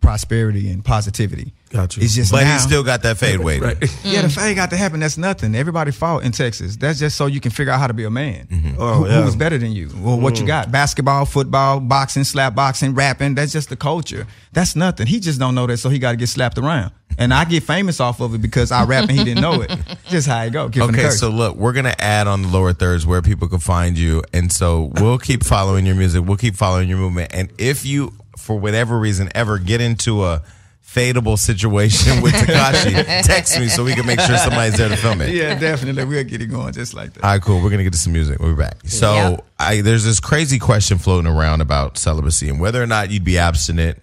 prosperity 0.00 0.70
and 0.70 0.84
positivity. 0.84 1.52
Got 1.70 1.96
you. 1.96 2.02
It's 2.02 2.14
just 2.14 2.32
but 2.32 2.42
now, 2.42 2.54
he 2.54 2.58
still 2.58 2.82
got 2.82 3.02
that 3.02 3.16
fade 3.16 3.38
weight. 3.38 3.60
yeah, 4.04 4.22
the 4.22 4.28
fade 4.28 4.56
got 4.56 4.70
to 4.70 4.76
happen. 4.76 5.00
That's 5.00 5.16
nothing. 5.18 5.54
Everybody 5.54 5.92
fought 5.92 6.24
in 6.24 6.32
Texas. 6.32 6.76
That's 6.76 6.98
just 6.98 7.16
so 7.16 7.26
you 7.26 7.40
can 7.40 7.50
figure 7.52 7.72
out 7.72 7.78
how 7.78 7.86
to 7.86 7.94
be 7.94 8.04
a 8.04 8.10
man. 8.10 8.46
Mm-hmm. 8.46 8.74
Oh, 8.80 8.94
who, 8.94 9.06
yeah. 9.06 9.18
who 9.18 9.24
was 9.24 9.36
better 9.36 9.58
than 9.58 9.72
you? 9.72 9.90
Well, 9.96 10.18
what 10.18 10.38
you 10.38 10.44
mm. 10.44 10.48
got? 10.48 10.72
Basketball, 10.72 11.26
football, 11.26 11.78
boxing, 11.78 12.24
slap 12.24 12.54
boxing, 12.54 12.94
rapping. 12.94 13.34
That's 13.34 13.52
just 13.52 13.68
the 13.68 13.76
culture. 13.76 14.26
That's 14.52 14.74
nothing. 14.74 15.06
He 15.06 15.20
just 15.20 15.38
don't 15.38 15.54
know 15.54 15.66
that, 15.66 15.76
so 15.76 15.90
he 15.90 15.98
got 15.98 16.12
to 16.12 16.16
get 16.16 16.28
slapped 16.28 16.58
around. 16.58 16.92
And 17.20 17.32
I 17.34 17.44
get 17.44 17.62
famous 17.62 18.00
off 18.00 18.20
of 18.20 18.34
it 18.34 18.40
because 18.42 18.72
I 18.72 18.84
rap 18.84 19.02
and 19.08 19.12
he 19.12 19.22
didn't 19.22 19.42
know 19.42 19.60
it. 19.60 19.70
Just 20.08 20.26
how 20.26 20.42
it 20.42 20.50
go. 20.50 20.68
Give 20.68 20.84
him 20.84 20.92
the 20.92 20.98
Okay, 21.00 21.10
so 21.10 21.28
look, 21.28 21.54
we're 21.54 21.74
gonna 21.74 21.94
add 21.98 22.26
on 22.26 22.42
the 22.42 22.48
lower 22.48 22.72
thirds 22.72 23.06
where 23.06 23.20
people 23.22 23.46
can 23.46 23.58
find 23.60 23.96
you, 23.98 24.24
and 24.32 24.50
so 24.50 24.90
we'll 24.94 25.18
keep 25.18 25.44
following 25.44 25.84
your 25.86 25.94
music, 25.94 26.24
we'll 26.26 26.38
keep 26.38 26.56
following 26.56 26.88
your 26.88 26.98
movement, 26.98 27.30
and 27.34 27.52
if 27.58 27.84
you, 27.84 28.14
for 28.38 28.58
whatever 28.58 28.98
reason, 28.98 29.28
ever 29.34 29.58
get 29.58 29.80
into 29.82 30.24
a 30.24 30.42
fadeable 30.84 31.38
situation 31.38 32.20
with 32.22 32.32
Tekashi, 32.32 33.04
text 33.22 33.60
me 33.60 33.68
so 33.68 33.84
we 33.84 33.94
can 33.94 34.06
make 34.06 34.18
sure 34.20 34.36
somebody's 34.38 34.76
there 34.76 34.88
to 34.88 34.96
film 34.96 35.20
it. 35.20 35.32
yeah, 35.34 35.56
definitely. 35.58 36.04
We'll 36.04 36.24
get 36.24 36.40
it 36.40 36.46
going 36.46 36.72
just 36.72 36.94
like 36.94 37.12
that. 37.12 37.22
All 37.22 37.30
right, 37.30 37.42
cool. 37.42 37.62
We're 37.62 37.70
gonna 37.70 37.84
get 37.84 37.92
to 37.92 37.98
some 37.98 38.12
music. 38.12 38.38
We'll 38.40 38.54
be 38.56 38.62
back. 38.62 38.78
So, 38.86 39.12
Yep. 39.12 39.44
I 39.58 39.80
there's 39.82 40.04
this 40.04 40.20
crazy 40.20 40.58
question 40.58 40.98
floating 40.98 41.30
around 41.30 41.60
about 41.60 41.98
celibacy 41.98 42.48
and 42.48 42.58
whether 42.58 42.82
or 42.82 42.86
not 42.86 43.10
you'd 43.10 43.24
be 43.24 43.38
abstinent. 43.38 44.02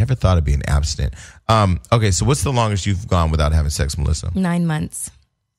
Never 0.00 0.14
thought 0.14 0.38
of 0.38 0.44
being 0.44 0.62
abstinent. 0.66 1.12
Um, 1.46 1.78
okay, 1.92 2.10
so 2.10 2.24
what's 2.24 2.42
the 2.42 2.52
longest 2.52 2.86
you've 2.86 3.06
gone 3.06 3.30
without 3.30 3.52
having 3.52 3.68
sex, 3.68 3.98
Melissa? 3.98 4.30
Nine 4.34 4.66
months. 4.66 5.10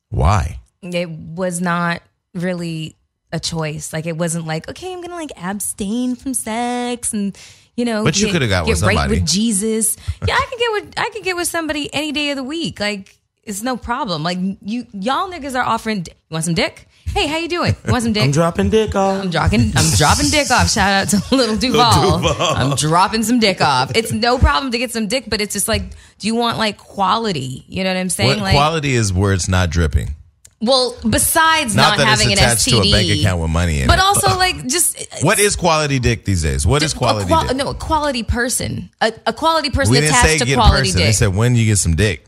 Why? 0.10 0.60
It 0.82 1.10
was 1.10 1.62
not 1.62 2.01
really 2.34 2.95
a 3.32 3.39
choice. 3.39 3.93
Like 3.93 4.08
it 4.08 4.17
wasn't 4.17 4.47
like, 4.47 4.67
okay, 4.67 4.91
I'm 4.91 5.01
gonna 5.01 5.13
like 5.13 5.30
abstain 5.38 6.15
from 6.15 6.34
sex 6.34 7.13
and 7.13 7.38
you 7.75 7.86
know. 7.86 8.04
But 8.04 8.19
you 8.19 8.32
coulda 8.32 8.47
got 8.47 8.65
get 8.65 8.71
with 8.71 8.84
right 8.84 9.08
with 9.08 9.27
Jesus. 9.27 9.95
Yeah, 10.27 10.34
I 10.36 10.47
could 10.49 10.60
get 10.60 10.71
with 10.71 10.93
I 10.97 11.10
could 11.12 11.23
get 11.23 11.36
with 11.36 11.47
somebody 11.47 11.93
any 11.93 12.12
day 12.12 12.32
of 12.32 12.38
the 12.38 12.43
week. 12.43 12.80
Like 12.80 13.15
it's 13.43 13.62
no 13.62 13.77
problem. 13.77 14.23
Like 14.23 14.39
you 14.39 14.88
y'all 14.91 15.30
niggas 15.30 15.54
are 15.54 15.63
offering. 15.63 15.99
You 16.08 16.13
want 16.32 16.45
some 16.45 16.56
dick? 16.56 16.88
Hey, 17.13 17.28
how 17.28 17.38
you 17.38 17.50
doing? 17.50 17.76
You 17.86 17.91
want 17.91 18.04
some 18.04 18.13
dick? 18.13 18.24
I'm 18.24 18.32
dropping 18.32 18.69
dick 18.69 18.95
off. 18.95 19.21
I'm 19.21 19.30
dropping 19.30 19.74
I'm 19.76 19.95
dropping 19.97 20.30
dick 20.30 20.50
off. 20.50 20.69
Shout 20.69 20.91
out 20.91 21.10
to 21.10 21.36
Lil 21.36 21.58
Duval. 21.58 22.26
I'm 22.41 22.76
dropping 22.76 23.24
some 23.24 23.39
dick 23.39 23.60
off. 23.62 23.91
It's 23.95 24.12
no 24.13 24.38
problem 24.38 24.71
to 24.71 24.78
get 24.78 24.91
some 24.91 25.08
dick, 25.08 25.26
but 25.28 25.41
it's 25.41 25.54
just 25.54 25.67
like, 25.67 25.84
do 26.19 26.28
you 26.28 26.36
want 26.36 26.58
like 26.58 26.78
quality? 26.78 27.65
You 27.67 27.84
know 27.84 27.89
what 27.93 28.00
I'm 28.00 28.10
saying? 28.10 28.30
What 28.30 28.39
like, 28.39 28.56
quality 28.56 28.93
is 28.93 29.12
where 29.12 29.34
it's 29.34 29.47
not 29.50 29.69
dripping? 29.69 30.15
well, 30.63 30.95
besides 31.10 31.76
Not 31.76 31.91
not, 31.91 31.97
that 31.97 32.06
having 32.08 32.30
it's 32.32 32.39
an 32.39 32.45
attached 32.47 32.67
STD, 32.67 32.82
to 32.84 32.88
a 32.88 32.91
bank 32.91 33.19
account 33.19 33.41
with 33.41 33.50
money 33.50 33.82
in 33.82 33.88
but 33.88 33.97
it. 33.97 34.06
also 34.06 34.28
like 34.38 34.67
just 34.67 35.24
What 35.24 35.39
is 35.39 35.56
quality 35.56 35.97
dick 35.97 36.24
these 36.24 36.43
days? 36.43 36.67
What 36.67 36.84
is 36.84 36.93
a 36.93 36.97
quality 36.97 37.28
qual- 37.28 37.47
dick? 37.47 37.58
No, 37.58 37.69
a 37.71 37.74
quality 37.76 38.21
person, 38.24 38.89
a, 39.02 39.12
a 39.26 39.34
quality 39.34 39.71
person 39.71 39.91
we 39.91 40.02
didn't 40.02 40.13
say 40.13 40.19
attached 40.36 40.39
to 40.41 40.45
get 40.45 40.56
quality 40.56 40.82
person. 40.84 41.00
They 41.00 41.06
dick. 41.08 41.15
said 41.15 41.36
when 41.36 41.56
you 41.56 41.65
get 41.65 41.78
some 41.78 41.95
dick. 41.95 42.26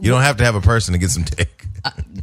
You 0.00 0.10
don't 0.10 0.22
have 0.22 0.36
to 0.38 0.44
have 0.44 0.54
a 0.56 0.60
person 0.60 0.92
to 0.92 0.98
get 0.98 1.10
some 1.10 1.22
dick. 1.24 1.63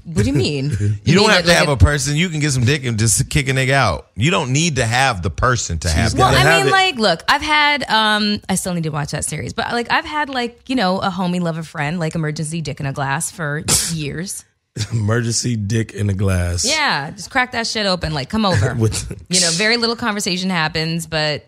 What 0.06 0.24
do 0.24 0.28
you 0.30 0.34
mean? 0.34 0.72
You, 1.04 1.16
don't 1.16 1.24
mean 1.24 1.30
have 1.32 1.46
that, 1.46 1.52
to 1.54 1.54
have 1.60 1.68
a 1.68 1.72
like, 1.72 1.80
person. 1.80 2.16
You 2.16 2.30
can 2.30 2.40
get 2.40 2.52
some 2.52 2.64
dick 2.66 2.86
and 2.86 2.98
just 2.98 3.30
kick 3.30 3.48
a 3.48 3.52
nigga 3.52 3.72
out. 3.72 4.08
You 4.16 4.32
don't 4.32 4.52
need 4.54 4.76
to 4.78 4.86
have 4.86 5.22
the 5.24 5.30
person 5.30 5.78
to 5.80 5.90
have 5.90 6.14
Well, 6.18 6.32
that. 6.32 6.38
I 6.46 6.50
have 6.50 6.60
mean, 6.66 6.68
it. 6.68 6.72
like, 6.72 6.96
look, 6.96 7.24
I've 7.28 7.42
had, 7.42 7.84
um, 7.90 8.40
I 8.50 8.56
still 8.56 8.74
need 8.74 8.84
to 8.84 8.90
watch 8.90 9.12
that 9.12 9.26
series, 9.26 9.54
but 9.54 9.72
like, 9.72 9.92
I've 9.92 10.06
had 10.06 10.30
like, 10.30 10.70
you 10.70 10.76
know, 10.76 11.00
a 11.00 11.10
homie 11.10 11.42
love 11.42 11.58
a 11.58 11.64
friend, 11.64 12.00
like 12.00 12.16
emergency 12.16 12.62
dick 12.62 12.80
in 12.80 12.86
a 12.86 12.94
glass 12.94 13.32
for 13.32 13.64
years. 13.94 14.46
Emergency 14.92 15.56
dick 15.58 15.92
in 15.94 16.10
a 16.10 16.14
glass. 16.14 16.64
Yeah, 16.66 17.12
just 17.12 17.30
crack 17.30 17.52
that 17.52 17.68
shit 17.68 17.86
open, 17.86 18.14
like, 18.14 18.30
come 18.30 18.46
over. 18.46 18.74
With, 18.78 19.10
you 19.30 19.42
know, 19.42 19.50
very 19.52 19.78
little 19.78 19.96
conversation 19.98 20.50
happens, 20.50 21.08
but 21.08 21.46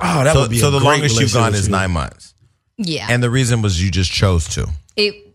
oh, 0.00 0.24
that 0.24 0.32
So, 0.34 0.40
would 0.40 0.50
be 0.50 0.58
so 0.58 0.68
a 0.68 0.70
the 0.72 0.78
great 0.78 0.86
longest 0.86 1.20
you've 1.20 1.32
gone 1.32 1.54
is 1.54 1.66
you. 1.68 1.72
nine 1.72 1.92
months, 1.92 2.34
yeah. 2.78 3.06
and 3.10 3.22
the 3.22 3.30
reason 3.30 3.62
was 3.62 3.82
you 3.82 3.90
just 3.90 4.10
chose 4.10 4.48
to. 4.54 4.68
it, 4.96 5.31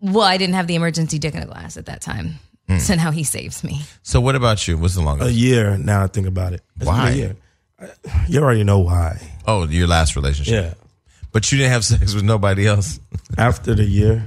well, 0.00 0.24
I 0.24 0.36
didn't 0.36 0.54
have 0.54 0.66
the 0.66 0.74
emergency 0.74 1.18
dick 1.18 1.34
in 1.34 1.42
a 1.42 1.46
glass 1.46 1.76
at 1.76 1.86
that 1.86 2.00
time. 2.00 2.34
Hmm. 2.68 2.78
So 2.78 2.94
now 2.94 3.10
he 3.10 3.24
saves 3.24 3.64
me. 3.64 3.82
So 4.02 4.20
what 4.20 4.34
about 4.34 4.66
you? 4.68 4.76
What's 4.78 4.94
the 4.94 5.02
longest? 5.02 5.30
A 5.30 5.32
year. 5.32 5.76
Now 5.78 6.04
I 6.04 6.06
think 6.06 6.26
about 6.26 6.52
it. 6.52 6.62
It's 6.76 6.84
a 6.84 6.88
Why? 6.88 7.10
year. 7.10 7.36
You 8.28 8.40
already 8.40 8.64
know 8.64 8.80
why. 8.80 9.20
oh, 9.46 9.66
your 9.66 9.86
last 9.86 10.16
relationship. 10.16 10.64
Yeah. 10.64 10.74
But 11.32 11.50
you 11.52 11.58
didn't 11.58 11.72
have 11.72 11.84
sex 11.92 12.14
with 12.14 12.24
nobody 12.24 12.66
else. 12.66 12.98
After 13.36 13.74
the 13.74 13.84
year, 13.84 14.26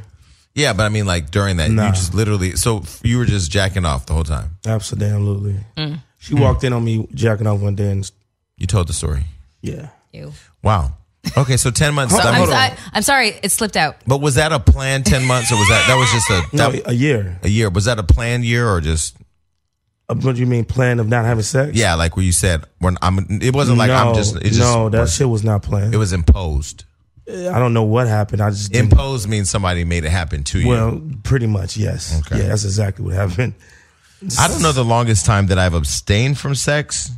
yeah, 0.56 0.74
but 0.74 0.84
I 0.84 0.90
mean, 0.90 1.06
like 1.06 1.32
during 1.32 1.58
that, 1.58 1.70
Nah. 1.72 1.88
you 1.88 1.92
just 1.94 2.14
literally. 2.14 2.56
So 2.56 2.84
you 3.04 3.18
were 3.18 3.26
just 3.26 3.52
jacking 3.52 3.86
off 3.86 4.06
the 4.06 4.14
whole 4.14 4.24
time. 4.24 4.58
absolutely. 4.66 5.56
Mm. 5.78 6.00
She 6.20 6.36
walked 6.36 6.64
in 6.64 6.72
on 6.74 6.84
me 6.84 7.08
jacking 7.14 7.48
off 7.48 7.60
one 7.62 7.76
day, 7.76 7.90
and 7.92 8.10
You 8.58 8.68
told 8.68 8.88
the 8.88 8.94
story. 8.94 9.26
yeah, 9.62 9.90
Ew. 10.14 10.34
Wow. 10.64 10.94
Okay, 11.38 11.56
so 11.58 11.70
ten 11.72 11.94
months. 11.94 12.14
Hold 12.14 12.26
on, 12.26 12.34
I'm, 12.34 12.38
hold 12.40 12.50
on. 12.50 12.56
I, 12.56 12.78
I'm 12.94 13.04
sorry, 13.04 13.30
it 13.44 13.52
slipped 13.52 13.78
out. 13.78 13.98
But 14.08 14.22
was 14.22 14.36
that 14.36 14.52
a 14.52 14.60
planned 14.60 15.06
ten 15.06 15.24
months, 15.26 15.52
or 15.52 15.56
was 15.56 15.68
that 15.70 15.86
that 15.88 15.96
was 15.96 16.12
just 16.12 16.30
a 16.30 16.56
no, 16.56 16.72
that- 16.72 16.90
a 16.90 16.94
year. 16.94 17.40
a 17.44 17.48
year? 17.48 17.70
Was 17.70 17.86
that 17.86 18.00
a 18.00 18.04
planned 18.04 18.44
year, 18.44 18.68
or 18.68 18.82
just 18.82 19.16
Uh, 20.10 20.16
What 20.16 20.34
do 20.36 20.42
you 20.42 20.48
mean, 20.48 20.66
plan 20.66 21.00
of 21.00 21.08
not 21.08 21.24
having 21.26 21.44
sex? 21.44 21.78
yeah, 21.78 21.94
like 21.94 22.16
where 22.18 22.26
you 22.26 22.32
said 22.32 22.64
when 22.80 22.98
I'm? 23.02 23.20
It 23.42 23.54
wasn't 23.54 23.78
like 23.78 23.90
no, 23.90 23.96
I'm 24.10 24.16
just. 24.16 24.36
It 24.38 24.46
just 24.50 24.60
no, 24.60 24.90
that 24.90 25.02
was- 25.02 25.16
shit 25.16 25.30
was 25.30 25.44
not 25.44 25.62
planned. 25.62 25.94
It 25.94 25.98
was 25.98 26.12
imposed. 26.12 26.86
I 27.30 27.60
don't 27.60 27.74
know 27.74 27.84
what 27.84 28.08
happened. 28.08 28.42
I 28.42 28.50
just 28.50 28.72
didn't- 28.72 28.92
Imposed 28.92 29.30
means 29.30 29.50
somebody 29.50 29.86
made 29.86 30.04
it 30.04 30.10
happen 30.10 30.44
to 30.46 30.60
you. 30.60 30.68
Well, 30.68 31.02
pretty 31.24 31.48
much, 31.48 31.78
yes. 31.78 32.20
Okay. 32.26 32.42
Yeah, 32.42 32.48
that's 32.50 32.66
exactly 32.66 33.06
what 33.06 33.14
happened. 33.14 33.54
I 34.40 34.48
don't 34.50 34.62
know 34.62 34.72
the 34.74 34.84
longest 34.84 35.26
time 35.26 35.48
that 35.48 35.58
I've 35.60 35.74
abstained 35.76 36.38
from 36.40 36.56
sex, 36.56 37.10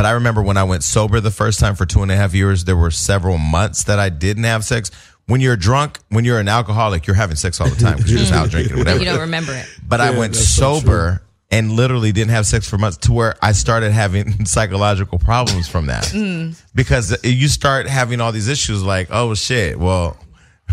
but 0.00 0.06
I 0.06 0.12
remember 0.12 0.40
when 0.40 0.56
I 0.56 0.64
went 0.64 0.82
sober 0.82 1.20
the 1.20 1.30
first 1.30 1.60
time 1.60 1.74
for 1.74 1.84
two 1.84 2.00
and 2.02 2.10
a 2.10 2.16
half 2.16 2.32
years, 2.32 2.64
there 2.64 2.74
were 2.74 2.90
several 2.90 3.36
months 3.36 3.84
that 3.84 3.98
I 3.98 4.08
didn't 4.08 4.44
have 4.44 4.64
sex. 4.64 4.90
When 5.26 5.42
you're 5.42 5.58
drunk, 5.58 5.98
when 6.08 6.24
you're 6.24 6.40
an 6.40 6.48
alcoholic, 6.48 7.06
you're 7.06 7.16
having 7.16 7.36
sex 7.36 7.60
all 7.60 7.68
the 7.68 7.76
time 7.76 7.98
because 7.98 8.10
you're 8.10 8.20
just 8.20 8.32
out 8.32 8.48
drinking, 8.54 8.78
whatever. 8.78 8.98
You 9.00 9.04
don't 9.04 9.20
remember 9.20 9.52
it. 9.54 9.66
But 9.86 10.00
I 10.00 10.12
Yeah, 10.12 10.18
went 10.18 10.32
that's 10.32 10.48
so 10.48 10.80
sober 10.80 11.20
and 11.50 11.72
literally 11.72 12.12
didn't 12.12 12.30
have 12.30 12.46
sex 12.46 12.66
for 12.66 12.78
months 12.78 12.96
to 12.96 13.12
where 13.12 13.34
I 13.42 13.52
started 13.52 13.92
having 13.92 14.44
psychological 14.46 15.18
problems 15.18 15.68
from 15.68 15.84
that. 15.88 16.04
Mm. 16.14 16.58
Because 16.74 17.22
you 17.22 17.48
start 17.48 17.86
having 17.86 18.22
all 18.22 18.32
these 18.32 18.48
issues 18.48 18.82
like, 18.82 19.08
oh 19.10 19.34
shit, 19.34 19.78
well, 19.78 20.16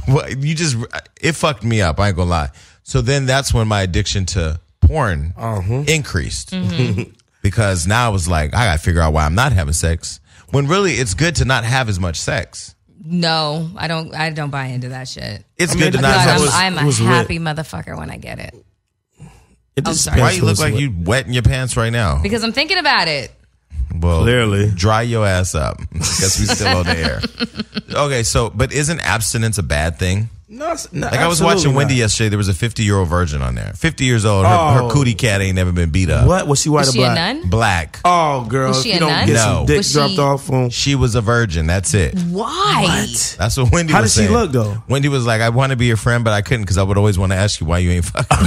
well, 0.08 0.30
you 0.32 0.56
just, 0.56 0.78
it 1.20 1.34
fucked 1.34 1.66
me 1.66 1.82
up. 1.82 2.00
I 2.00 2.08
ain't 2.08 2.16
gonna 2.16 2.30
lie. 2.30 2.50
So 2.84 3.02
then 3.02 3.26
that's 3.26 3.54
when 3.54 3.68
my 3.68 3.82
addiction 3.82 4.26
to 4.28 4.62
porn 4.80 5.34
Uh-huh. 5.36 5.84
increased. 5.86 6.54
Because 7.48 7.88
now 7.88 8.06
I 8.08 8.10
was 8.10 8.28
like, 8.28 8.54
I 8.54 8.66
gotta 8.66 8.80
figure 8.80 9.02
out 9.02 9.14
why 9.14 9.26
I'm 9.26 9.36
not 9.36 9.54
having 9.54 9.74
sex. 9.74 10.20
When 10.52 10.68
really 10.68 10.94
it's 10.94 11.14
good 11.14 11.36
to 11.38 11.46
not 11.46 11.64
have 11.64 11.88
as 11.90 12.00
much 12.00 12.20
sex. 12.20 12.76
No, 13.04 13.70
I 13.78 13.88
don't. 13.88 14.14
I 14.14 14.30
don't 14.32 14.50
buy 14.50 14.66
into 14.68 14.90
that 14.90 15.08
shit. 15.08 15.46
It's 15.58 15.72
I 15.72 15.76
mean, 15.76 15.84
good 15.86 15.94
to 15.94 16.02
not 16.02 16.14
thought 16.16 16.26
God, 16.26 16.40
have 16.50 16.54
I'm, 16.54 16.78
I'm 16.78 16.84
a 16.84 16.86
was 16.88 17.00
lit. 17.00 17.10
happy 17.10 17.40
motherfucker 17.40 17.98
when 17.98 18.10
I 18.10 18.18
get 18.18 18.40
it 18.40 18.54
It 19.78 19.88
I'm 19.88 19.94
sorry. 19.94 20.20
Why 20.20 20.32
you 20.32 20.44
look 20.44 20.60
like 20.60 20.74
with. 20.74 20.82
you 20.82 20.94
wetting 21.06 21.32
your 21.34 21.44
pants 21.44 21.78
right 21.78 21.92
now? 21.92 22.22
because 22.22 22.44
I'm 22.44 22.52
thinking 22.52 22.78
about 22.80 23.08
it. 23.08 23.32
Well, 23.96 24.22
Clearly. 24.24 24.70
dry 24.76 25.04
your 25.04 25.26
ass 25.26 25.56
up. 25.56 25.78
Guess 25.94 26.40
we 26.40 26.46
still 26.48 26.78
on 26.78 26.86
the 26.86 26.98
air. 26.98 27.22
Okay, 27.90 28.24
so 28.24 28.50
but 28.50 28.74
isn't 28.74 29.00
abstinence 29.00 29.58
a 29.58 29.64
bad 29.64 29.98
thing? 29.98 30.30
No, 30.50 30.72
it's 30.72 30.94
not, 30.94 31.12
Like 31.12 31.20
I 31.20 31.28
was 31.28 31.42
absolutely 31.42 31.56
watching 31.68 31.74
Wendy 31.76 31.94
not. 31.96 32.00
yesterday. 32.00 32.30
There 32.30 32.38
was 32.38 32.48
a 32.48 32.54
50 32.54 32.82
year 32.82 32.98
old 32.98 33.10
virgin 33.10 33.42
on 33.42 33.56
there. 33.56 33.74
50 33.76 34.06
years 34.06 34.24
old. 34.24 34.46
Her, 34.46 34.52
her 34.76 34.82
Oh. 34.84 34.90
cootie 34.90 35.14
cat 35.14 35.42
ain't 35.42 35.56
never 35.56 35.74
been 35.74 35.90
beat 35.90 36.10
up. 36.10 36.26
What 36.26 36.48
was 36.48 36.62
she 36.62 36.70
white 36.70 36.84
Is 36.84 36.90
or 36.90 36.92
she 36.94 37.00
a 37.00 37.08
black? 37.08 37.16
nun? 37.36 37.50
Black. 37.50 38.00
Oh, 38.06 38.46
girl, 38.46 38.70
Was 38.70 38.82
she 38.84 38.92
you 38.92 38.96
a 38.96 39.00
don't 39.00 39.10
nun? 39.12 39.28
get 39.28 39.34
No. 39.34 39.40
some 39.40 39.66
dick 39.66 39.78
Was 39.80 39.92
dropped 39.92 40.14
she- 40.14 40.20
off 40.20 40.46
from. 40.46 40.70
She 40.70 40.96
was 40.96 41.16
a 41.16 41.22
virgin. 41.22 41.68
That's 41.68 41.94
it. 41.94 42.18
Why? 42.18 42.84
What? 42.84 43.36
That's 43.38 43.58
what 43.58 43.72
Wendy 43.74 43.92
How 43.92 44.02
was 44.02 44.16
did 44.16 44.24
she 44.24 44.30
look, 44.30 44.54
though? 44.54 44.82
Wendy 44.88 45.10
was 45.10 45.26
like, 45.26 45.42
I 45.42 45.50
want 45.50 45.72
to 45.72 45.76
be 45.76 45.86
your 45.88 45.98
friend, 45.98 46.24
but 46.24 46.32
I 46.32 46.42
couldn't 46.42 46.62
because 46.64 46.78
I 46.78 46.84
would 46.84 46.98
always 46.98 47.20
want 47.20 47.34
to 47.34 47.38
ask 47.38 47.60
you 47.60 47.68
why 47.68 47.80
you 47.80 47.92
ain't 47.92 48.06
fucking. 48.06 48.28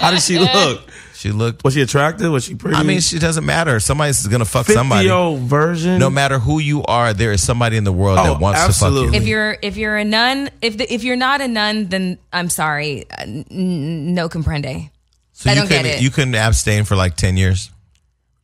How 0.00 0.10
did 0.10 0.22
she 0.22 0.38
look? 0.38 0.82
She 1.18 1.32
looked. 1.32 1.64
Was 1.64 1.74
she 1.74 1.80
attractive? 1.82 2.30
Was 2.30 2.44
she 2.44 2.54
pretty? 2.54 2.76
I 2.76 2.84
mean, 2.84 3.00
she 3.00 3.18
doesn't 3.18 3.44
matter. 3.44 3.80
Somebody's 3.80 4.24
gonna 4.28 4.44
fuck 4.44 4.66
50 4.66 4.74
somebody. 4.74 5.06
year 5.06 5.14
old 5.14 5.40
version. 5.40 5.98
No 5.98 6.10
matter 6.10 6.38
who 6.38 6.60
you 6.60 6.84
are, 6.84 7.12
there 7.12 7.32
is 7.32 7.42
somebody 7.44 7.76
in 7.76 7.82
the 7.84 7.90
world 7.92 8.18
Oh, 8.20 8.24
that 8.24 8.40
wants 8.40 8.60
to 8.60 8.66
absolutely. 8.66 9.06
fuck 9.08 9.14
you. 9.14 9.20
If 9.22 9.26
you're 9.26 9.56
if 9.62 9.76
you're 9.76 9.96
a 9.96 10.04
nun, 10.04 10.48
if 10.62 10.78
the, 10.78 10.92
if 10.92 11.02
you're 11.02 11.16
not 11.16 11.40
a 11.40 11.48
nun, 11.48 11.88
then 11.88 12.18
I'm 12.32 12.48
sorry, 12.48 13.10
uh, 13.10 13.22
n- 13.22 13.44
n- 13.50 14.14
no 14.14 14.28
comprende. 14.28 14.90
So 15.32 15.50
I 15.50 15.54
you 15.54 15.58
don't 15.60 15.68
get 15.68 15.82
couldn't- 15.82 15.98
it. 15.98 16.02
You 16.02 16.10
couldn't 16.10 16.34
abstain 16.36 16.84
for 16.84 16.94
like 16.94 17.16
ten 17.16 17.36
years. 17.36 17.70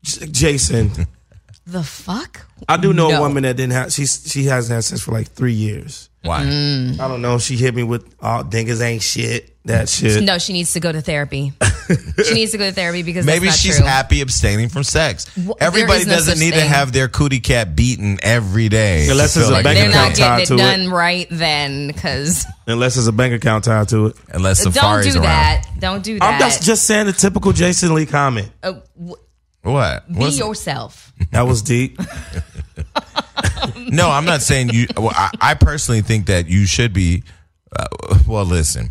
Jason. 0.03 0.91
The 1.67 1.83
fuck? 1.83 2.45
I 2.69 2.77
do 2.77 2.93
know 2.93 3.09
No. 3.09 3.17
a 3.17 3.21
woman 3.21 3.45
that 3.45 3.57
didn't 3.57 3.73
have. 3.73 3.91
She 3.91 4.05
she 4.05 4.45
hasn't 4.45 4.75
had 4.75 4.85
sex 4.85 5.01
for 5.01 5.13
like 5.13 5.29
three 5.29 5.55
years. 5.55 6.11
Why? 6.21 6.41
I 6.43 7.09
don't 7.09 7.23
know. 7.23 7.39
She 7.39 7.57
hit 7.57 7.75
me 7.75 7.83
with 7.85 8.05
oh, 8.21 8.45
dingas 8.47 8.83
ain't 8.83 9.01
shit. 9.03 9.54
That 9.66 9.88
shit. 9.88 10.22
No, 10.22 10.37
she 10.38 10.53
needs 10.53 10.74
to 10.74 10.81
go 10.81 10.92
to 10.92 11.00
therapy. 11.00 11.53
she 12.22 12.35
needs 12.35 12.53
to 12.53 12.59
go 12.59 12.66
to 12.68 12.72
therapy 12.74 13.03
because 13.03 13.24
Maybe 13.24 13.46
that's 13.46 13.57
not 13.57 13.61
she's 13.61 13.77
true. 13.79 13.87
happy 13.87 14.20
abstaining 14.20 14.68
from 14.68 14.85
sex. 14.85 15.24
Wh- 15.37 15.53
Everybody 15.59 16.05
no 16.05 16.11
doesn't 16.12 16.35
such 16.35 16.38
need 16.38 16.53
to 16.53 16.61
have 16.61 16.92
their 16.92 17.09
cootie 17.09 17.40
cat 17.40 17.74
beaten 17.74 18.18
every 18.22 18.68
day. 18.68 19.09
Unless 19.09 19.33
to 19.35 19.40
it's 19.40 19.48
feel 19.48 19.59
a 19.59 19.62
bank 19.62 19.79
They're 19.79 19.88
account 19.88 20.11
not 20.11 20.16
tied 20.16 20.38
getting 20.40 20.59
to 20.59 20.62
it 20.64 20.66
it. 20.66 20.77
done 20.77 20.90
right 20.90 21.27
then 21.31 21.87
because 21.87 22.44
Unless 22.66 22.94
there's 22.96 23.07
a 23.07 23.12
bank 23.12 23.33
account 23.35 23.64
tied 23.64 23.88
to 23.88 24.07
it. 24.09 24.16
unless 24.33 24.59
Safari's 24.59 24.74
don't 24.74 24.83
Safari's 24.83 25.14
do 25.14 25.20
around. 25.20 25.22
that. 25.24 25.66
Don't 25.79 26.03
do 26.05 26.18
that. 26.18 26.35
I'm 26.35 26.40
just 26.40 26.62
just 26.62 26.85
saying 26.85 27.07
the 27.07 27.12
typical 27.14 27.53
Jason 27.53 27.94
Lee 27.94 28.05
comment. 28.07 28.50
Uh, 28.62 28.74
w- 28.98 29.16
What? 29.62 30.07
be 30.12 30.14
What's- 30.18 30.38
yourself. 30.38 31.11
That 31.31 31.42
was 31.46 31.62
deep. 31.62 31.98
No, 33.77 34.11
I'm 34.11 34.24
not 34.24 34.42
saying 34.42 34.70
you. 34.70 34.87
Well, 34.96 35.12
I, 35.14 35.31
I 35.40 35.55
personally 35.55 36.03
think 36.03 36.27
that 36.27 36.48
you 36.48 36.66
should 36.66 36.92
be. 36.92 37.22
Uh, 37.74 37.87
well, 38.27 38.44
listen. 38.44 38.90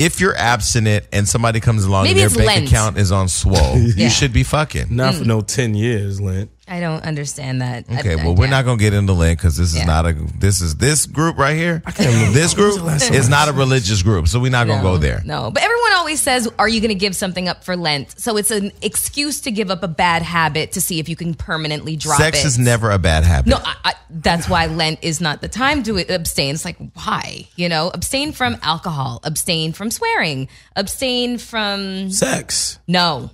If 0.00 0.18
you're 0.18 0.34
abstinent 0.34 1.04
and 1.12 1.28
somebody 1.28 1.60
comes 1.60 1.84
along 1.84 2.04
Maybe 2.04 2.22
and 2.22 2.26
it's 2.26 2.36
their 2.36 2.46
bank 2.46 2.60
Lent. 2.60 2.68
account 2.72 2.98
is 2.98 3.12
on 3.12 3.28
swole, 3.28 3.54
Yeah. 3.78 4.04
you 4.04 4.10
should 4.10 4.32
be 4.32 4.42
fucking. 4.42 4.86
Not 4.90 5.14
for 5.14 5.24
mm. 5.24 5.26
no 5.26 5.40
ten 5.42 5.74
years, 5.74 6.20
Lent. 6.20 6.50
I 6.70 6.78
don't 6.78 7.02
understand 7.04 7.62
that. 7.62 7.84
Okay, 7.90 8.12
I- 8.12 8.24
well, 8.24 8.34
we're 8.36 8.44
yeah. 8.44 8.50
not 8.52 8.64
gonna 8.64 8.78
get 8.78 8.94
into 8.94 9.12
Lent 9.12 9.38
because 9.38 9.56
this 9.56 9.70
is 9.70 9.78
Yeah. 9.78 9.84
not 9.86 10.06
a. 10.06 10.12
This 10.38 10.60
is 10.60 10.76
this 10.76 11.04
group 11.04 11.36
right 11.36 11.56
here. 11.56 11.82
can't. 11.84 12.32
This 12.32 12.54
group 12.54 12.76
When 12.76 12.84
was 12.84 13.02
the 13.02 13.06
last 13.06 13.08
time 13.08 13.14
is 13.14 13.28
not 13.28 13.48
a 13.48 13.52
religious 13.52 14.02
group, 14.02 14.28
so 14.28 14.38
we're 14.38 14.52
not 14.52 14.68
gonna 14.68 14.82
No, 14.82 14.90
go 14.92 14.96
there. 14.96 15.20
No, 15.24 15.50
but 15.50 15.62
everyone 15.64 15.92
always 15.94 16.20
says, 16.22 16.48
"Are 16.60 16.68
you 16.68 16.80
going 16.80 16.90
to 16.90 16.94
give 16.94 17.16
something 17.16 17.48
up 17.48 17.64
for 17.64 17.76
Lent?" 17.76 18.20
So 18.20 18.36
it's 18.36 18.52
an 18.52 18.70
excuse 18.82 19.40
to 19.42 19.50
give 19.50 19.68
up 19.70 19.82
a 19.82 19.88
bad 19.88 20.22
habit 20.22 20.72
to 20.72 20.80
see 20.80 21.00
if 21.00 21.08
you 21.08 21.16
can 21.16 21.34
permanently 21.34 21.96
drop 21.96 22.18
Sex 22.20 22.38
it. 22.40 22.46
is 22.46 22.58
never 22.58 22.90
a 22.92 22.98
bad 22.98 23.24
habit. 23.24 23.48
No, 23.50 23.56
I, 23.62 23.74
I, 23.84 23.94
that's 24.08 24.48
why 24.48 24.66
Lent 24.66 25.00
is 25.02 25.20
not 25.20 25.40
the 25.40 25.48
time 25.48 25.82
to 25.82 25.98
abstain. 26.14 26.54
It's 26.54 26.64
like 26.64 26.76
why, 26.94 27.48
you 27.56 27.68
know, 27.68 27.90
abstain 27.92 28.30
from 28.32 28.56
alcohol, 28.62 29.20
abstain 29.24 29.72
from 29.72 29.90
swearing, 29.90 30.48
abstain 30.76 31.38
from 31.38 32.10
Sex. 32.12 32.78
no, 32.86 33.30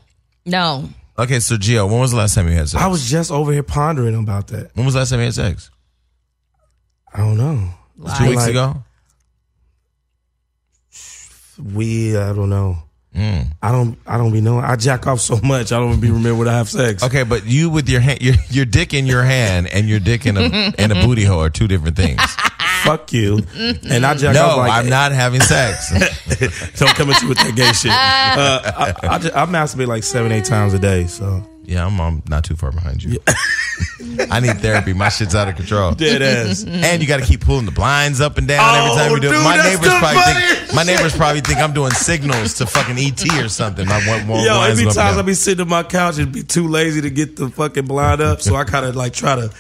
no. 0.47 0.89
Okay, 1.19 1.41
so 1.41 1.57
Gio, 1.57 1.89
when 1.91 2.01
was 2.01 2.11
the 2.11 2.17
last 2.19 2.35
time 2.35 2.49
you 2.49 2.55
had 2.55 2.69
sex? 2.69 2.83
I 2.83 2.89
was 2.89 3.09
just 3.09 3.31
over 3.31 3.53
here 3.53 3.63
pondering 3.63 4.15
about 4.15 4.49
that. 4.49 4.71
when 4.75 4.85
was 4.85 4.95
the 4.95 5.01
last 5.01 5.11
time 5.11 5.21
you 5.21 5.25
had 5.27 5.35
sex? 5.35 5.71
I 7.13 7.19
don't 7.19 7.39
know. 7.39 7.71
Two 8.19 8.29
weeks 8.29 8.43
Like- 8.43 8.51
ago. 8.51 8.83
We 11.73 12.17
I 12.17 12.33
don't 12.35 12.51
know. 12.51 12.79
Mm. 13.15 13.47
I 13.63 13.73
don't 13.73 13.99
I 14.07 14.19
don't 14.19 14.31
be 14.31 14.43
knowing. 14.43 14.63
I 14.65 14.77
jack 14.77 15.07
off 15.07 15.21
so 15.21 15.39
much 15.43 15.73
I 15.73 15.79
don't 15.79 15.99
be 16.01 16.11
remember 16.11 16.35
when 16.35 16.49
I 16.49 16.53
have 16.53 16.69
sex. 16.69 17.03
Okay, 17.03 17.23
but 17.23 17.47
you 17.47 17.71
with 17.71 17.89
your 17.89 18.01
hand, 18.01 18.21
your 18.21 18.35
your 18.51 18.67
dick 18.67 18.93
in 18.93 19.07
your 19.07 19.23
hand 19.23 19.69
and 19.73 19.89
your 19.89 19.99
dick 20.01 20.27
in 20.27 20.37
a 20.37 20.43
in 20.79 20.91
a 20.93 20.95
booty 21.07 21.25
hole 21.25 21.41
are 21.43 21.49
two 21.49 21.67
different 21.67 21.97
things. 21.97 22.21
Fuck 22.87 23.13
you. 23.13 23.41
And 23.55 24.07
I 24.07 24.15
jack 24.15 24.37
off 24.37 24.53
No, 24.53 24.57
like 24.59 24.73
I'm 24.73 24.89
not 24.89 25.13
having 25.13 25.41
sex. 25.41 25.91
Don't 26.79 26.95
come 26.95 27.11
at 27.11 27.21
you 27.23 27.29
with 27.29 27.39
that 27.39 27.55
gay 27.55 27.73
shit. 27.73 27.93
Uh, 28.37 28.61
I, 29.03 29.15
I, 29.15 29.19
just, 29.19 29.35
I 29.37 29.47
masturbate 29.47 29.87
like 29.87 30.03
seven, 30.05 30.31
eight 30.33 30.45
times 30.45 30.75
a 30.75 30.79
day. 30.79 31.07
So 31.07 31.43
Yeah, 31.65 31.87
I'm, 31.87 31.99
I'm 32.01 32.23
not 32.29 32.45
too 32.45 32.55
far 32.57 32.71
behind 32.73 33.03
you. 33.03 33.19
I 34.31 34.41
need 34.41 34.61
therapy. 34.61 34.93
My 34.93 35.09
shit's 35.09 35.35
out 35.35 35.49
of 35.49 35.57
control. 35.57 35.93
dead 35.93 36.23
ass. 36.23 36.65
And 36.67 37.01
you 37.03 37.09
got 37.09 37.21
to 37.21 37.27
keep 37.27 37.41
pulling 37.43 37.65
the 37.67 37.71
blinds 37.73 38.21
up 38.21 38.37
and 38.39 38.47
down 38.49 38.75
every 38.75 38.91
Oh, 38.91 38.97
time 38.97 39.11
you 39.13 39.21
do 39.21 39.29
it. 39.33 39.43
My 39.45 39.57
neighbors 39.57 39.89
probably 39.89 40.21
funniest 40.21 40.61
think 40.65 40.75
my 40.75 40.83
neighbors 40.83 41.17
probably 41.17 41.41
think 41.41 41.59
I'm 41.61 41.73
doing 41.73 41.91
signals 41.93 42.55
to 42.55 42.67
fucking 42.67 42.97
ET 42.99 43.25
or 43.45 43.49
something. 43.49 43.87
My 43.87 43.99
one, 44.07 44.27
one 44.29 44.41
Yo, 44.45 44.55
blinds 44.55 44.73
every 44.73 44.85
go 44.85 44.91
up 44.91 44.97
and 44.97 45.05
times 45.05 45.15
I 45.15 45.17
down. 45.17 45.27
be 45.27 45.35
sitting 45.35 45.63
on 45.63 45.69
my 45.69 45.83
couch 45.83 46.19
and 46.19 46.33
be 46.33 46.43
too 46.43 46.69
lazy 46.69 47.01
to 47.03 47.11
get 47.11 47.37
the 47.37 47.49
fucking 47.51 47.87
blind 47.87 48.21
up, 48.21 48.41
so 48.43 48.55
I 48.57 48.65
kind 48.65 48.85
of 48.87 48.97
like 48.97 49.13
try 49.13 49.37
to 49.37 49.51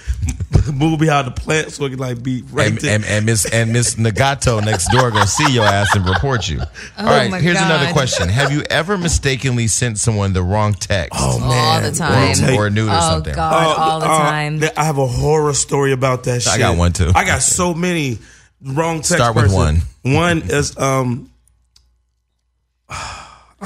move 0.72 0.98
behind 1.00 1.26
the 1.26 1.30
plant 1.30 1.72
so 1.72 1.84
it 1.84 1.90
can 1.90 1.98
like 1.98 2.22
be 2.22 2.42
right 2.50 2.68
and, 2.68 2.78
there. 2.78 2.94
and, 2.94 3.04
and 3.04 3.26
Miss 3.26 3.44
and 3.44 3.72
Miss 3.72 3.94
Nagato 3.96 4.64
next 4.64 4.90
door 4.90 5.10
gonna 5.10 5.26
see 5.26 5.52
your 5.52 5.64
ass 5.64 5.94
and 5.94 6.08
report 6.08 6.48
you. 6.48 6.60
All 6.98 7.06
right, 7.06 7.26
Oh 7.26 7.30
my 7.30 7.40
here's 7.40 7.56
another 7.60 7.92
question: 7.92 8.28
Have 8.28 8.52
you 8.52 8.62
ever 8.70 8.96
mistakenly 8.98 9.66
sent 9.68 9.98
someone 9.98 10.32
the 10.32 10.42
wrong 10.42 10.74
text? 10.74 11.18
oh 11.20 11.38
man, 11.40 11.84
all 11.84 11.90
the 11.90 11.96
time. 11.96 12.54
or, 12.56 12.62
or 12.62 12.66
a 12.66 12.70
nude 12.70 12.88
or 12.88 12.92
Oh 12.94 13.00
something? 13.00 13.34
God, 13.34 13.76
Oh, 13.78 13.82
all 13.82 14.00
the 14.00 14.06
uh, 14.06 14.18
time. 14.18 14.60
th- 14.60 14.72
I 14.76 14.84
have 14.84 14.98
a 14.98 15.06
horror 15.06 15.54
story 15.54 15.92
about 15.92 16.24
that 16.24 16.42
shit. 16.42 16.52
I 16.52 16.58
got 16.58 16.76
one, 16.76 16.92
too. 16.92 17.10
I 17.14 17.24
got 17.24 17.42
so 17.42 17.74
many 17.74 18.18
wrong 18.62 18.96
text. 18.98 19.14
Start 19.14 19.34
with 19.36 19.44
person. 19.46 19.82
one. 20.02 20.14
One 20.14 20.42
is 20.50 20.76
um. 20.78 21.30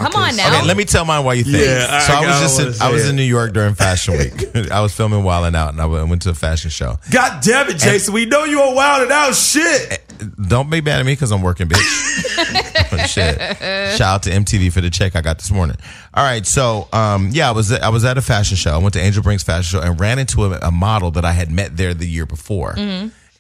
Come 0.01 0.15
on 0.15 0.37
now. 0.37 0.59
Okay, 0.59 0.67
let 0.67 0.77
me 0.77 0.85
tell 0.85 1.05
mine 1.05 1.25
while 1.25 1.35
you 1.35 1.45
think. 1.45 1.59
Yeah, 1.59 2.01
so 2.01 2.13
I, 2.15 2.17
I 2.17 2.27
was 2.27 2.41
just 2.41 2.81
in, 2.81 2.87
I 2.87 2.91
was 2.91 3.07
it. 3.07 3.11
in 3.11 3.17
New 3.17 3.23
York 3.23 3.53
during 3.53 3.75
Fashion 3.75 4.15
Week. 4.19 4.71
I 4.71 4.81
was 4.81 4.95
filming 4.95 5.23
Wild 5.23 5.47
'N 5.47 5.55
Out, 5.55 5.71
and 5.73 5.81
I 5.81 5.87
went 5.87 6.09
went 6.09 6.23
to 6.23 6.31
a 6.31 6.35
fashion 6.35 6.71
show. 6.71 6.99
God 7.11 7.43
damn 7.43 7.69
it, 7.69 7.77
Jason! 7.79 8.15
we 8.15 8.25
know 8.27 8.45
you 8.45 8.61
are 8.61 8.75
wild 8.75 9.03
and 9.03 9.13
out 9.13 9.35
shit. 9.35 10.03
Don't 10.49 10.69
be 10.71 10.81
mad 10.81 11.01
at 11.01 11.07
me 11.07 11.13
because 11.13 11.33
I'm 11.33 11.43
working, 11.43 11.69
bitch. 11.69 11.79
Shit. 13.09 13.39
Shout 13.97 14.01
out 14.03 14.23
to 14.25 14.31
MTV 14.31 14.73
for 14.73 14.81
the 14.81 14.91
check 14.91 15.17
I 15.17 15.21
got 15.23 15.39
this 15.39 15.51
morning. 15.51 15.77
All 16.13 16.25
right, 16.25 16.45
so 16.47 16.89
um, 16.93 17.31
yeah, 17.33 17.49
I 17.49 17.53
was 17.53 17.73
I 17.73 17.89
was 17.89 18.05
at 18.05 18.19
a 18.19 18.23
fashion 18.23 18.57
show. 18.57 18.73
I 18.73 18.79
went 18.79 18.95
to 18.95 19.01
Angel 19.01 19.23
Brinks' 19.23 19.43
fashion 19.43 19.81
show 19.81 19.87
and 19.87 19.99
ran 19.99 20.19
into 20.19 20.45
a, 20.45 20.59
a 20.63 20.71
model 20.71 21.11
that 21.13 21.25
I 21.25 21.33
had 21.33 21.51
met 21.51 21.77
there 21.77 21.95
the 21.95 22.07
year 22.07 22.27
before. 22.27 22.75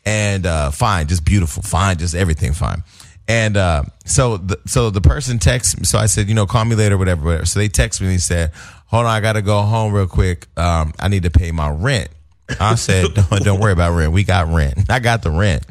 And 0.07 0.47
uh, 0.47 0.71
fine, 0.71 1.09
just 1.09 1.25
beautiful, 1.27 1.63
fine, 1.63 1.99
just 1.99 2.15
everything 2.15 2.55
fine. 2.55 2.83
And 3.29 3.57
uh, 3.57 3.85
so 4.05 4.37
the 4.39 4.59
so 4.67 4.91
the 4.91 5.01
person 5.01 5.39
texts 5.39 5.79
me. 5.79 5.85
So 5.85 5.99
I 5.99 6.07
said, 6.07 6.29
you 6.29 6.35
know, 6.35 6.47
call 6.47 6.65
me 6.65 6.75
later, 6.75 6.99
whatever, 6.99 7.25
whatever. 7.25 7.47
So 7.47 7.61
they 7.61 7.69
text 7.69 8.01
me 8.01 8.09
and 8.09 8.13
he 8.13 8.19
said, 8.19 8.51
hold 8.87 9.07
on, 9.07 9.11
I 9.13 9.21
got 9.21 9.35
to 9.35 9.43
go 9.43 9.61
home 9.63 9.93
real 9.93 10.07
quick. 10.09 10.47
Um, 10.59 10.93
I 10.99 11.09
need 11.09 11.23
to 11.23 11.31
pay 11.31 11.53
my 11.53 11.71
rent. 11.71 12.09
I 12.59 12.75
said, 12.75 13.15
don't, 13.15 13.45
don't 13.45 13.61
worry 13.61 13.73
about 13.73 13.95
rent. 13.97 14.13
We 14.13 14.25
got 14.25 14.49
rent. 14.49 14.75
I 14.91 14.99
got 14.99 15.23
the 15.23 15.31
rent. 15.31 15.65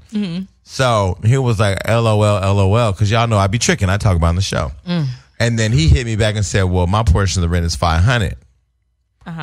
So 0.64 1.18
he 1.26 1.38
was 1.38 1.60
like, 1.60 1.86
LOL, 1.88 2.20
LOL, 2.20 2.92
because 2.94 3.10
y'all 3.12 3.28
know 3.28 3.38
I 3.38 3.48
be 3.48 3.58
tricking. 3.60 3.90
I 3.90 3.98
talk 3.98 4.16
about 4.16 4.28
on 4.28 4.36
the 4.36 4.42
show. 4.42 4.72
And 5.40 5.58
then 5.58 5.72
he 5.72 5.88
hit 5.88 6.06
me 6.06 6.16
back 6.16 6.36
and 6.36 6.46
said, 6.46 6.64
well, 6.64 6.86
my 6.88 7.04
portion 7.04 7.42
of 7.44 7.50
the 7.50 7.54
rent 7.54 7.66
is 7.66 7.76
500 7.76 8.36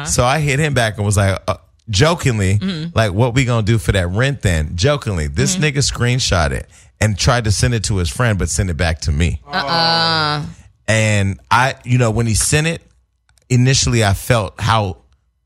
So 0.05 0.25
I 0.25 0.39
hit 0.41 0.59
him 0.59 0.73
back 0.73 0.97
and 0.97 1.05
was 1.05 1.17
like, 1.17 1.39
uh, 1.49 1.57
jokingly, 1.89 2.59
mm-hmm. 2.59 2.91
like, 2.95 3.13
what 3.13 3.35
we 3.35 3.45
gonna 3.45 3.65
do 3.65 3.79
for 3.79 3.93
that 3.93 4.09
rent 4.09 4.43
then? 4.43 4.77
Jokingly, 4.77 5.29
this 5.29 5.57
mm-hmm. 5.57 5.65
nigga 5.65 5.79
screenshot 5.79 6.51
it 6.51 6.69
and 7.01 7.19
tried 7.19 7.45
to 7.45 7.53
send 7.53 7.75
it 7.75 7.85
to 7.85 7.97
his 7.97 8.11
friend, 8.11 8.39
but 8.39 8.49
send 8.49 8.71
it 8.71 8.77
back 8.77 9.01
to 9.03 9.13
me. 9.13 9.41
Uh-uh. 9.47 10.43
Oh. 10.43 10.51
And 10.89 11.41
I, 11.51 11.75
you 11.85 11.99
know, 11.99 12.11
when 12.11 12.27
he 12.27 12.35
sent 12.35 12.67
it, 12.67 12.83
initially 13.49 14.05
I 14.05 14.15
felt 14.15 14.61
how 14.61 14.99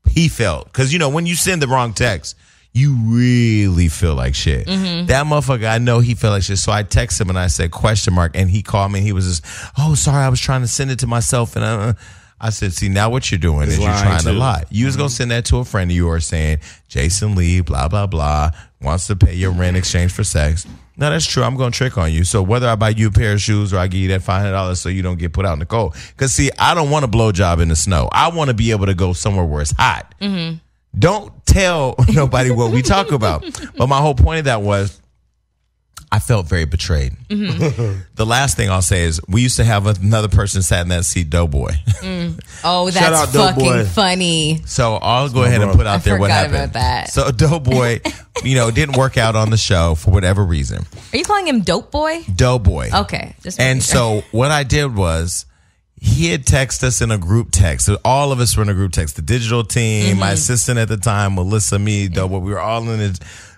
he 0.09 0.27
felt. 0.27 0.65
Because, 0.65 0.93
you 0.93 0.99
know, 0.99 1.09
when 1.09 1.25
you 1.25 1.35
send 1.35 1.61
the 1.61 1.67
wrong 1.67 1.93
text, 1.93 2.37
you 2.73 2.95
really 3.03 3.89
feel 3.89 4.15
like 4.15 4.33
shit. 4.33 4.67
Mm-hmm. 4.67 5.07
That 5.07 5.25
motherfucker, 5.25 5.69
I 5.69 5.77
know 5.77 5.99
he 5.99 6.15
felt 6.15 6.33
like 6.33 6.43
shit. 6.43 6.57
So 6.57 6.71
I 6.71 6.83
text 6.83 7.19
him 7.19 7.29
and 7.29 7.37
I 7.37 7.47
said, 7.47 7.71
question 7.71 8.13
mark. 8.13 8.31
And 8.35 8.49
he 8.49 8.61
called 8.61 8.91
me 8.91 8.99
and 8.99 9.05
he 9.05 9.13
was 9.13 9.41
just, 9.41 9.73
oh, 9.77 9.95
sorry, 9.95 10.23
I 10.23 10.29
was 10.29 10.39
trying 10.39 10.61
to 10.61 10.67
send 10.67 10.91
it 10.91 10.99
to 10.99 11.07
myself. 11.07 11.55
And 11.55 11.65
uh, 11.65 11.67
uh 11.67 11.93
I 12.43 12.49
said, 12.49 12.73
see, 12.73 12.89
now 12.89 13.11
what 13.11 13.31
you're 13.31 13.37
doing 13.39 13.69
is 13.69 13.77
you're 13.77 13.87
trying 13.87 14.23
to 14.23 14.33
lie. 14.33 14.63
You 14.71 14.87
was 14.87 14.97
going 14.97 15.09
to 15.09 15.15
send 15.15 15.29
that 15.29 15.45
to 15.45 15.57
a 15.57 15.65
friend 15.65 15.91
of 15.91 15.95
yours 15.95 16.25
saying, 16.25 16.57
Jason 16.87 17.35
Lee, 17.35 17.61
blah, 17.61 17.87
blah, 17.87 18.07
blah, 18.07 18.49
wants 18.81 19.05
to 19.07 19.15
pay 19.15 19.35
your 19.35 19.51
rent 19.51 19.69
in 19.69 19.75
exchange 19.75 20.11
for 20.11 20.23
sex. 20.23 20.65
No, 20.97 21.09
that's 21.11 21.25
true. 21.25 21.43
I'm 21.43 21.55
going 21.55 21.71
to 21.71 21.77
trick 21.77 21.97
on 21.97 22.11
you. 22.11 22.23
So 22.23 22.41
whether 22.41 22.67
I 22.67 22.75
buy 22.75 22.89
you 22.89 23.07
a 23.07 23.11
pair 23.11 23.33
of 23.33 23.41
shoes 23.41 23.73
or 23.73 23.77
I 23.77 23.87
give 23.87 24.01
you 24.01 24.07
that 24.09 24.21
$500 24.21 24.75
so 24.77 24.89
you 24.89 25.01
don't 25.01 25.17
get 25.19 25.33
put 25.33 25.45
out 25.45 25.53
in 25.53 25.59
the 25.59 25.65
cold. 25.65 25.95
Because, 26.09 26.33
see, 26.33 26.49
I 26.59 26.73
don't 26.73 26.89
want 26.89 27.05
a 27.05 27.07
blowjob 27.07 27.61
in 27.61 27.69
the 27.69 27.75
snow. 27.75 28.09
I 28.11 28.29
want 28.29 28.49
to 28.49 28.53
be 28.55 28.71
able 28.71 28.87
to 28.87 28.93
go 28.93 29.13
somewhere 29.13 29.45
where 29.45 29.61
it's 29.61 29.71
hot. 29.71 30.13
Don't 30.97 31.45
tell 31.45 31.95
nobody 32.13 32.51
what 32.51 32.71
we 32.71 32.81
talk 32.81 33.11
about. 33.11 33.43
But 33.77 33.87
my 33.87 33.99
whole 33.99 34.13
point 34.15 34.39
of 34.39 34.45
that 34.45 34.61
was 34.61 35.00
I 36.13 36.19
felt 36.19 36.45
very 36.47 36.65
betrayed. 36.65 37.13
the 37.29 38.25
last 38.25 38.57
thing 38.57 38.69
I'll 38.69 38.81
say 38.81 39.03
is 39.03 39.21
we 39.29 39.41
used 39.41 39.55
to 39.57 39.63
have 39.63 39.87
another 39.87 40.27
person 40.27 40.61
sat 40.61 40.81
in 40.81 40.89
that 40.89 41.05
seat, 41.05 41.29
Doughboy. 41.29 41.71
oh, 42.65 42.89
that's 42.91 42.97
out, 42.97 43.29
fucking 43.29 43.63
Doughboy. 43.63 43.85
funny. 43.85 44.61
So 44.65 44.95
I'll 44.95 45.29
go 45.29 45.43
ahead 45.43 45.61
and 45.61 45.71
put 45.71 45.87
out 45.87 45.95
I 45.95 45.97
there 45.99 46.19
what 46.19 46.29
happened. 46.29 46.55
about 46.55 46.73
that. 46.73 47.09
So 47.11 47.31
Doughboy, 47.31 48.01
you 48.43 48.55
know, 48.55 48.71
didn't 48.71 48.97
work 48.97 49.17
out 49.17 49.35
on 49.37 49.51
the 49.51 49.57
show 49.57 49.95
for 49.95 50.11
whatever 50.11 50.43
reason. 50.43 50.83
Are 51.13 51.17
you 51.17 51.23
calling 51.23 51.47
him 51.47 51.61
Dope 51.61 51.91
Boy? 51.91 52.23
Doughboy. 52.35 52.89
Okay, 52.93 53.35
just 53.41 53.59
And 53.59 53.81
sure. 53.81 54.21
so 54.21 54.27
what 54.31 54.51
I 54.51 54.63
did 54.63 54.93
was 54.95 55.45
he 55.95 56.29
had 56.31 56.43
texted 56.45 56.83
us 56.85 57.01
in 57.01 57.11
a 57.11 57.17
group 57.17 57.49
text. 57.51 57.85
So 57.85 57.99
all 58.03 58.31
of 58.31 58.39
us 58.39 58.57
were 58.57 58.63
in 58.63 58.69
a 58.69 58.73
group 58.73 58.91
text. 58.91 59.15
The 59.15 59.21
digital 59.21 59.63
team, 59.63 60.07
Mm-hmm. 60.11 60.19
my 60.19 60.31
assistant 60.31 60.77
at 60.79 60.87
the 60.89 60.97
time, 60.97 61.35
Melissa, 61.35 61.77
me, 61.79 62.07
Doughboy. 62.09 62.39
We 62.39 62.51
were 62.51 62.59
all 62.59 62.89
in 62.89 62.99
a, 62.99 63.13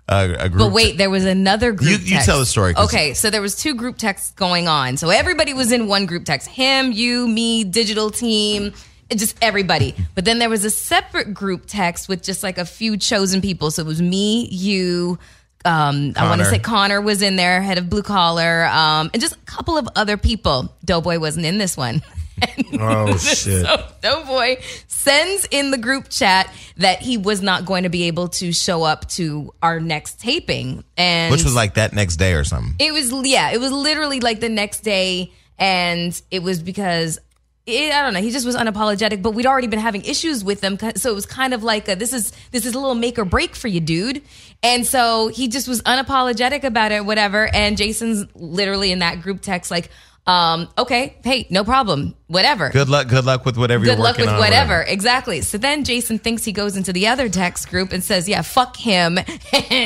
a, 0.09 0.35
a 0.39 0.49
group. 0.49 0.59
But 0.59 0.71
wait, 0.73 0.97
there 0.97 1.09
was 1.09 1.25
another 1.25 1.71
group. 1.71 2.01
You- 2.01 2.15
you 2.17 2.21
tell 2.23 2.39
the 2.39 2.45
story, 2.45 2.73
Okay, 2.75 3.13
so 3.13 3.29
there 3.29 3.41
was 3.41 3.55
two 3.55 3.73
group 3.75 3.97
texts 3.97 4.31
going 4.31 4.67
on. 4.67 4.97
So 4.97 5.09
everybody 5.09 5.53
was 5.53 5.71
in 5.71 5.87
one 5.87 6.05
group 6.05 6.25
text. 6.25 6.47
Him, 6.49 6.91
you, 6.91 7.27
me, 7.27 7.63
digital 7.63 8.09
team, 8.11 8.73
just 9.15 9.37
everybody. 9.41 9.95
But 10.15 10.25
then 10.25 10.39
there 10.39 10.49
was 10.49 10.65
a 10.65 10.69
separate 10.71 11.33
group 11.33 11.63
text 11.67 12.09
with 12.09 12.21
just 12.23 12.43
like 12.43 12.57
a 12.57 12.65
few 12.65 12.97
chosen 12.97 13.41
people. 13.41 13.71
So 13.71 13.81
it 13.83 13.85
was 13.87 14.01
me, 14.01 14.47
you. 14.49 15.19
Um, 15.65 16.11
I 16.17 16.27
want 16.27 16.41
to 16.41 16.45
say 16.49 16.59
Connor 16.59 16.99
was 16.99 17.21
in 17.21 17.37
there, 17.37 17.61
head 17.61 17.77
of 17.77 17.89
blue 17.89 18.03
collar, 18.03 18.65
um, 18.65 19.09
and 19.13 19.21
just 19.21 19.35
a 19.35 19.39
couple 19.45 19.77
of 19.77 19.87
other 19.95 20.17
people. 20.17 20.75
Doughboy 20.83 21.19
wasn't 21.19 21.45
in 21.45 21.57
this 21.57 21.77
one. 21.77 22.01
Oh 22.79 23.15
shit. 23.17 23.65
So 23.65 23.85
Doughboy 24.01 24.57
sends 24.87 25.47
in 25.51 25.69
the 25.71 25.77
group 25.77 26.09
chat 26.09 26.51
that 26.77 27.01
he 27.01 27.17
was 27.17 27.41
not 27.41 27.65
going 27.65 27.83
to 27.83 27.89
be 27.89 28.03
able 28.03 28.29
to 28.29 28.51
show 28.51 28.83
up 28.83 29.07
to 29.09 29.53
our 29.61 29.79
next 29.79 30.19
taping, 30.19 30.83
and 30.97 31.31
Which 31.31 31.43
was 31.43 31.55
like 31.55 31.75
that 31.75 31.93
next 31.93 32.15
day 32.17 32.33
or 32.33 32.43
something. 32.43 32.73
it 32.79 32.91
was 32.91 33.11
yeah, 33.27 33.51
it 33.51 33.59
was 33.59 33.71
literally 33.71 34.19
like 34.19 34.39
the 34.39 34.49
next 34.49 34.81
day, 34.81 35.31
and 35.57 36.19
it 36.31 36.41
was 36.43 36.61
because. 36.61 37.19
It, 37.65 37.93
I 37.93 38.01
don't 38.01 38.13
know. 38.13 38.19
He 38.19 38.31
just 38.31 38.45
was 38.45 38.57
unapologetic, 38.57 39.21
but 39.21 39.31
we'd 39.31 39.45
already 39.45 39.67
been 39.67 39.79
having 39.79 40.03
issues 40.03 40.43
with 40.43 40.59
them, 40.59 40.77
so 40.97 41.09
it 41.09 41.15
was 41.15 41.25
kind 41.25 41.53
of 41.53 41.63
like 41.63 41.87
a, 41.87 41.95
this 41.95 42.11
is 42.11 42.33
this 42.51 42.65
is 42.65 42.73
a 42.73 42.77
little 42.77 42.93
make 42.93 43.17
or 43.17 43.23
break 43.23 43.55
for 43.55 43.69
you, 43.69 43.79
dude. 43.79 44.21
And 44.61 44.85
so 44.85 45.29
he 45.29 45.47
just 45.47 45.69
was 45.69 45.81
unapologetic 45.83 46.65
about 46.65 46.91
it, 46.91 47.05
whatever. 47.05 47.49
And 47.55 47.77
Jason's 47.77 48.25
literally 48.35 48.91
in 48.91 48.99
that 48.99 49.21
group 49.21 49.39
text 49.41 49.71
like, 49.71 49.89
um, 50.27 50.67
okay, 50.77 51.15
hey, 51.23 51.47
no 51.49 51.63
problem, 51.63 52.15
whatever. 52.33 52.69
Good 52.69 52.89
luck. 52.89 53.07
Good 53.07 53.23
luck 53.25 53.45
with 53.45 53.57
whatever 53.57 53.85
Good 53.85 53.95
you're 53.97 54.03
luck 54.03 54.17
with 54.17 54.27
on. 54.27 54.39
whatever. 54.39 54.81
Exactly. 54.81 55.39
So 55.41 55.57
then 55.57 55.83
Jason 55.85 56.19
thinks 56.19 56.43
he 56.43 56.51
goes 56.51 56.75
into 56.75 56.91
the 56.91 57.07
other 57.07 57.29
text 57.29 57.69
group 57.69 57.93
and 57.93 58.03
says, 58.03 58.27
"Yeah, 58.27 58.41
fuck 58.41 58.75
him," 58.75 59.17
and 59.17 59.25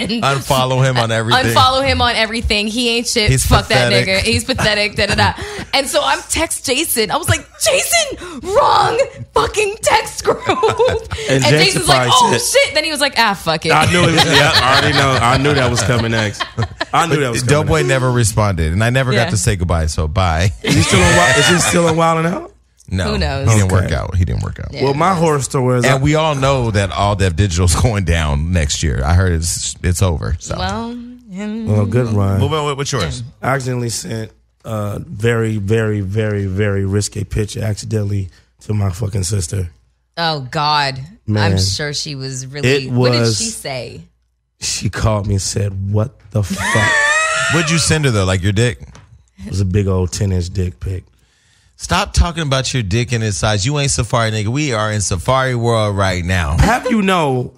Unfollow 0.10 0.84
him 0.84 0.98
on 0.98 1.12
everything. 1.20 1.54
unfollow 1.56 1.86
him 1.86 2.02
on 2.02 2.16
everything. 2.16 2.68
He 2.68 2.90
ain't 2.98 3.08
shit. 3.08 3.30
He's 3.30 3.46
Fuck 3.46 3.68
that 3.68 3.92
nigga. 3.92 4.20
He's 4.20 4.44
pathetic. 4.44 4.96
Da 4.96 5.06
da 5.08 5.16
da. 5.16 5.34
And 5.74 5.86
so 5.86 6.00
I'm 6.02 6.20
text 6.30 6.66
Jason. 6.66 7.12
I 7.12 7.18
was 7.18 7.30
like, 7.30 7.46
Jason, 7.60 8.40
wrong 8.42 9.00
fucking 9.34 9.76
text 9.82 10.24
group. 10.24 10.40
And, 10.48 11.44
Jason 11.44 11.50
Jason's 11.60 11.88
like, 11.90 12.10
oh 12.12 12.32
said- 12.32 12.42
shit. 12.42 12.74
Then 12.74 12.84
he 12.84 12.90
was 12.90 13.02
like, 13.02 13.14
ah, 13.18 13.34
fuck 13.36 13.66
it. 13.66 13.72
I 13.72 13.86
knew 13.92 14.02
it 14.02 14.12
was. 14.14 14.26
Yeah, 14.26 14.52
I 14.56 14.80
already 14.80 14.98
know. 14.98 15.10
I 15.12 15.38
knew 15.38 15.54
that 15.54 15.70
was 15.70 15.84
coming 15.84 16.12
next. 16.12 16.44
I 16.94 17.06
knew 17.06 17.18
that 17.20 17.30
was 17.32 17.44
coming. 17.44 17.54
Doughboy 17.68 17.78
next. 17.80 17.88
never 17.90 18.12
responded, 18.12 18.72
and 18.74 18.84
I 18.84 18.90
never 18.90 19.12
Yeah. 19.12 19.26
got 19.26 19.32
to 19.32 19.38
say 19.38 19.56
goodbye. 19.56 19.86
So 19.88 20.08
bye. 20.08 20.52
Is 20.64 20.74
he 20.76 20.82
still 20.82 21.00
on? 21.02 21.16
Wild- 21.18 21.38
Is 21.38 21.48
he 21.48 21.58
still 21.60 21.88
on 21.88 21.96
Wild 21.98 22.26
'N 22.26 22.34
Out? 22.34 22.37
No, 22.90 23.12
Who 23.12 23.18
knows? 23.18 23.50
He 23.52 23.56
didn't 23.60 23.72
Okay. 23.74 23.82
work 23.84 23.92
out. 23.92 24.16
He 24.16 24.24
didn't 24.26 24.44
work 24.44 24.60
out. 24.60 24.72
Well, 24.74 24.94
my 24.94 25.14
horror 25.14 25.42
story 25.42 25.80
is. 25.80 25.86
And 25.86 26.02
we 26.02 26.16
all 26.16 26.36
know 26.36 26.72
that 26.72 26.92
all 26.92 27.16
Dev 27.16 27.36
Digital's 27.36 27.76
going 27.82 28.06
down 28.06 28.52
next 28.54 28.82
year. 28.82 29.02
I 29.04 29.14
heard 29.14 29.34
it's 29.34 29.76
it's 29.84 30.02
over. 30.02 30.36
So 30.40 30.58
well, 30.58 30.92
him- 30.92 31.68
well, 31.68 31.86
good 31.86 32.08
run. 32.08 32.40
move 32.40 32.54
on. 32.54 32.78
What's 32.78 32.92
yours? 32.92 33.24
I 33.42 33.50
accidentally 33.56 33.90
sent 33.90 34.32
a 34.64 35.00
very, 35.06 35.58
very, 35.58 36.00
very, 36.02 36.46
very 36.46 36.86
risque 36.86 37.24
picture 37.26 37.62
accidentally 37.64 38.30
to 38.62 38.74
my 38.74 38.90
fucking 38.90 39.24
sister. 39.24 39.70
oh 40.18 40.48
God, 40.50 41.00
Man. 41.28 41.52
I'm 41.54 41.58
sure 41.60 41.94
she 41.94 42.16
was 42.16 42.48
really. 42.48 42.88
It 42.88 42.92
what 42.92 43.12
did 43.12 43.20
was- 43.22 43.38
she 43.38 43.50
say? 43.50 44.02
She 44.60 44.90
called 44.90 45.28
me 45.28 45.36
and 45.36 45.42
said, 45.42 45.92
"What 45.92 46.18
the 46.32 46.42
fuck?" 46.42 46.92
What'd 47.54 47.70
you 47.70 47.78
send 47.78 48.06
her 48.06 48.12
though? 48.12 48.26
Like 48.26 48.42
your 48.44 48.54
dick? 48.54 48.80
it 49.46 49.50
was 49.52 49.62
a 49.62 49.66
big 49.66 49.88
old 49.88 50.12
ten 50.12 50.32
inch 50.32 50.50
dick 50.50 50.80
pic. 50.80 51.04
Stop 51.80 52.12
talking 52.14 52.44
about 52.44 52.74
your 52.74 52.82
dick 52.84 53.12
and 53.14 53.24
its 53.24 53.38
size. 53.38 53.66
You 53.66 53.78
ain't 53.78 53.92
Safari 53.92 54.32
nigga. 54.32 54.48
We 54.48 54.74
are 54.74 54.92
in 54.92 55.00
Safari 55.02 55.56
world 55.56 55.96
right 55.96 56.26
now. 56.26 56.58
Have 56.58 56.90
you 56.90 57.02
know? 57.02 57.54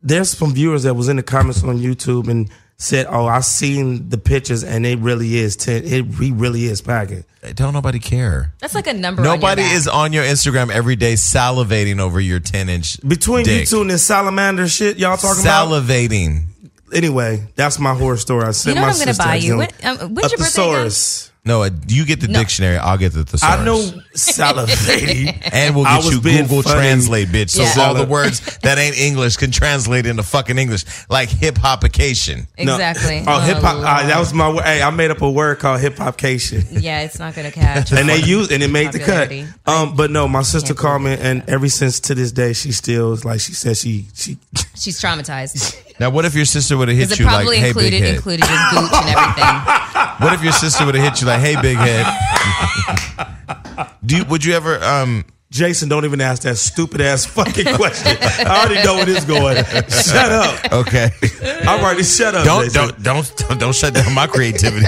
There's 0.00 0.30
some 0.36 0.52
viewers 0.54 0.82
that 0.84 0.94
was 0.94 1.08
in 1.08 1.16
the 1.16 1.22
comments 1.22 1.62
on 1.64 1.78
YouTube 1.78 2.28
and 2.28 2.50
said, 2.76 3.06
"Oh, 3.08 3.26
I 3.26 3.40
seen 3.40 4.10
the 4.10 4.18
pictures 4.18 4.62
and 4.62 4.84
it 4.86 4.98
really 4.98 5.36
is 5.36 5.56
ten. 5.56 5.82
It 5.84 6.04
he 6.14 6.30
really 6.30 6.66
is 6.66 6.80
packing." 6.82 7.24
Don't 7.54 7.72
nobody 7.72 7.98
care. 7.98 8.52
That's 8.60 8.74
like 8.74 8.86
a 8.86 8.92
number. 8.92 9.22
on 9.22 9.26
your 9.26 9.36
Nobody 9.36 9.62
back. 9.62 9.74
is 9.74 9.88
on 9.88 10.12
your 10.12 10.24
Instagram 10.24 10.70
every 10.70 10.96
day 10.96 11.14
salivating 11.14 11.98
over 12.00 12.18
your 12.20 12.40
10 12.40 12.70
inch 12.70 12.98
Between 13.06 13.44
dick. 13.44 13.60
you 13.60 13.66
two 13.66 13.80
and 13.82 13.90
this 13.90 14.02
salamander 14.02 14.66
shit 14.68 14.98
y'all 14.98 15.16
talking 15.18 15.42
about. 15.42 15.68
Salivating. 15.68 16.44
Anyway, 16.92 17.46
that's 17.56 17.78
my 17.78 17.94
horror 17.94 18.16
story. 18.16 18.44
I 18.46 18.52
sent 18.52 18.74
You 18.76 18.80
know 18.80 18.86
my 18.86 18.92
what 18.92 18.94
I'm 18.96 18.98
gonna 19.00 19.14
sister 19.14 19.28
buy 19.28 19.34
you? 19.36 19.60
accidentally- 19.62 19.98
When, 19.98 20.08
um, 20.08 20.14
when's 20.14 20.32
your 20.32 20.38
birthday 20.38 20.62
again? 20.62 20.82
Thesaurus. 21.44 21.46
No, 21.46 21.62
uh, 21.62 21.70
you 21.88 22.04
get 22.06 22.20
the 22.20 22.28
No. 22.28 22.38
dictionary. 22.40 22.78
I'll 22.78 22.96
get 22.98 23.12
the 23.12 23.24
thesaurus. 23.24 23.42
I 23.60 23.64
know 23.64 23.80
salivating. 24.14 25.40
And 25.54 25.76
we'll 25.76 25.86
I 25.86 25.96
get 25.98 26.04
was 26.04 26.14
you 26.14 26.20
being 26.20 26.42
Google 26.42 26.62
funny. 26.62 26.80
Translate, 26.80 27.28
bitch. 27.28 27.50
So 27.50 27.62
Yeah. 27.62 27.74
all 27.86 27.94
the 27.94 28.04
words 28.04 28.40
that 28.62 28.78
ain't 28.78 28.96
English 28.98 29.36
can 29.36 29.50
translate 29.50 30.06
into 30.06 30.22
fucking 30.22 30.58
English, 30.58 30.84
like 31.08 31.28
hip 31.28 31.56
hopication. 31.56 32.46
No. 32.58 32.74
Exactly. 32.74 33.22
Oh, 33.26 33.40
hip 33.40 33.58
hop. 33.58 33.74
Lord. 33.76 33.86
Uh, 33.86 34.06
that 34.06 34.18
was 34.18 34.32
my. 34.32 34.48
word. 34.48 34.64
Hey, 34.64 34.82
I 34.82 34.90
made 34.90 35.10
up 35.10 35.22
a 35.22 35.30
word 35.30 35.58
called 35.58 35.80
hip 35.80 35.96
hopcation. 35.98 36.64
Yeah, 36.70 37.02
it's 37.02 37.18
not 37.18 37.34
gonna 37.34 37.50
catch. 37.52 37.92
and 37.92 38.08
they 38.08 38.18
use 38.20 38.50
and 38.50 38.62
it 38.62 38.68
made 38.70 38.92
the 38.92 38.98
cut. 38.98 39.28
Popularity. 39.28 39.46
Um, 39.66 39.96
but 39.96 40.10
no, 40.10 40.26
my 40.28 40.42
sister 40.42 40.74
called 40.74 41.02
me, 41.02 41.12
and 41.18 41.42
ever 41.48 41.68
since 41.68 42.00
to 42.00 42.14
this 42.14 42.32
day, 42.32 42.52
she 42.52 42.72
still 42.72 43.12
is 43.12 43.24
like 43.24 43.40
she 43.40 43.52
said 43.52 43.76
she 43.76 44.06
she. 44.14 44.36
She's 44.76 45.00
traumatized 45.00 45.76
Now, 46.00 46.10
what 46.10 46.24
if 46.24 46.34
your 46.34 46.44
sister 46.44 46.76
would 46.76 46.88
have 46.88 46.96
hit 46.96 47.18
you 47.18 47.24
like, 47.24 47.34
probably 47.34 47.56
"Hey, 47.58 47.72
big 47.72 47.94
included 47.94 48.02
head"? 48.04 48.14
included 48.16 48.48
your 48.48 48.58
gooch 48.70 48.92
and 48.92 49.08
everything. 49.16 49.60
What 50.20 50.32
if 50.32 50.42
your 50.44 50.52
sister 50.52 50.86
would 50.86 50.94
have 50.94 51.04
hit 51.04 51.20
you 51.20 51.26
like, 51.26 51.40
"Hey, 51.40 51.60
big 51.60 51.76
head"? 51.76 52.06
Do 54.06 54.16
you, 54.18 54.24
would 54.26 54.44
you 54.44 54.54
ever? 54.54 54.82
Um, 54.82 55.24
Jason, 55.50 55.88
don't 55.88 56.04
even 56.04 56.20
ask 56.20 56.42
that 56.42 56.56
stupid 56.56 57.00
ass 57.00 57.24
fucking 57.34 57.74
question. 57.76 58.16
I 58.20 58.64
already 58.64 58.82
know 58.84 58.94
where 58.94 59.04
this 59.06 59.18
is 59.18 59.24
going. 59.24 59.56
Shut 59.88 60.32
up. 60.32 60.72
okay, 60.72 61.10
I'm 61.66 61.80
already 61.80 62.02
shut 62.04 62.34
up. 62.34 62.44
don't 62.44 62.64
Jason. 62.64 62.88
don't 62.88 63.02
don't 63.02 63.36
don't 63.36 63.60
don't 63.60 63.74
shut 63.74 63.94
down 63.94 64.12
my 64.14 64.26
creativity. 64.26 64.86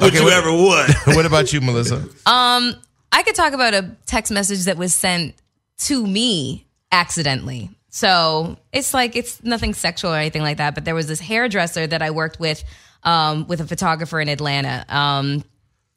Would 0.00 0.14
you 0.14 0.28
ever 0.30 0.52
would? 0.52 1.16
what 1.16 1.26
about 1.26 1.52
you, 1.52 1.60
Melissa? 1.60 1.96
Um, 2.26 2.74
I 3.12 3.22
could 3.24 3.34
talk 3.34 3.52
about 3.52 3.74
a 3.74 3.96
text 4.06 4.32
message 4.32 4.64
that 4.64 4.76
was 4.76 4.94
sent 4.94 5.34
to 5.78 6.06
me 6.06 6.66
accidentally. 6.92 7.70
So 7.90 8.58
it's 8.72 8.92
like 8.92 9.16
it's 9.16 9.42
nothing 9.42 9.74
sexual 9.74 10.12
or 10.12 10.16
anything 10.16 10.42
like 10.42 10.58
that. 10.58 10.74
But 10.74 10.84
there 10.84 10.94
was 10.94 11.06
this 11.06 11.20
hairdresser 11.20 11.86
that 11.86 12.02
I 12.02 12.10
worked 12.10 12.38
with, 12.38 12.62
um, 13.02 13.46
with 13.46 13.60
a 13.60 13.66
photographer 13.66 14.20
in 14.20 14.28
Atlanta. 14.28 14.84
Um, 14.88 15.44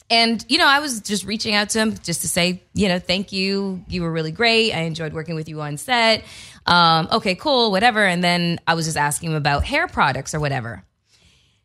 and 0.09 0.43
you 0.49 0.57
know, 0.57 0.67
I 0.67 0.79
was 0.79 1.01
just 1.01 1.25
reaching 1.25 1.55
out 1.55 1.69
to 1.69 1.79
him 1.79 1.95
just 2.03 2.21
to 2.21 2.27
say, 2.27 2.63
you 2.73 2.87
know, 2.87 2.99
thank 2.99 3.31
you. 3.31 3.83
You 3.87 4.03
were 4.03 4.11
really 4.11 4.31
great. 4.31 4.73
I 4.73 4.81
enjoyed 4.81 5.13
working 5.13 5.35
with 5.35 5.47
you 5.47 5.61
on 5.61 5.77
set. 5.77 6.23
Um, 6.65 7.07
okay, 7.11 7.35
cool, 7.35 7.71
whatever. 7.71 8.05
And 8.05 8.23
then 8.23 8.59
I 8.67 8.73
was 8.73 8.85
just 8.85 8.97
asking 8.97 9.31
him 9.31 9.37
about 9.37 9.63
hair 9.63 9.87
products 9.87 10.33
or 10.33 10.39
whatever. 10.39 10.83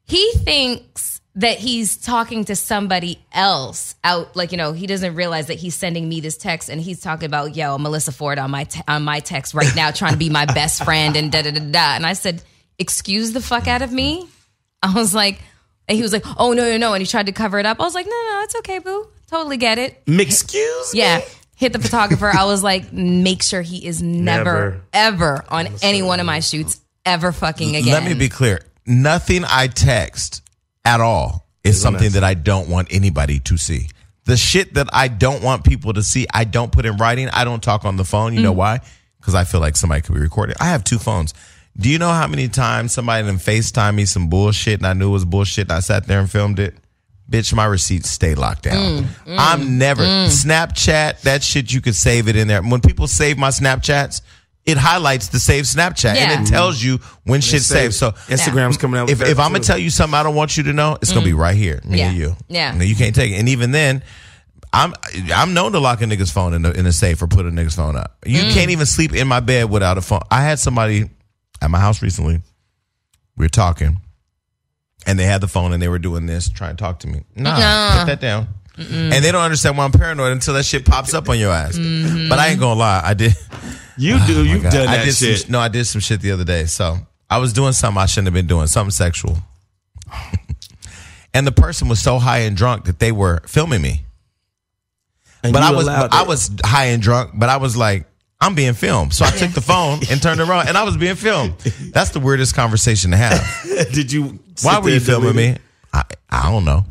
He 0.04 0.32
thinks 0.34 1.20
that 1.36 1.58
he's 1.58 1.98
talking 1.98 2.46
to 2.46 2.56
somebody 2.56 3.20
else 3.32 3.94
out, 4.02 4.34
like 4.36 4.52
you 4.52 4.58
know, 4.58 4.72
he 4.72 4.86
doesn't 4.86 5.14
realize 5.14 5.46
that 5.48 5.58
he's 5.58 5.74
sending 5.74 6.08
me 6.08 6.20
this 6.20 6.36
text 6.36 6.68
and 6.68 6.80
he's 6.80 7.00
talking 7.00 7.26
about, 7.26 7.54
yo, 7.54 7.76
Melissa 7.78 8.10
Ford 8.12 8.38
on 8.38 8.50
my 8.50 8.64
te- 8.64 8.82
on 8.88 9.04
my 9.04 9.20
text 9.20 9.54
right 9.54 9.74
now, 9.76 9.90
trying 9.90 10.12
to 10.12 10.18
be 10.18 10.30
my 10.30 10.46
best 10.46 10.82
friend 10.84 11.16
and 11.16 11.30
da 11.30 11.42
da 11.42 11.50
da 11.50 11.60
da. 11.60 11.96
And 11.96 12.06
I 12.06 12.14
said, 12.14 12.42
excuse 12.78 13.32
the 13.32 13.40
fuck 13.40 13.68
out 13.68 13.82
of 13.82 13.92
me. 13.92 14.26
I 14.82 14.94
was 14.94 15.14
like, 15.14 15.38
and 15.88 15.96
he 15.96 16.02
was 16.02 16.12
like, 16.12 16.24
oh 16.38 16.52
no 16.52 16.64
no 16.70 16.78
no, 16.78 16.94
and 16.94 17.02
he 17.02 17.06
tried 17.06 17.26
to 17.26 17.32
cover 17.32 17.58
it 17.58 17.66
up. 17.66 17.80
I 17.80 17.84
was 17.84 17.94
like, 17.94 18.06
no 18.06 18.10
no, 18.10 18.40
it's 18.44 18.56
okay, 18.56 18.78
boo, 18.78 19.06
totally 19.30 19.56
get 19.58 19.78
it. 19.78 20.02
Excuse 20.06 20.94
me. 20.94 21.00
Yeah. 21.00 21.20
Hit 21.54 21.72
the 21.72 21.78
photographer. 21.78 22.30
I 22.30 22.44
was 22.44 22.62
like, 22.62 22.92
make 22.92 23.42
sure 23.42 23.62
he 23.62 23.86
is 23.86 24.02
never, 24.02 24.44
Never. 24.52 24.82
ever 24.92 25.44
on 25.48 25.68
any 25.80 26.02
one 26.02 26.20
of 26.20 26.26
my 26.26 26.40
shoots 26.40 26.80
ever 27.06 27.32
fucking 27.32 27.76
again. 27.76 27.92
Let 27.94 28.04
me 28.04 28.12
be 28.12 28.28
clear. 28.28 28.60
Nothing 28.86 29.42
I 29.46 29.68
text 29.68 30.42
at 30.86 31.00
all 31.00 31.46
is 31.64 31.80
something 31.80 32.12
that 32.12 32.22
I 32.24 32.34
don't 32.34 32.68
want 32.68 32.88
anybody 32.90 33.40
to 33.40 33.56
see. 33.56 33.88
The 34.24 34.36
shit 34.36 34.74
that 34.74 34.88
I 34.92 35.08
don't 35.08 35.42
want 35.42 35.64
people 35.64 35.92
to 35.94 36.02
see, 36.02 36.26
I 36.32 36.44
don't 36.44 36.72
put 36.72 36.86
in 36.86 36.96
writing. 36.96 37.28
I 37.28 37.44
don't 37.44 37.62
talk 37.62 37.84
on 37.84 37.96
the 37.96 38.04
phone. 38.04 38.34
You 38.34 38.40
know 38.42 38.52
Mm. 38.52 38.56
why? 38.56 38.80
Because 39.20 39.34
I 39.34 39.44
feel 39.44 39.60
like 39.60 39.76
somebody 39.76 40.02
could 40.02 40.14
be 40.14 40.20
recording. 40.20 40.56
I 40.60 40.66
have 40.66 40.82
two 40.84 40.98
phones. 40.98 41.34
Do 41.76 41.88
you 41.90 41.98
know 41.98 42.10
how 42.10 42.26
many 42.26 42.48
times 42.48 42.92
somebody 42.92 43.26
done 43.26 43.38
FaceTime 43.38 43.94
me 43.96 44.04
some 44.06 44.28
bullshit 44.28 44.78
and 44.80 44.86
I 44.86 44.94
knew 44.94 45.08
it 45.08 45.12
was 45.12 45.24
bullshit 45.24 45.64
and 45.68 45.72
I 45.72 45.80
sat 45.80 46.06
there 46.06 46.20
and 46.20 46.30
filmed 46.30 46.58
it? 46.58 46.74
Bitch, 47.30 47.52
my 47.52 47.64
receipts 47.64 48.08
stay 48.08 48.34
locked 48.36 48.62
down. 48.62 49.04
Mm, 49.04 49.06
I'm 49.38 49.78
never 49.78 50.04
Snapchat. 50.04 51.22
That 51.22 51.42
shit 51.42 51.72
you 51.72 51.80
could 51.80 51.96
save 51.96 52.28
it 52.28 52.36
in 52.36 52.46
there. 52.48 52.62
When 52.62 52.80
people 52.80 53.08
save 53.08 53.36
my 53.36 53.48
Snapchats, 53.48 54.20
it 54.66 54.76
highlights 54.76 55.28
the 55.28 55.38
save 55.38 55.64
Snapchat 55.64 56.16
Yeah. 56.16 56.32
and 56.32 56.46
it 56.46 56.50
tells 56.50 56.82
you 56.82 56.98
when 57.24 57.40
shit 57.40 57.62
saves. 57.62 57.96
So 57.96 58.10
Instagram's 58.10 58.76
coming 58.76 59.00
out. 59.00 59.08
if, 59.08 59.20
with 59.20 59.28
if 59.28 59.36
that 59.36 59.42
I'm 59.44 59.52
gonna 59.52 59.62
tell 59.64 59.78
you 59.78 59.90
something 59.90 60.14
I 60.18 60.22
don't 60.22 60.34
want 60.34 60.56
you 60.56 60.64
to 60.64 60.72
know, 60.72 60.98
it's 61.00 61.12
gonna 61.12 61.24
be 61.24 61.32
right 61.32 61.54
here, 61.56 61.80
me 61.84 61.96
Mm. 61.96 61.98
Yeah. 61.98 62.08
and 62.08 62.16
you. 62.18 62.36
Yeah. 62.48 62.74
You, 62.76 62.82
you 62.84 62.96
can't 62.96 63.14
take 63.14 63.32
it. 63.32 63.36
And 63.36 63.48
even 63.48 63.70
then, 63.70 64.02
I'm 64.72 64.92
I'm 65.32 65.54
known 65.54 65.72
to 65.72 65.78
lock 65.78 66.02
a 66.02 66.04
nigga's 66.04 66.30
phone 66.32 66.52
in 66.52 66.62
the 66.62 66.72
in 66.72 66.84
the 66.84 66.92
safe 66.92 67.22
or 67.22 67.28
put 67.28 67.46
a 67.46 67.50
nigga's 67.50 67.76
phone 67.76 67.96
up. 67.96 68.16
You 68.26 68.40
Mm. 68.42 68.52
can't 68.52 68.70
even 68.70 68.86
sleep 68.86 69.14
in 69.14 69.28
my 69.28 69.40
bed 69.40 69.70
without 69.70 69.96
a 69.98 70.02
phone. 70.02 70.20
I 70.30 70.42
had 70.42 70.58
somebody 70.58 71.08
at 71.62 71.70
my 71.70 71.78
house 71.80 72.02
recently. 72.02 72.40
We 73.36 73.44
were 73.44 73.48
talking, 73.50 74.00
and 75.06 75.18
they 75.18 75.24
had 75.24 75.40
the 75.40 75.48
phone 75.48 75.72
and 75.72 75.80
they 75.82 75.88
were 75.88 75.98
doing 76.00 76.26
this, 76.26 76.48
trying 76.48 76.76
to 76.76 76.82
talk 76.82 76.98
to 77.00 77.06
me. 77.08 77.22
Nah, 77.36 77.58
Nah. 77.58 77.98
put 78.00 78.06
that 78.06 78.20
down. 78.20 78.48
And 78.78 79.24
they 79.24 79.32
don't 79.32 79.42
understand 79.42 79.78
why 79.78 79.84
I'm 79.84 79.92
paranoid 79.92 80.32
until 80.32 80.52
that 80.54 80.64
shit 80.64 80.84
pops 80.84 81.14
up 81.14 81.30
on 81.30 81.38
your 81.38 81.50
ass. 81.52 81.78
Mm-hmm. 81.78 82.28
But 82.28 82.38
I 82.38 82.48
ain't 82.48 82.60
gonna 82.60 82.78
lie, 82.78 83.00
I 83.02 83.14
did. 83.14 83.34
you 83.96 84.18
do, 84.26 84.44
you've 84.44 84.62
God. 84.62 84.72
done 84.72 84.88
I 84.88 84.96
that 84.98 85.04
did 85.06 85.14
shit. 85.14 85.38
Some, 85.40 85.52
no, 85.52 85.60
I 85.60 85.68
did 85.68 85.84
some 85.86 86.00
shit 86.00 86.20
the 86.20 86.32
other 86.32 86.44
day. 86.44 86.66
So 86.66 86.96
I 87.30 87.38
was 87.38 87.52
doing 87.52 87.72
something 87.72 88.00
I 88.00 88.06
shouldn't 88.06 88.26
have 88.28 88.34
been 88.34 88.46
doing, 88.46 88.66
something 88.66 88.90
sexual. 88.90 89.38
and 91.34 91.46
the 91.46 91.52
person 91.52 91.88
was 91.88 92.00
so 92.00 92.18
high 92.18 92.38
and 92.40 92.56
drunk 92.56 92.84
that 92.84 92.98
they 92.98 93.12
were 93.12 93.40
filming 93.46 93.82
me. 93.82 94.02
And 95.42 95.52
But 95.52 95.62
I 95.62 95.70
was 95.72 95.84
allowed 95.86 96.12
I 96.14 96.22
it. 96.22 96.28
was 96.28 96.50
high 96.64 96.86
and 96.86 97.02
drunk, 97.02 97.32
but 97.34 97.48
I 97.48 97.58
was 97.58 97.76
like, 97.76 98.06
I'm 98.40 98.54
being 98.54 98.74
filmed. 98.74 99.14
So 99.14 99.24
I 99.24 99.30
took 99.30 99.52
the 99.52 99.60
phone 99.60 100.00
and 100.10 100.20
turned 100.20 100.40
around 100.40 100.68
and 100.68 100.76
I 100.76 100.82
was 100.84 100.96
being 100.96 101.14
filmed. 101.16 101.56
That's 101.92 102.10
the 102.10 102.20
weirdest 102.20 102.54
conversation 102.54 103.10
to 103.12 103.16
have. 103.16 103.40
Did 103.92 104.12
you? 104.12 104.38
Why 104.62 104.78
were 104.78 104.90
you 104.90 105.00
filming 105.00 105.32
delete 105.32 105.54
me? 105.56 105.62
I, 105.92 106.02
I 106.30 106.50
don't 106.50 106.64
know. 106.64 106.84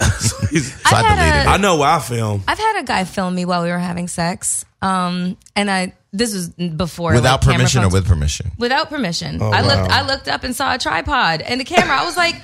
so 0.18 0.36
I 0.46 0.90
I 0.92 1.02
had 1.02 1.16
deleted 1.16 1.46
a- 1.46 1.50
I 1.50 1.56
know 1.58 1.76
where 1.78 1.88
I 1.88 1.98
film. 2.00 2.42
I've 2.48 2.58
had 2.58 2.80
a 2.80 2.84
guy 2.84 3.04
film 3.04 3.34
me 3.34 3.44
while 3.44 3.62
we 3.62 3.70
were 3.70 3.78
having 3.78 4.08
sex. 4.08 4.64
Um, 4.82 5.36
and 5.56 5.70
I 5.70 5.92
this 6.12 6.34
was 6.34 6.48
before 6.48 7.12
Without 7.14 7.34
like, 7.34 7.40
camera 7.42 7.56
permission 7.58 7.84
or 7.84 7.88
with 7.88 8.06
permission? 8.06 8.50
without 8.58 8.88
permission. 8.88 9.38
Oh, 9.40 9.50
I 9.50 9.60
looked. 9.62 9.90
I 9.92 10.06
looked 10.06 10.28
up 10.28 10.42
and 10.44 10.54
saw 10.56 10.74
a 10.74 10.78
tripod 10.78 11.40
and 11.42 11.60
the 11.60 11.64
camera. 11.64 11.96
I 11.96 12.04
was 12.04 12.16
like, 12.16 12.34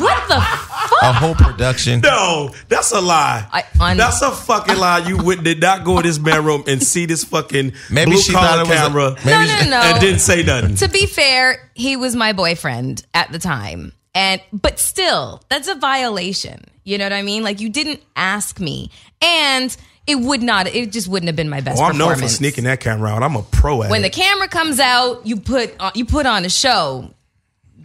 what 0.00 0.28
the 0.28 0.40
fuck? 0.40 1.02
A 1.02 1.12
whole 1.12 1.34
production. 1.34 2.00
No, 2.00 2.50
that's 2.68 2.92
a 2.92 3.00
lie. 3.00 3.46
I- 3.52 3.64
un- 3.80 3.96
that's 3.96 4.22
a 4.22 4.30
fucking 4.30 4.76
lie. 4.76 4.98
You 4.98 5.18
would, 5.18 5.42
did 5.44 5.60
not 5.60 5.84
go 5.84 5.98
in 5.98 6.04
this 6.04 6.18
bedroom 6.18 6.64
and 6.66 6.82
see 6.82 7.06
this 7.06 7.24
fucking 7.24 7.72
Maybe 7.90 8.12
blue 8.12 8.20
she 8.20 8.32
thought 8.32 8.48
collar 8.48 8.62
it 8.62 8.68
was 8.68 8.78
a- 8.78 8.82
camera 8.82 9.10
maybe 9.24 9.30
No, 9.30 9.46
she- 9.46 9.64
no, 9.70 9.70
no. 9.70 9.82
and 9.82 10.00
didn't 10.00 10.20
say 10.20 10.42
nothing. 10.42 10.76
to 10.76 10.88
be 10.88 11.06
fair, 11.06 11.70
he 11.74 11.96
was 11.96 12.14
my 12.14 12.32
boyfriend 12.32 13.04
at 13.14 13.32
the 13.32 13.38
time. 13.38 13.92
And 14.14 14.40
but 14.52 14.78
still, 14.78 15.42
that's 15.48 15.66
a 15.66 15.74
violation. 15.74 16.64
You 16.84 16.98
know 16.98 17.04
what 17.06 17.12
I 17.12 17.22
mean? 17.22 17.42
Like 17.42 17.60
you 17.60 17.68
didn't 17.68 18.00
ask 18.14 18.60
me. 18.60 18.90
And 19.20 19.76
it 20.06 20.16
would 20.16 20.42
not 20.42 20.66
it 20.66 20.92
just 20.92 21.08
wouldn't 21.08 21.28
have 21.28 21.36
been 21.36 21.48
my 21.48 21.60
best 21.60 21.80
Oh, 21.80 21.84
I'm 21.84 21.96
known 21.98 22.16
for 22.16 22.28
sneaking 22.28 22.64
that 22.64 22.80
camera 22.80 23.10
out. 23.10 23.22
I'm 23.22 23.36
a 23.36 23.42
pro 23.42 23.82
at 23.82 23.90
when 23.90 24.02
the 24.02 24.10
camera 24.10 24.48
comes 24.48 24.78
out, 24.80 25.26
you 25.26 25.36
put 25.40 25.74
on, 25.80 25.92
you 25.94 26.04
put 26.04 26.26
on 26.26 26.44
a 26.44 26.50
show. 26.50 27.10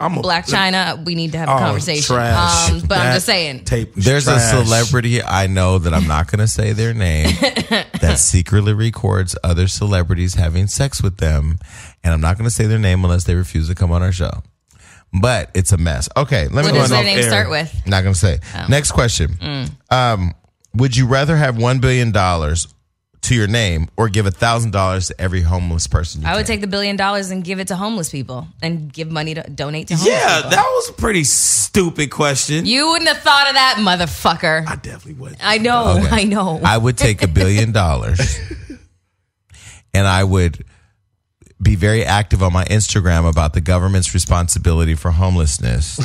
I'm 0.02 0.18
a 0.18 0.22
Blac 0.22 0.48
Chyna, 0.50 1.04
we 1.04 1.14
need 1.16 1.34
to 1.34 1.38
have 1.40 1.50
a 1.50 1.54
Oh, 1.54 1.58
conversation. 1.58 2.16
trash. 2.16 2.70
Um, 2.72 2.80
but 2.88 3.00
I'm 3.00 3.14
just 3.16 3.26
saying. 3.26 3.66
Tape 3.66 3.96
was 3.98 4.06
There's 4.06 4.28
a 4.30 4.40
celebrity 4.40 5.22
I 5.22 5.48
know 5.48 5.78
that 5.78 5.94
I'm 5.94 6.08
not 6.08 6.32
going 6.32 6.40
to 6.40 6.48
say 6.48 6.72
their 6.72 6.94
name 6.94 7.36
that 8.00 8.16
secretly 8.18 8.72
records 8.72 9.36
other 9.44 9.68
celebrities 9.68 10.36
having 10.36 10.68
sex 10.68 11.04
with 11.04 11.18
them. 11.18 11.60
And 12.02 12.14
I'm 12.14 12.22
not 12.22 12.38
going 12.38 12.48
to 12.48 12.54
say 12.54 12.66
their 12.66 12.80
name 12.80 13.04
unless 13.04 13.26
they 13.26 13.36
refuse 13.36 13.68
to 13.68 13.76
come 13.76 13.92
on 13.92 14.02
our 14.02 14.14
show. 14.14 14.42
But 15.12 15.52
it's 15.54 15.74
a 15.74 15.78
mess. 15.78 16.08
Okay, 16.16 16.44
let 16.48 16.52
me 16.52 16.72
What 16.72 16.74
go 16.74 16.80
does 16.80 16.90
their 16.92 17.04
name 17.04 17.18
air. 17.18 17.24
start 17.28 17.50
with? 17.50 17.82
Not 17.86 18.04
going 18.04 18.14
to 18.14 18.20
say. 18.20 18.40
Oh. 18.56 18.66
Next 18.70 18.92
question. 18.92 19.32
Mm. 19.34 19.72
Um, 19.92 20.34
would 20.74 20.96
you 20.96 21.08
rather 21.08 21.36
have 21.36 21.56
$1 21.56 21.82
billion 21.82 22.12
to 23.22 23.36
your 23.36 23.48
name 23.48 23.90
or 23.98 24.08
give 24.08 24.26
$1,000 24.26 25.08
to 25.08 25.22
every 25.22 25.42
homeless 25.42 25.88
person 25.88 26.22
you 26.22 26.28
I 26.28 26.32
would 26.36 26.46
can? 26.46 26.56
take 26.56 26.62
the 26.62 26.68
billion 26.68 26.96
dollars 26.96 27.32
and 27.32 27.44
give 27.44 27.60
it 27.60 27.68
to 27.68 27.76
homeless 27.76 28.10
people 28.10 28.48
and 28.62 28.92
give 28.94 29.12
money 29.12 29.34
to 29.34 29.42
donate 29.44 29.88
to 29.90 29.96
homeless 29.96 30.14
Yeah, 30.14 30.36
people. 30.38 30.52
that 30.52 30.64
was 30.64 30.90
a 30.90 30.94
pretty 30.94 31.24
stupid 31.26 32.12
question. 32.12 32.66
you 32.66 32.88
wouldn't 32.88 33.10
have 33.10 33.18
thought 33.20 33.48
of 33.50 33.56
that, 33.56 33.76
motherfucker. 33.80 34.66
I 34.68 34.76
definitely 34.78 35.14
would. 35.22 35.36
I 35.42 35.58
know, 35.58 35.98
Okay. 35.98 36.08
I 36.10 36.24
know. 36.24 36.62
I 36.64 36.78
would 36.78 36.98
take 36.98 37.22
a 37.22 37.28
billion 37.28 37.72
dollars 37.74 38.40
and 39.94 40.08
I 40.08 40.24
would 40.24 40.64
be 41.62 41.76
very 41.76 42.06
active 42.06 42.42
on 42.42 42.54
my 42.54 42.64
Instagram 42.66 43.28
about 43.30 43.54
the 43.54 43.60
government's 43.62 44.14
responsibility 44.14 44.96
for 44.96 45.12
homelessness. 45.12 46.00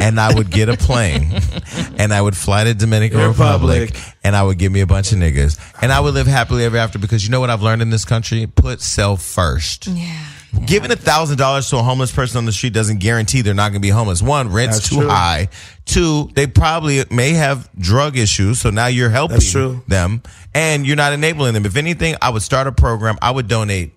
And 0.00 0.18
I 0.20 0.34
would 0.34 0.50
get 0.50 0.68
a 0.68 0.76
plane 0.76 1.32
and 1.98 2.12
I 2.12 2.20
would 2.20 2.36
fly 2.36 2.64
to 2.64 2.74
Dominican 2.74 3.18
Republic. 3.20 3.90
Republic. 3.90 4.14
and 4.24 4.34
I 4.36 4.42
would 4.42 4.58
give 4.58 4.72
me 4.72 4.80
a 4.80 4.86
bunch 4.86 5.12
of 5.12 5.18
niggas 5.18 5.58
and 5.82 5.92
I 5.92 6.00
would 6.00 6.14
live 6.14 6.26
happily 6.26 6.64
ever 6.64 6.76
after 6.76 6.98
because 6.98 7.24
you 7.24 7.30
know 7.30 7.40
what 7.40 7.50
I've 7.50 7.62
learned 7.62 7.82
in 7.82 7.90
this 7.90 8.04
country? 8.04 8.46
Put 8.46 8.80
self 8.80 9.22
first. 9.22 9.86
yeah. 9.86 10.24
Giving 10.66 10.92
a 10.92 10.96
thousand 10.96 11.36
dollars 11.36 11.68
to 11.70 11.78
a 11.78 11.82
homeless 11.82 12.12
person 12.12 12.38
on 12.38 12.44
the 12.44 12.52
street 12.52 12.72
doesn't 12.72 12.98
guarantee 13.00 13.42
they're 13.42 13.54
not 13.54 13.70
going 13.70 13.80
to 13.82 13.86
be 13.86 13.88
homeless. 13.88 14.22
One, 14.22 14.52
rent's 14.52 14.76
That's 14.76 14.88
too 14.88 15.00
true. 15.00 15.08
high. 15.08 15.48
Two, 15.84 16.30
they 16.34 16.46
probably 16.46 17.02
may 17.10 17.30
have 17.32 17.68
drug 17.76 18.16
issues, 18.16 18.60
so 18.60 18.70
now 18.70 18.86
you're 18.86 19.10
helping 19.10 19.82
them, 19.88 20.22
and 20.54 20.86
you're 20.86 20.94
not 20.94 21.12
enabling 21.12 21.54
them. 21.54 21.66
If 21.66 21.76
anything, 21.76 22.14
I 22.22 22.30
would 22.30 22.42
start 22.42 22.68
a 22.68 22.72
program. 22.72 23.18
I 23.20 23.32
would 23.32 23.48
donate 23.48 23.94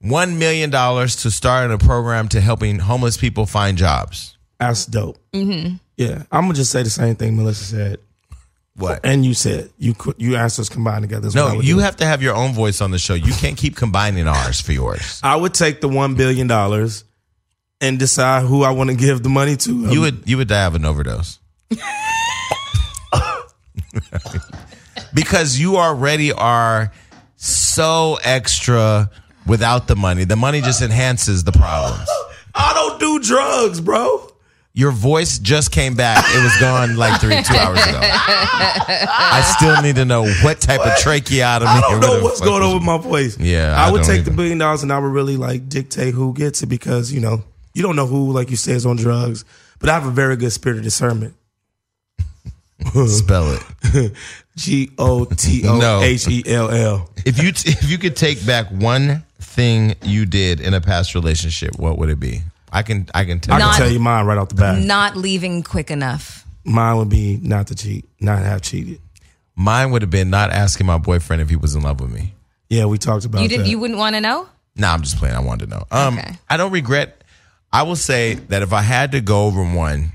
one 0.00 0.38
million 0.38 0.70
dollars 0.70 1.16
to 1.16 1.30
start 1.30 1.70
a 1.70 1.78
program 1.78 2.28
to 2.28 2.40
helping 2.40 2.78
homeless 2.78 3.16
people 3.16 3.46
find 3.46 3.76
jobs. 3.78 4.36
That's 4.58 4.86
dope. 4.86 5.18
Mm-hmm. 5.32 5.76
Yeah, 5.96 6.22
I'm 6.32 6.42
gonna 6.44 6.54
just 6.54 6.70
say 6.72 6.82
the 6.82 6.90
same 6.90 7.14
thing 7.16 7.36
Melissa 7.36 7.64
said, 7.64 7.98
What? 8.76 9.00
and 9.04 9.24
you 9.24 9.34
said 9.34 9.70
you 9.78 9.94
could. 9.94 10.14
You 10.18 10.36
answers 10.36 10.68
combined 10.68 11.02
together. 11.02 11.28
That's 11.28 11.34
No, 11.34 11.60
you 11.60 11.74
do. 11.74 11.80
have 11.80 11.96
to 11.96 12.06
have 12.06 12.22
your 12.22 12.34
own 12.34 12.52
voice 12.52 12.80
on 12.80 12.90
the 12.90 12.98
show. 12.98 13.14
You 13.14 13.32
can't 13.32 13.56
keep 13.56 13.76
combining 13.76 14.26
ours 14.26 14.60
for 14.60 14.72
yours. 14.72 15.20
I 15.22 15.36
would 15.36 15.54
take 15.54 15.80
the 15.80 15.88
one 15.88 16.14
billion 16.14 16.46
dollars 16.46 17.04
and 17.80 17.98
decide 17.98 18.44
who 18.44 18.62
I 18.62 18.70
want 18.70 18.90
to 18.90 18.96
give 18.96 19.22
the 19.22 19.28
money 19.28 19.56
to. 19.56 19.90
You 19.90 20.00
would 20.02 20.22
you 20.26 20.36
would 20.38 20.48
die 20.48 20.64
of 20.64 20.74
an 20.74 20.84
overdose. 20.84 21.38
because 25.14 25.58
you 25.58 25.76
already 25.76 26.32
are 26.32 26.92
so 27.36 28.18
extra 28.22 29.10
without 29.50 29.88
the 29.88 29.96
money. 29.96 30.22
The 30.22 30.36
money 30.36 30.60
just 30.60 30.80
enhances 30.80 31.42
the 31.42 31.50
problems. 31.50 32.08
I 32.54 32.72
don't 32.72 33.00
do 33.00 33.18
drugs, 33.18 33.80
bro. 33.80 34.28
Your 34.72 34.92
voice 34.92 35.40
just 35.40 35.72
came 35.72 35.96
back. 35.96 36.24
It 36.28 36.42
was 36.42 36.56
gone 36.60 36.96
like 36.96 37.20
three, 37.20 37.42
two 37.42 37.56
hours 37.56 37.84
ago. 37.84 37.98
I 38.02 39.42
still 39.58 39.82
need 39.82 39.96
to 39.96 40.04
know 40.04 40.30
what 40.44 40.60
type 40.60 40.80
of 40.80 40.96
tracheotomy. 40.98 41.68
I 41.68 41.80
don't 41.80 42.00
know 42.00 42.22
what's 42.22 42.40
going 42.40 42.62
on 42.62 42.74
with 42.74 42.84
my 42.84 42.96
voice. 42.96 43.36
Yeah, 43.38 43.74
I, 43.76 43.88
I 43.88 43.92
would 43.92 44.04
take 44.04 44.20
either. 44.20 44.30
the 44.30 44.36
billion 44.36 44.58
dollars 44.58 44.84
and 44.84 44.92
I 44.92 44.98
would 45.00 45.12
really 45.12 45.36
like 45.36 45.68
dictate 45.68 46.14
who 46.14 46.32
gets 46.32 46.62
it 46.62 46.66
because 46.66 47.12
you 47.12 47.20
know 47.20 47.42
you 47.74 47.82
don't 47.82 47.96
know 47.96 48.06
who, 48.06 48.30
like 48.30 48.50
you 48.50 48.56
say, 48.56 48.72
is 48.72 48.86
on 48.86 48.96
drugs. 48.96 49.44
But 49.80 49.88
I 49.88 49.94
have 49.94 50.06
a 50.06 50.12
very 50.12 50.36
good 50.36 50.52
spirit 50.52 50.78
of 50.78 50.84
discernment. 50.84 51.34
Spell 53.06 53.58
it. 53.84 54.12
G 54.56 54.90
O 54.98 55.24
T 55.24 55.62
O 55.66 56.02
H 56.02 56.28
E 56.28 56.42
L 56.46 56.70
L. 56.70 57.10
If 57.26 57.42
you 57.42 57.50
if 57.50 57.90
you 57.90 57.98
could 57.98 58.16
take 58.16 58.44
back 58.46 58.68
one 58.70 59.24
thing 59.40 59.94
you 60.02 60.24
did 60.26 60.60
in 60.60 60.74
a 60.74 60.80
past 60.80 61.14
relationship, 61.14 61.78
what 61.78 61.98
would 61.98 62.08
it 62.08 62.18
be? 62.20 62.42
I 62.72 62.82
can 62.82 63.08
I 63.14 63.24
can 63.24 63.40
tell. 63.40 63.54
I 63.54 63.58
you. 63.58 63.64
Not- 63.64 63.74
can 63.74 63.82
tell 63.82 63.92
you 63.92 63.98
mine 64.00 64.26
right 64.26 64.38
off 64.38 64.48
the 64.48 64.54
bat. 64.54 64.82
Not 64.82 65.16
leaving 65.16 65.62
quick 65.62 65.90
enough. 65.90 66.44
Mine 66.64 66.96
would 66.98 67.08
be 67.08 67.38
not 67.42 67.66
to 67.68 67.74
cheat, 67.74 68.08
not 68.20 68.38
have 68.40 68.62
cheated. 68.62 69.00
Mine 69.56 69.90
would 69.90 70.02
have 70.02 70.10
been 70.10 70.30
not 70.30 70.50
asking 70.50 70.86
my 70.86 70.98
boyfriend 70.98 71.42
if 71.42 71.50
he 71.50 71.56
was 71.56 71.74
in 71.74 71.82
love 71.82 72.00
with 72.00 72.10
me. 72.10 72.32
Yeah, 72.68 72.86
we 72.86 72.96
talked 72.98 73.24
about 73.24 73.42
You 73.42 73.48
did 73.48 73.60
that. 73.60 73.66
you 73.66 73.78
wouldn't 73.78 73.98
want 73.98 74.14
to 74.14 74.20
know? 74.20 74.48
Nah, 74.76 74.92
I'm 74.94 75.02
just 75.02 75.16
playing. 75.18 75.34
I 75.34 75.40
wanted 75.40 75.68
to 75.68 75.76
know. 75.76 75.84
Um, 75.90 76.18
Okay. 76.18 76.32
I 76.48 76.56
don't 76.56 76.70
regret. 76.72 77.22
I 77.72 77.82
will 77.82 77.96
say 77.96 78.34
that 78.34 78.62
if 78.62 78.72
I 78.72 78.80
had 78.82 79.12
to 79.12 79.20
go 79.20 79.44
over 79.46 79.62
one, 79.64 80.12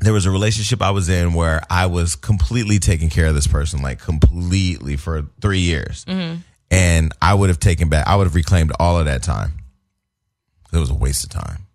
there 0.00 0.12
was 0.12 0.26
a 0.26 0.30
relationship 0.30 0.82
I 0.82 0.90
was 0.90 1.08
in 1.08 1.32
where 1.34 1.62
I 1.70 1.86
was 1.86 2.14
completely 2.14 2.78
taking 2.78 3.10
care 3.10 3.26
of 3.26 3.34
this 3.34 3.46
person, 3.46 3.82
like 3.82 3.98
completely 3.98 4.96
for 4.96 5.26
three 5.40 5.60
years, 5.60 6.04
mm-hmm. 6.04 6.40
and 6.70 7.12
I 7.20 7.34
would 7.34 7.48
have 7.48 7.60
taken 7.60 7.88
back. 7.88 8.06
I 8.06 8.16
would 8.16 8.24
have 8.24 8.34
reclaimed 8.34 8.72
all 8.78 8.98
of 8.98 9.06
that 9.06 9.22
time. 9.22 9.52
It 10.72 10.78
was 10.78 10.90
a 10.90 10.94
waste 10.94 11.24
of 11.24 11.30
time. 11.30 11.68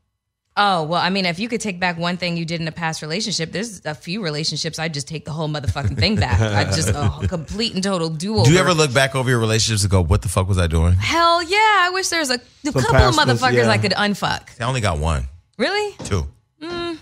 Oh, 0.55 0.83
well, 0.83 1.01
I 1.01 1.09
mean, 1.09 1.25
if 1.25 1.39
you 1.39 1.49
could 1.49 1.61
take 1.61 1.79
back 1.79 1.97
one 1.97 2.17
thing 2.17 2.37
you 2.37 2.45
did 2.45 2.61
in 2.61 2.67
a 2.67 2.71
past 2.71 3.01
relationship, 3.01 3.51
there's 3.51 3.83
a 3.85 3.95
few 3.95 4.21
relationships 4.21 4.77
I'd 4.77 4.93
just 4.93 5.07
take 5.07 5.25
the 5.25 5.31
whole 5.31 5.49
motherfucking 5.49 5.97
thing 5.97 6.15
back. 6.15 6.39
I 6.41 6.65
just 6.65 6.89
a 6.89 7.27
complete 7.27 7.73
and 7.73 7.83
total 7.83 8.09
do 8.09 8.35
over. 8.35 8.45
Do 8.45 8.53
you 8.53 8.59
ever 8.59 8.73
look 8.73 8.93
back 8.93 9.15
over 9.15 9.27
your 9.27 9.39
relationships 9.39 9.81
and 9.81 9.89
go, 9.89 10.03
"What 10.03 10.21
the 10.21 10.29
fuck 10.29 10.47
was 10.47 10.59
I 10.59 10.67
doing?" 10.67 10.93
Hell 10.93 11.41
yeah. 11.41 11.57
I 11.57 11.89
wish 11.91 12.09
there's 12.09 12.29
a, 12.29 12.35
a 12.35 12.37
couple 12.65 12.81
of 12.81 12.87
past 12.91 13.17
ones, 13.17 13.41
motherfuckers 13.41 13.53
yeah. 13.63 13.69
I 13.69 13.79
could 13.79 13.93
unfuck. 13.93 14.61
I 14.61 14.65
only 14.65 14.81
got 14.81 14.99
one, 14.99 15.25
Really? 15.57 15.95
two. 16.03 16.27
Mm. 16.61 16.99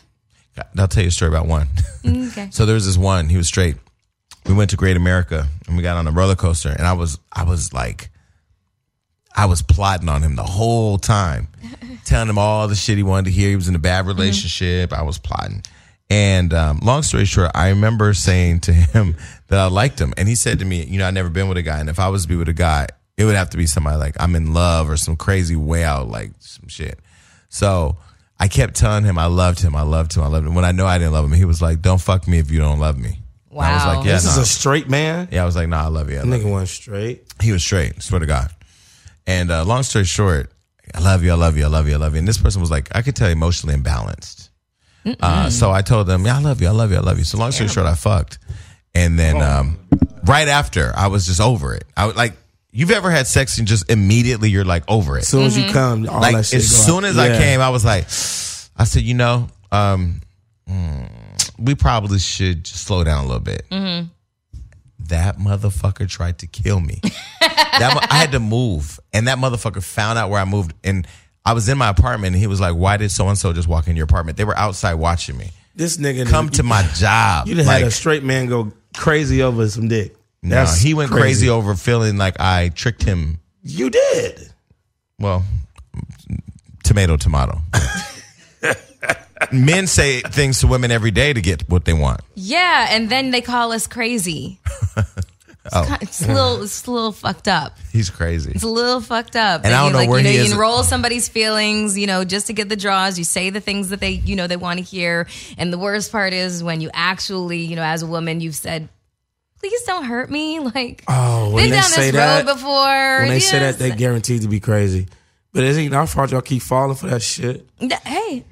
I'll 0.77 0.87
tell 0.87 1.03
you 1.03 1.09
a 1.09 1.11
story 1.11 1.29
about 1.29 1.47
one. 1.47 1.67
Okay. 2.05 2.49
So 2.51 2.65
there 2.65 2.75
was 2.75 2.85
this 2.85 2.97
one. 2.97 3.29
He 3.29 3.37
was 3.37 3.47
straight. 3.47 3.77
We 4.45 4.53
went 4.53 4.71
to 4.71 4.75
Great 4.77 4.97
America 4.97 5.47
and 5.67 5.77
we 5.77 5.83
got 5.83 5.97
on 5.97 6.07
a 6.07 6.11
roller 6.11 6.35
coaster, 6.35 6.69
and 6.69 6.87
I 6.87 6.93
was 6.93 7.19
I 7.31 7.43
was 7.43 7.73
like, 7.73 8.09
I 9.35 9.45
was 9.45 9.61
plotting 9.61 10.09
on 10.09 10.21
him 10.23 10.35
the 10.35 10.43
whole 10.43 10.97
time, 10.97 11.47
telling 12.05 12.29
him 12.29 12.37
all 12.37 12.67
the 12.67 12.75
shit 12.75 12.97
he 12.97 13.03
wanted 13.03 13.25
to 13.25 13.31
hear. 13.31 13.49
He 13.49 13.55
was 13.55 13.67
in 13.67 13.75
a 13.75 13.79
bad 13.79 14.07
relationship. 14.07 14.93
I 14.93 15.03
was 15.03 15.17
plotting. 15.17 15.63
And 16.09 16.53
um, 16.53 16.79
long 16.83 17.03
story 17.03 17.23
short, 17.23 17.51
I 17.55 17.69
remember 17.69 18.13
saying 18.13 18.61
to 18.61 18.73
him 18.73 19.15
that 19.47 19.59
I 19.59 19.67
liked 19.67 19.99
him, 19.99 20.13
and 20.17 20.27
he 20.27 20.35
said 20.35 20.59
to 20.59 20.65
me, 20.65 20.83
"You 20.83 20.99
know, 20.99 21.07
I've 21.07 21.13
never 21.13 21.29
been 21.29 21.47
with 21.47 21.57
a 21.57 21.61
guy, 21.61 21.79
and 21.79 21.89
if 21.89 21.99
I 21.99 22.09
was 22.09 22.23
to 22.23 22.27
be 22.27 22.35
with 22.35 22.49
a 22.49 22.53
guy, 22.53 22.87
it 23.15 23.23
would 23.25 23.35
have 23.35 23.51
to 23.51 23.57
be 23.57 23.65
somebody 23.67 23.97
like 23.97 24.15
I'm 24.19 24.35
in 24.35 24.53
love 24.53 24.89
or 24.89 24.97
some 24.97 25.15
crazy 25.15 25.55
way 25.55 25.83
out, 25.83 26.09
like 26.09 26.31
some 26.39 26.67
shit." 26.67 26.99
So 27.47 27.97
I 28.41 28.47
kept 28.47 28.73
telling 28.75 29.03
him 29.03 29.19
I 29.19 29.27
loved 29.27 29.59
him, 29.61 29.75
I 29.75 29.83
loved 29.83 30.17
him, 30.17 30.23
I 30.23 30.27
loved 30.27 30.47
him. 30.47 30.55
When 30.55 30.65
I 30.65 30.71
know 30.71 30.87
I 30.87 30.97
didn't 30.97 31.13
love 31.13 31.25
him, 31.25 31.31
he 31.33 31.45
was 31.45 31.61
like, 31.61 31.81
"Don't 31.81 32.01
fuck 32.01 32.27
me 32.27 32.39
if 32.39 32.49
you 32.49 32.59
don't 32.59 32.79
love 32.79 32.97
me." 32.97 33.19
And 33.51 33.59
I 33.61 33.73
was 33.75 33.85
like, 33.97 34.05
"Yeah, 34.05 34.13
this 34.13 34.25
is 34.25 34.37
a 34.37 34.45
straight 34.45 34.89
man. 34.89 35.27
yeah." 35.31 35.43
I 35.43 35.45
was 35.45 35.55
like, 35.55 35.69
"Nah, 35.69 35.83
I 35.85 35.87
love 35.89 36.09
you." 36.09 36.17
I 36.17 36.23
love 36.23 36.41
you." 36.41 36.47
Nigga 36.47 36.51
went 36.51 36.67
straight. 36.69 37.23
He 37.39 37.51
was 37.51 37.63
straight, 37.63 38.01
swear 38.01 38.19
to 38.19 38.25
God. 38.25 38.49
And 39.27 39.51
uh, 39.51 39.63
long 39.63 39.83
story 39.83 40.05
short, 40.05 40.51
I 40.95 40.99
love 40.99 41.23
you, 41.23 41.31
I 41.31 41.35
love 41.35 41.55
you, 41.55 41.65
I 41.65 41.67
love 41.67 41.87
you, 41.87 41.93
I 41.93 41.97
love 41.97 42.13
you. 42.13 42.19
And 42.19 42.27
this 42.27 42.39
person 42.39 42.59
was 42.61 42.71
like, 42.71 42.89
I 42.95 43.03
could 43.03 43.15
tell 43.15 43.29
emotionally 43.29 43.75
imbalanced. 43.75 44.49
Uh, 45.19 45.49
so 45.49 45.71
I 45.71 45.81
told 45.83 46.07
them, 46.07 46.25
yeah, 46.25 46.37
I 46.37 46.41
love 46.41 46.61
you, 46.61 46.67
I 46.67 46.71
love 46.71 46.91
you, 46.91 46.97
I 46.97 47.01
love 47.01 47.17
you. 47.19 47.23
So 47.23 47.37
long 47.37 47.51
story 47.51 47.69
short, 47.69 47.85
I 47.85 47.93
fucked. 47.95 48.39
And 48.93 49.17
then 49.17 49.41
um, 49.41 49.79
right 50.25 50.47
after, 50.47 50.91
I 50.95 51.07
was 51.07 51.25
just 51.25 51.39
over 51.41 51.73
it. 51.75 51.85
I 51.95 52.07
was 52.07 52.15
like, 52.15 52.33
you've 52.71 52.91
ever 52.91 53.11
had 53.11 53.27
sex 53.27 53.57
and 53.57 53.67
just 53.67 53.89
immediately 53.91 54.49
you're 54.49 54.65
like 54.65 54.83
over 54.87 55.17
it. 55.17 55.21
As 55.21 55.27
soon 55.27 55.43
as 55.43 55.57
you 55.57 55.69
come, 55.71 56.07
all 56.09 56.19
like 56.21 56.33
that 56.35 56.53
as 56.53 56.69
go 56.71 56.77
soon 56.77 57.03
out. 57.05 57.09
as 57.11 57.17
I 57.17 57.27
Yeah. 57.27 57.37
came, 57.39 57.59
I 57.61 57.69
was 57.69 57.83
like, 57.85 58.03
I 58.77 58.85
said, 58.85 59.03
you 59.03 59.13
know, 59.13 59.49
um, 59.71 60.21
mm, 60.69 61.07
we 61.59 61.75
probably 61.75 62.19
should 62.19 62.63
just 62.65 62.85
slow 62.85 63.03
down 63.03 63.23
a 63.25 63.27
little 63.27 63.39
bit. 63.41 63.65
That 65.09 65.37
motherfucker 65.37 66.07
tried 66.07 66.39
to 66.39 66.47
kill 66.47 66.79
me. 66.79 66.99
that 67.41 67.91
mo- 67.93 68.07
I 68.09 68.15
had 68.17 68.31
to 68.31 68.39
move, 68.39 68.99
and 69.13 69.27
that 69.27 69.37
motherfucker 69.39 69.83
found 69.83 70.17
out 70.17 70.29
where 70.29 70.39
I 70.39 70.45
moved, 70.45 70.73
and 70.83 71.05
I 71.43 71.53
was 71.53 71.67
in 71.67 71.77
my 71.77 71.89
apartment, 71.89 72.33
and 72.33 72.39
he 72.41 72.47
was 72.47 72.61
like, 72.61 72.75
"Why 72.75 72.95
did 72.97 73.11
so 73.11 73.27
and 73.27 73.37
so 73.37 73.51
just 73.51 73.67
walk 73.67 73.87
in 73.87 73.95
your 73.97 74.05
apartment?" 74.05 74.37
They 74.37 74.45
were 74.45 74.55
outside 74.57 74.93
watching 74.93 75.37
me. 75.37 75.49
This 75.75 75.97
nigga 75.97 76.27
come 76.29 76.49
to 76.51 76.63
my 76.63 76.83
job. 76.95 77.47
You 77.47 77.55
done 77.55 77.65
like, 77.65 77.79
had 77.79 77.87
a 77.87 77.91
straight 77.91 78.23
man 78.23 78.45
go 78.47 78.71
crazy 78.95 79.41
over 79.41 79.67
some 79.67 79.87
dick. 79.89 80.15
No, 80.43 80.55
That's 80.55 80.79
he 80.79 80.93
went 80.93 81.11
crazy 81.11 81.49
over 81.49 81.75
feeling 81.75 82.17
like 82.17 82.39
I 82.39 82.69
tricked 82.69 83.03
him. 83.03 83.39
You 83.63 83.89
did. 83.89 84.51
Well, 85.19 85.43
tomato, 86.83 87.17
tomato. 87.17 87.59
Men 89.51 89.87
say 89.87 90.21
things 90.21 90.59
to 90.61 90.67
women 90.67 90.91
every 90.91 91.11
day 91.11 91.33
to 91.33 91.41
get 91.41 91.67
what 91.69 91.85
they 91.85 91.93
want. 91.93 92.21
Yeah, 92.35 92.87
and 92.91 93.09
then 93.09 93.31
they 93.31 93.41
call 93.41 93.71
us 93.71 93.87
crazy. 93.87 94.59
It's, 94.65 95.05
Oh. 95.73 95.85
kind- 95.87 96.01
it's 96.01 96.23
a 96.23 96.27
little, 96.27 96.63
it's 96.63 96.87
a 96.87 96.91
little 96.91 97.11
fucked 97.11 97.47
up. 97.47 97.77
He's 97.91 98.09
crazy. 98.09 98.51
It's 98.55 98.63
a 98.63 98.67
little 98.67 98.99
fucked 98.99 99.35
up. 99.35 99.61
And 99.63 99.71
I 99.73 99.83
don't 99.83 99.91
know 99.91 99.99
like, 99.99 100.09
where 100.09 100.17
you 100.17 100.23
know, 100.23 100.29
he 100.31 100.37
you 100.37 100.43
is. 100.45 100.51
enroll 100.53 100.81
somebody's 100.81 101.29
feelings, 101.29 101.95
you 101.99 102.07
know, 102.07 102.23
just 102.23 102.47
to 102.47 102.53
get 102.53 102.67
the 102.67 102.75
draws. 102.75 103.19
You 103.19 103.23
say 103.23 103.51
the 103.51 103.61
things 103.61 103.89
that 103.89 103.99
they, 103.99 104.09
you 104.09 104.35
know, 104.35 104.47
they 104.47 104.57
want 104.57 104.79
to 104.79 104.83
hear. 104.83 105.27
And 105.59 105.71
the 105.71 105.77
worst 105.77 106.11
part 106.11 106.33
is 106.33 106.63
when 106.63 106.81
you 106.81 106.89
actually, 106.95 107.59
you 107.59 107.75
know, 107.75 107.83
as 107.83 108.01
a 108.01 108.07
woman, 108.07 108.41
you've 108.41 108.55
said, 108.55 108.89
"Please 109.61 109.81
don't 109.83 110.03
hurt 110.03 110.29
me." 110.29 110.59
Like, 110.75 111.03
Oh, 111.07 111.51
when 111.51 111.63
been 111.63 111.69
they 111.71 111.75
down 111.77 111.83
say 111.89 112.11
this 112.11 112.19
that, 112.19 112.45
road 112.45 112.53
before. 112.53 113.19
when 113.19 113.29
they 113.29 113.39
say 113.39 113.59
that, 113.59 113.77
they 113.79 113.91
guaranteed 113.91 114.41
to 114.41 114.47
be 114.49 114.59
crazy. 114.59 115.07
But 115.53 115.63
is 115.63 115.77
it 115.77 115.81
ain't 115.81 115.93
our 115.93 116.07
fault. 116.07 116.31
Y'all 116.31 116.41
keep 116.41 116.61
falling 116.61 116.95
for 116.95 117.07
that 117.07 117.21
shit. 117.21 117.65
hey, 117.79 118.43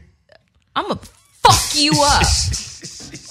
I'm 0.76 0.88
gonna 0.88 1.00
fuck 1.44 1.76
you 1.76 1.92
up. 2.02 2.24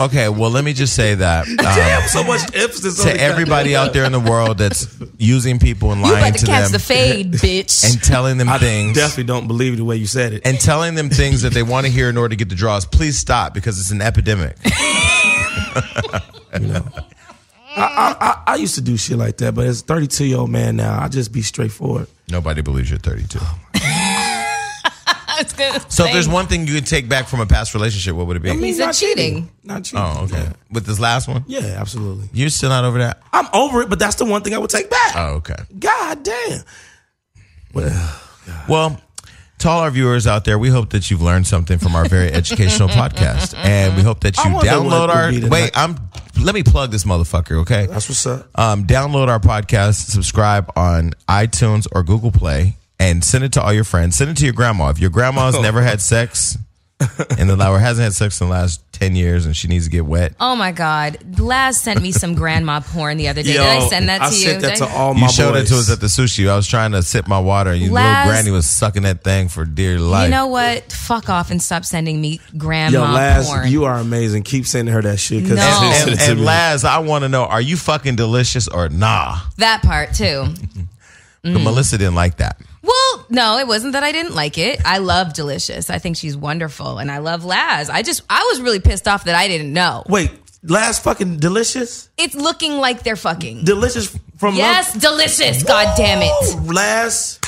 Okay, 0.01 0.29
well, 0.29 0.51
let 0.51 0.65
me 0.65 0.73
just 0.73 0.95
say 0.95 1.17
that 1.17 1.47
um, 1.49 1.57
Damn, 1.57 2.09
so 2.09 2.23
much 2.25 2.41
emphasis 2.55 3.01
on 3.01 3.07
to 3.13 3.21
everybody 3.21 3.75
out 3.77 3.93
there 3.93 4.05
in 4.05 4.13
the 4.13 4.21
world 4.21 4.59
that's 4.59 4.87
using 5.19 5.59
people 5.59 5.91
and 5.93 6.01
You 6.01 6.13
lying 6.13 6.29
about 6.29 6.39
to 6.39 6.47
to 6.47 6.47
catch 6.47 6.63
them 6.65 6.73
the 6.73 6.79
fade, 6.79 7.33
bitch. 7.33 7.85
and 7.85 8.01
telling 8.03 8.39
them 8.39 8.49
I 8.49 8.59
things. 8.59 8.97
definitely 8.97 9.25
don't 9.25 9.47
believe 9.49 9.77
the 9.77 9.85
way 9.85 9.97
you 9.97 10.07
said 10.07 10.33
it. 10.35 10.43
and 10.47 10.59
telling 10.61 10.95
them 10.95 11.11
things 11.11 11.43
that 11.43 11.53
they 11.53 11.63
want 11.65 11.85
to 11.87 11.93
hear 11.93 12.09
in 12.09 12.17
order 12.17 12.31
to 12.31 12.37
get 12.37 12.49
the 12.49 12.55
draws. 12.55 12.87
Please 12.87 13.19
stop 13.19 13.55
because 13.55 13.79
it's 13.81 13.91
an 13.91 14.01
epidemic. 14.01 14.57
I, 17.81 18.43
I 18.47 18.55
used 18.57 18.75
to 18.77 18.81
do 18.81 18.97
shit 18.97 19.17
like 19.19 19.37
that, 19.39 19.55
but 19.55 19.67
as 19.67 19.81
a 19.83 19.85
32 19.85 20.25
year 20.27 20.39
old 20.39 20.51
man 20.51 20.77
now, 20.77 21.01
I 21.01 21.09
just 21.09 21.33
be 21.33 21.43
straightforward. 21.43 22.07
Nobody 22.31 22.63
believes 22.63 22.91
you're 22.91 22.99
32. 22.99 23.39
I 23.75 25.45
good. 25.57 25.93
So 25.93 26.05
if 26.05 26.13
there's 26.13 26.29
one 26.29 26.47
thing 26.47 26.67
you 26.67 26.75
could 26.75 26.87
take 26.87 27.09
back 27.09 27.29
from 27.29 27.41
a 27.41 27.47
past 27.47 27.73
relationship, 27.75 28.15
what 28.17 28.27
would 28.27 28.37
it 28.37 28.41
be? 28.43 28.51
He 28.57 28.73
said 28.73 28.87
not 28.87 28.95
cheating. 28.95 29.49
Not 29.63 29.85
cheating. 29.85 30.01
oh, 30.05 30.25
okay. 30.25 30.49
With 30.71 30.85
this 30.85 30.99
last 30.99 31.29
one, 31.29 31.45
Yeah, 31.47 31.77
absolutely. 31.79 32.29
you're 32.33 32.49
still 32.51 32.71
not 32.71 32.85
over 32.85 32.99
that. 32.99 33.23
I'm 33.33 33.47
over 33.55 33.83
it, 33.83 33.89
but 33.89 33.99
that's 34.01 34.17
the 34.17 34.25
one 34.25 34.43
thing 34.43 34.55
I 34.55 34.59
would 34.59 34.71
take 34.71 34.91
back. 34.91 35.13
Oh, 35.17 35.35
okay. 35.37 35.55
God 35.79 36.23
damn. 36.25 36.61
Well, 37.73 38.21
Well, 38.69 39.01
to 39.59 39.69
all 39.69 39.81
our 39.81 39.91
viewers 39.91 40.27
out 40.27 40.45
there, 40.45 40.59
we 40.59 40.71
hope 40.71 40.91
that 40.91 41.11
you've 41.11 41.23
learned 41.23 41.47
something 41.47 41.79
from 41.79 41.95
our 41.95 42.05
very 42.09 42.29
educational 42.33 42.89
podcast, 42.89 43.55
and 43.57 43.97
we 43.97 44.03
hope 44.03 44.21
that 44.21 44.37
you 44.39 44.43
download 44.45 45.09
our. 45.09 45.27
would 45.27 45.31
be 45.35 45.41
the 45.41 45.49
Wait, 45.49 45.61
next- 45.75 45.77
I'm. 45.79 45.97
Let 46.41 46.55
me 46.55 46.63
plug 46.63 46.91
this 46.91 47.05
motherfucker, 47.05 47.63
okay? 47.63 47.87
that's 47.87 48.09
what's 48.09 48.25
up. 48.27 48.49
Um, 48.59 48.87
download 48.87 49.29
our 49.29 49.41
podcast, 49.41 50.11
subscribe 50.11 50.71
on 50.77 51.15
iTunes 51.29 51.87
or 51.93 52.03
Google 52.03 52.31
Play, 52.31 52.77
and 53.01 53.25
send 53.25 53.45
it 53.45 53.53
to 53.55 53.63
all 53.63 53.73
your 53.73 53.85
friends. 53.85 54.17
Send 54.17 54.31
it 54.31 54.37
to 54.39 54.45
your 54.45 54.55
grandma. 54.55 54.91
If 54.91 54.99
your 55.01 55.11
grandma's 55.11 55.59
never 55.61 55.83
had 55.83 56.01
sex 56.01 56.57
in 57.39 57.49
the 57.49 57.69
or 57.69 57.79
hasn't 57.79 58.05
had 58.05 58.15
sex 58.15 58.41
in 58.41 58.47
the 58.47 58.53
last 58.53 58.81
ten 58.99 59.15
years, 59.17 59.47
and 59.47 59.57
she 59.57 59.69
needs 59.69 59.85
to 59.85 59.91
get 59.91 60.05
wet, 60.07 60.35
Oh 60.41 60.57
my 60.57 60.73
God. 60.73 61.39
Laz 61.39 61.81
sent 61.81 62.03
me 62.03 62.13
some 62.13 62.35
grandma 62.35 62.81
porn 62.85 63.17
the 63.17 63.29
other 63.29 63.43
day. 63.43 63.53
Did 63.53 63.61
I 63.61 63.87
send 63.89 64.09
that 64.09 64.31
to 64.31 64.37
you? 64.37 64.51
I 64.51 64.55
you? 64.55 64.61
sent 64.61 64.63
that 64.63 64.77
to 64.79 64.87
all 64.89 65.15
my 65.15 65.27
you 65.27 65.33
showed 65.33 65.53
boys. 65.53 65.71
it 65.71 65.75
to 65.75 65.81
us 65.81 65.91
at 65.91 66.01
the 66.01 66.07
sushi. 66.07 66.49
I 66.49 66.57
was 66.57 66.67
trying 66.67 66.93
to 66.93 67.03
sip 67.03 67.29
my 67.29 67.39
water, 67.39 67.71
and 67.71 67.81
you 67.81 67.93
little 67.93 68.11
granny 68.25 68.51
was 68.51 68.67
sucking 68.69 69.03
that 69.05 69.23
thing 69.25 69.49
for 69.49 69.65
dear 69.65 69.99
life. 69.99 70.25
You 70.25 70.31
know 70.31 70.47
what? 70.49 70.93
Fuck 70.93 71.29
off 71.29 71.51
and 71.51 71.63
stop 71.63 71.85
sending 71.85 72.21
me 72.21 72.41
grandma 72.57 72.99
Yo, 72.99 73.13
Laz, 73.13 73.47
porn. 73.47 73.69
you 73.69 73.85
are 73.85 73.97
amazing. 73.99 74.43
Keep 74.43 74.67
sending 74.67 74.93
her 74.95 75.03
that 75.03 75.19
shit. 75.19 75.43
'cause 75.47 75.57
No. 75.57 75.63
she 75.81 75.87
and, 75.87 75.95
sent 75.95 76.11
and, 76.21 76.31
and. 76.39 76.45
Laz, 76.45 76.85
I 76.85 76.99
want 76.99 77.23
to 77.25 77.29
know: 77.29 77.45
Are 77.45 77.61
you 77.61 77.77
fucking 77.77 78.17
delicious 78.17 78.69
or 78.69 78.89
nah? 78.89 79.39
that 79.59 79.83
part 79.83 80.15
too. 80.15 80.25
Mm. 80.25 80.89
But 81.43 81.61
Melissa 81.63 81.97
didn't 81.97 82.17
like 82.17 82.39
that. 82.39 82.61
Well, 83.31 83.57
no, 83.57 83.59
it 83.59 83.67
wasn't 83.67 83.93
that 83.95 84.03
I 84.03 84.13
didn't 84.13 84.35
like 84.35 84.59
it. 84.59 84.81
I 84.85 84.99
love 84.99 85.35
Delicious. 85.35 85.91
I 85.91 85.99
think 85.99 86.17
she's 86.17 86.37
wonderful, 86.37 86.99
and 86.99 87.11
I 87.11 87.19
love 87.19 87.45
Laz. 87.45 87.91
I 87.91 88.03
just, 88.03 88.23
I 88.29 88.49
was 88.51 88.61
really 88.61 88.81
pissed 88.81 89.07
off 89.09 89.25
that 89.25 89.35
I 89.35 89.49
didn't 89.49 89.73
know. 89.73 90.05
Wait, 90.09 90.31
Laz 90.63 90.99
fucking 90.99 91.39
delicious? 91.39 92.09
It's 92.17 92.35
looking 92.35 92.79
like 92.79 93.03
they're 93.03 93.17
fucking. 93.17 93.65
Delicious 93.65 94.17
from 94.37 94.55
Yes, 94.55 94.93
delicious. 94.95 95.63
God 95.63 95.95
damn 95.97 96.21
it. 96.23 96.61
Woo! 96.63 96.73
Laz. 96.73 97.39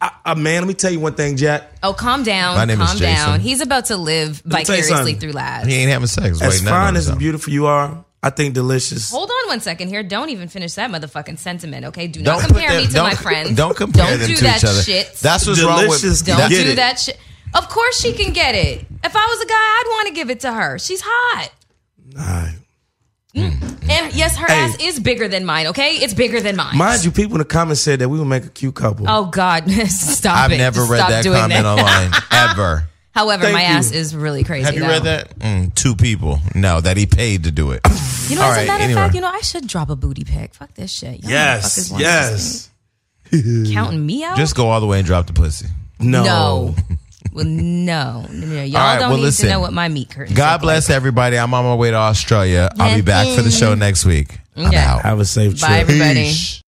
I, 0.00 0.12
I, 0.24 0.34
man, 0.34 0.62
let 0.62 0.68
me 0.68 0.74
tell 0.74 0.90
you 0.90 0.98
one 1.00 1.14
thing, 1.14 1.36
Jack. 1.36 1.70
Oh, 1.82 1.92
calm 1.92 2.22
down. 2.22 2.56
My 2.56 2.64
name 2.64 2.80
is 2.80 2.88
calm 2.88 2.96
Jason. 2.96 3.14
down. 3.14 3.40
He's 3.40 3.60
about 3.60 3.86
to 3.86 3.98
live 3.98 4.44
me 4.46 4.64
tell 4.64 4.76
you 4.76 4.82
vicariously 4.82 5.14
through 5.14 5.32
Laz. 5.32 5.66
He 5.66 5.74
ain't 5.74 5.90
having 5.90 6.06
sex. 6.06 6.40
As 6.40 6.62
Wait, 6.62 6.68
fine 6.68 6.88
on 6.88 6.96
as 6.96 7.10
beautiful 7.10 7.52
you 7.52 7.66
are, 7.66 8.02
I 8.22 8.28
think 8.30 8.52
delicious. 8.54 9.10
Hold 9.10 9.30
on 9.30 9.48
one 9.48 9.60
second 9.60 9.88
here. 9.88 10.02
Don't 10.02 10.28
even 10.28 10.48
finish 10.48 10.74
that 10.74 10.90
motherfucking 10.90 11.38
sentiment, 11.38 11.86
okay? 11.86 12.06
Do 12.06 12.20
not 12.22 12.40
compare 12.46 12.68
put 12.70 12.76
me 12.82 12.86
to 12.88 13.02
my 13.02 13.14
friends. 13.14 13.54
Don't 13.56 13.74
compare 13.76 14.06
Don't 14.10 14.18
them 14.18 14.28
do 14.28 14.36
to 14.36 14.44
that 14.44 14.58
each 14.58 14.64
other. 14.64 14.82
shit. 14.82 15.12
That's 15.14 15.46
what's 15.46 15.62
wrong 15.62 15.88
with. 15.88 16.02
Don't 16.26 16.50
do 16.50 16.56
it. 16.70 16.76
that 16.76 16.98
shit. 16.98 17.18
Of 17.54 17.68
course 17.70 17.98
she 18.00 18.12
can 18.12 18.32
get 18.32 18.54
it. 18.54 18.80
If 19.02 19.16
I 19.16 19.26
was 19.26 19.40
a 19.40 19.46
guy, 19.46 19.54
I'd 19.54 19.84
want 19.88 20.08
to 20.08 20.14
give 20.14 20.28
it 20.30 20.40
to 20.40 20.52
her. 20.52 20.78
She's 20.78 21.00
hot. 21.04 21.50
All 22.18 22.24
right. 22.24 22.56
Mm. 23.34 23.62
And 23.88 24.14
yes, 24.14 24.36
her 24.36 24.46
Hey. 24.46 24.54
ass 24.54 24.76
is 24.80 24.98
bigger 25.00 25.26
than 25.28 25.44
mine, 25.46 25.68
okay? 25.68 25.92
It's 25.96 26.12
bigger 26.14 26.40
than 26.40 26.56
mine. 26.56 26.76
Mind 26.76 27.04
you, 27.04 27.10
people 27.12 27.34
in 27.36 27.38
the 27.38 27.44
comments 27.44 27.80
said 27.80 28.00
that 28.00 28.08
we 28.08 28.18
would 28.18 28.26
make 28.26 28.44
a 28.44 28.48
cute 28.50 28.74
couple. 28.74 29.06
Oh 29.08 29.26
God, 29.26 29.70
stop 29.88 30.36
I've 30.36 30.52
it. 30.52 30.58
never 30.58 30.80
Just 30.80 30.90
read 30.90 31.00
that 31.08 31.24
comment 31.24 31.52
that. 31.52 31.64
online 31.64 32.12
ever. 32.50 32.89
However, 33.12 33.42
Thank 33.44 33.54
my 33.54 33.62
you. 33.62 33.66
ass 33.66 33.90
is 33.90 34.14
really 34.14 34.44
crazy. 34.44 34.64
Have 34.66 34.74
you 34.74 34.80
though. 34.80 34.88
read 34.88 35.02
that? 35.04 35.38
Mm, 35.40 35.74
two 35.74 35.96
people. 35.96 36.38
No, 36.54 36.80
that 36.80 36.96
he 36.96 37.06
paid 37.06 37.44
to 37.44 37.50
do 37.50 37.72
it. 37.72 37.80
You 38.28 38.36
know, 38.36 38.42
All 38.42 38.50
as 38.52 38.56
right, 38.56 38.62
a 38.62 38.66
matter 38.68 38.84
anyway. 38.84 39.00
of 39.00 39.06
fact, 39.06 39.14
you 39.16 39.20
know, 39.20 39.28
I 39.28 39.40
should 39.40 39.66
drop 39.66 39.90
a 39.90 39.96
booty 39.96 40.22
pic. 40.24 40.54
Fuck 40.54 40.74
this 40.74 40.92
shit. 40.92 41.20
Y'all 41.22 41.30
yes, 41.30 41.78
motherfuckers 41.78 41.90
wanna 41.92 42.04
yes. 42.04 42.70
just 43.32 43.72
Counting 43.74 44.06
me 44.06 44.24
out? 44.24 44.36
Just 44.36 44.54
go 44.54 44.68
all 44.68 44.80
the 44.80 44.86
way 44.86 44.98
and 44.98 45.06
drop 45.06 45.26
the 45.26 45.32
pussy. 45.32 45.66
No. 45.98 46.22
no. 46.24 46.74
well, 47.32 47.44
no, 47.44 48.22
no, 48.30 48.46
no. 48.46 48.62
Y'all 48.62 48.80
All 48.80 48.86
right, 48.86 48.98
don't 49.00 49.08
well, 49.10 49.18
need 49.18 49.24
listen. 49.24 49.46
to 49.46 49.52
know 49.52 49.60
what 49.60 49.72
my 49.72 49.88
meat 49.88 50.10
curtains. 50.10 50.36
God 50.36 50.60
bless 50.60 50.88
like. 50.88 50.96
everybody. 50.96 51.36
I'm 51.38 51.52
on 51.52 51.64
my 51.64 51.74
way 51.74 51.90
to 51.90 51.96
Australia. 51.96 52.70
I'll 52.78 52.94
be 52.96 53.02
back 53.02 53.26
for 53.36 53.42
the 53.42 53.50
show 53.50 53.74
next 53.74 54.04
week. 54.04 54.38
I'm 54.56 54.66
Okay. 54.66 54.76
out. 54.76 55.02
Have 55.02 55.20
a 55.20 55.24
safe 55.24 55.58
trip. 55.58 55.68
Bye, 55.68 55.78
everybody. 55.78 56.24
Peace. 56.24 56.62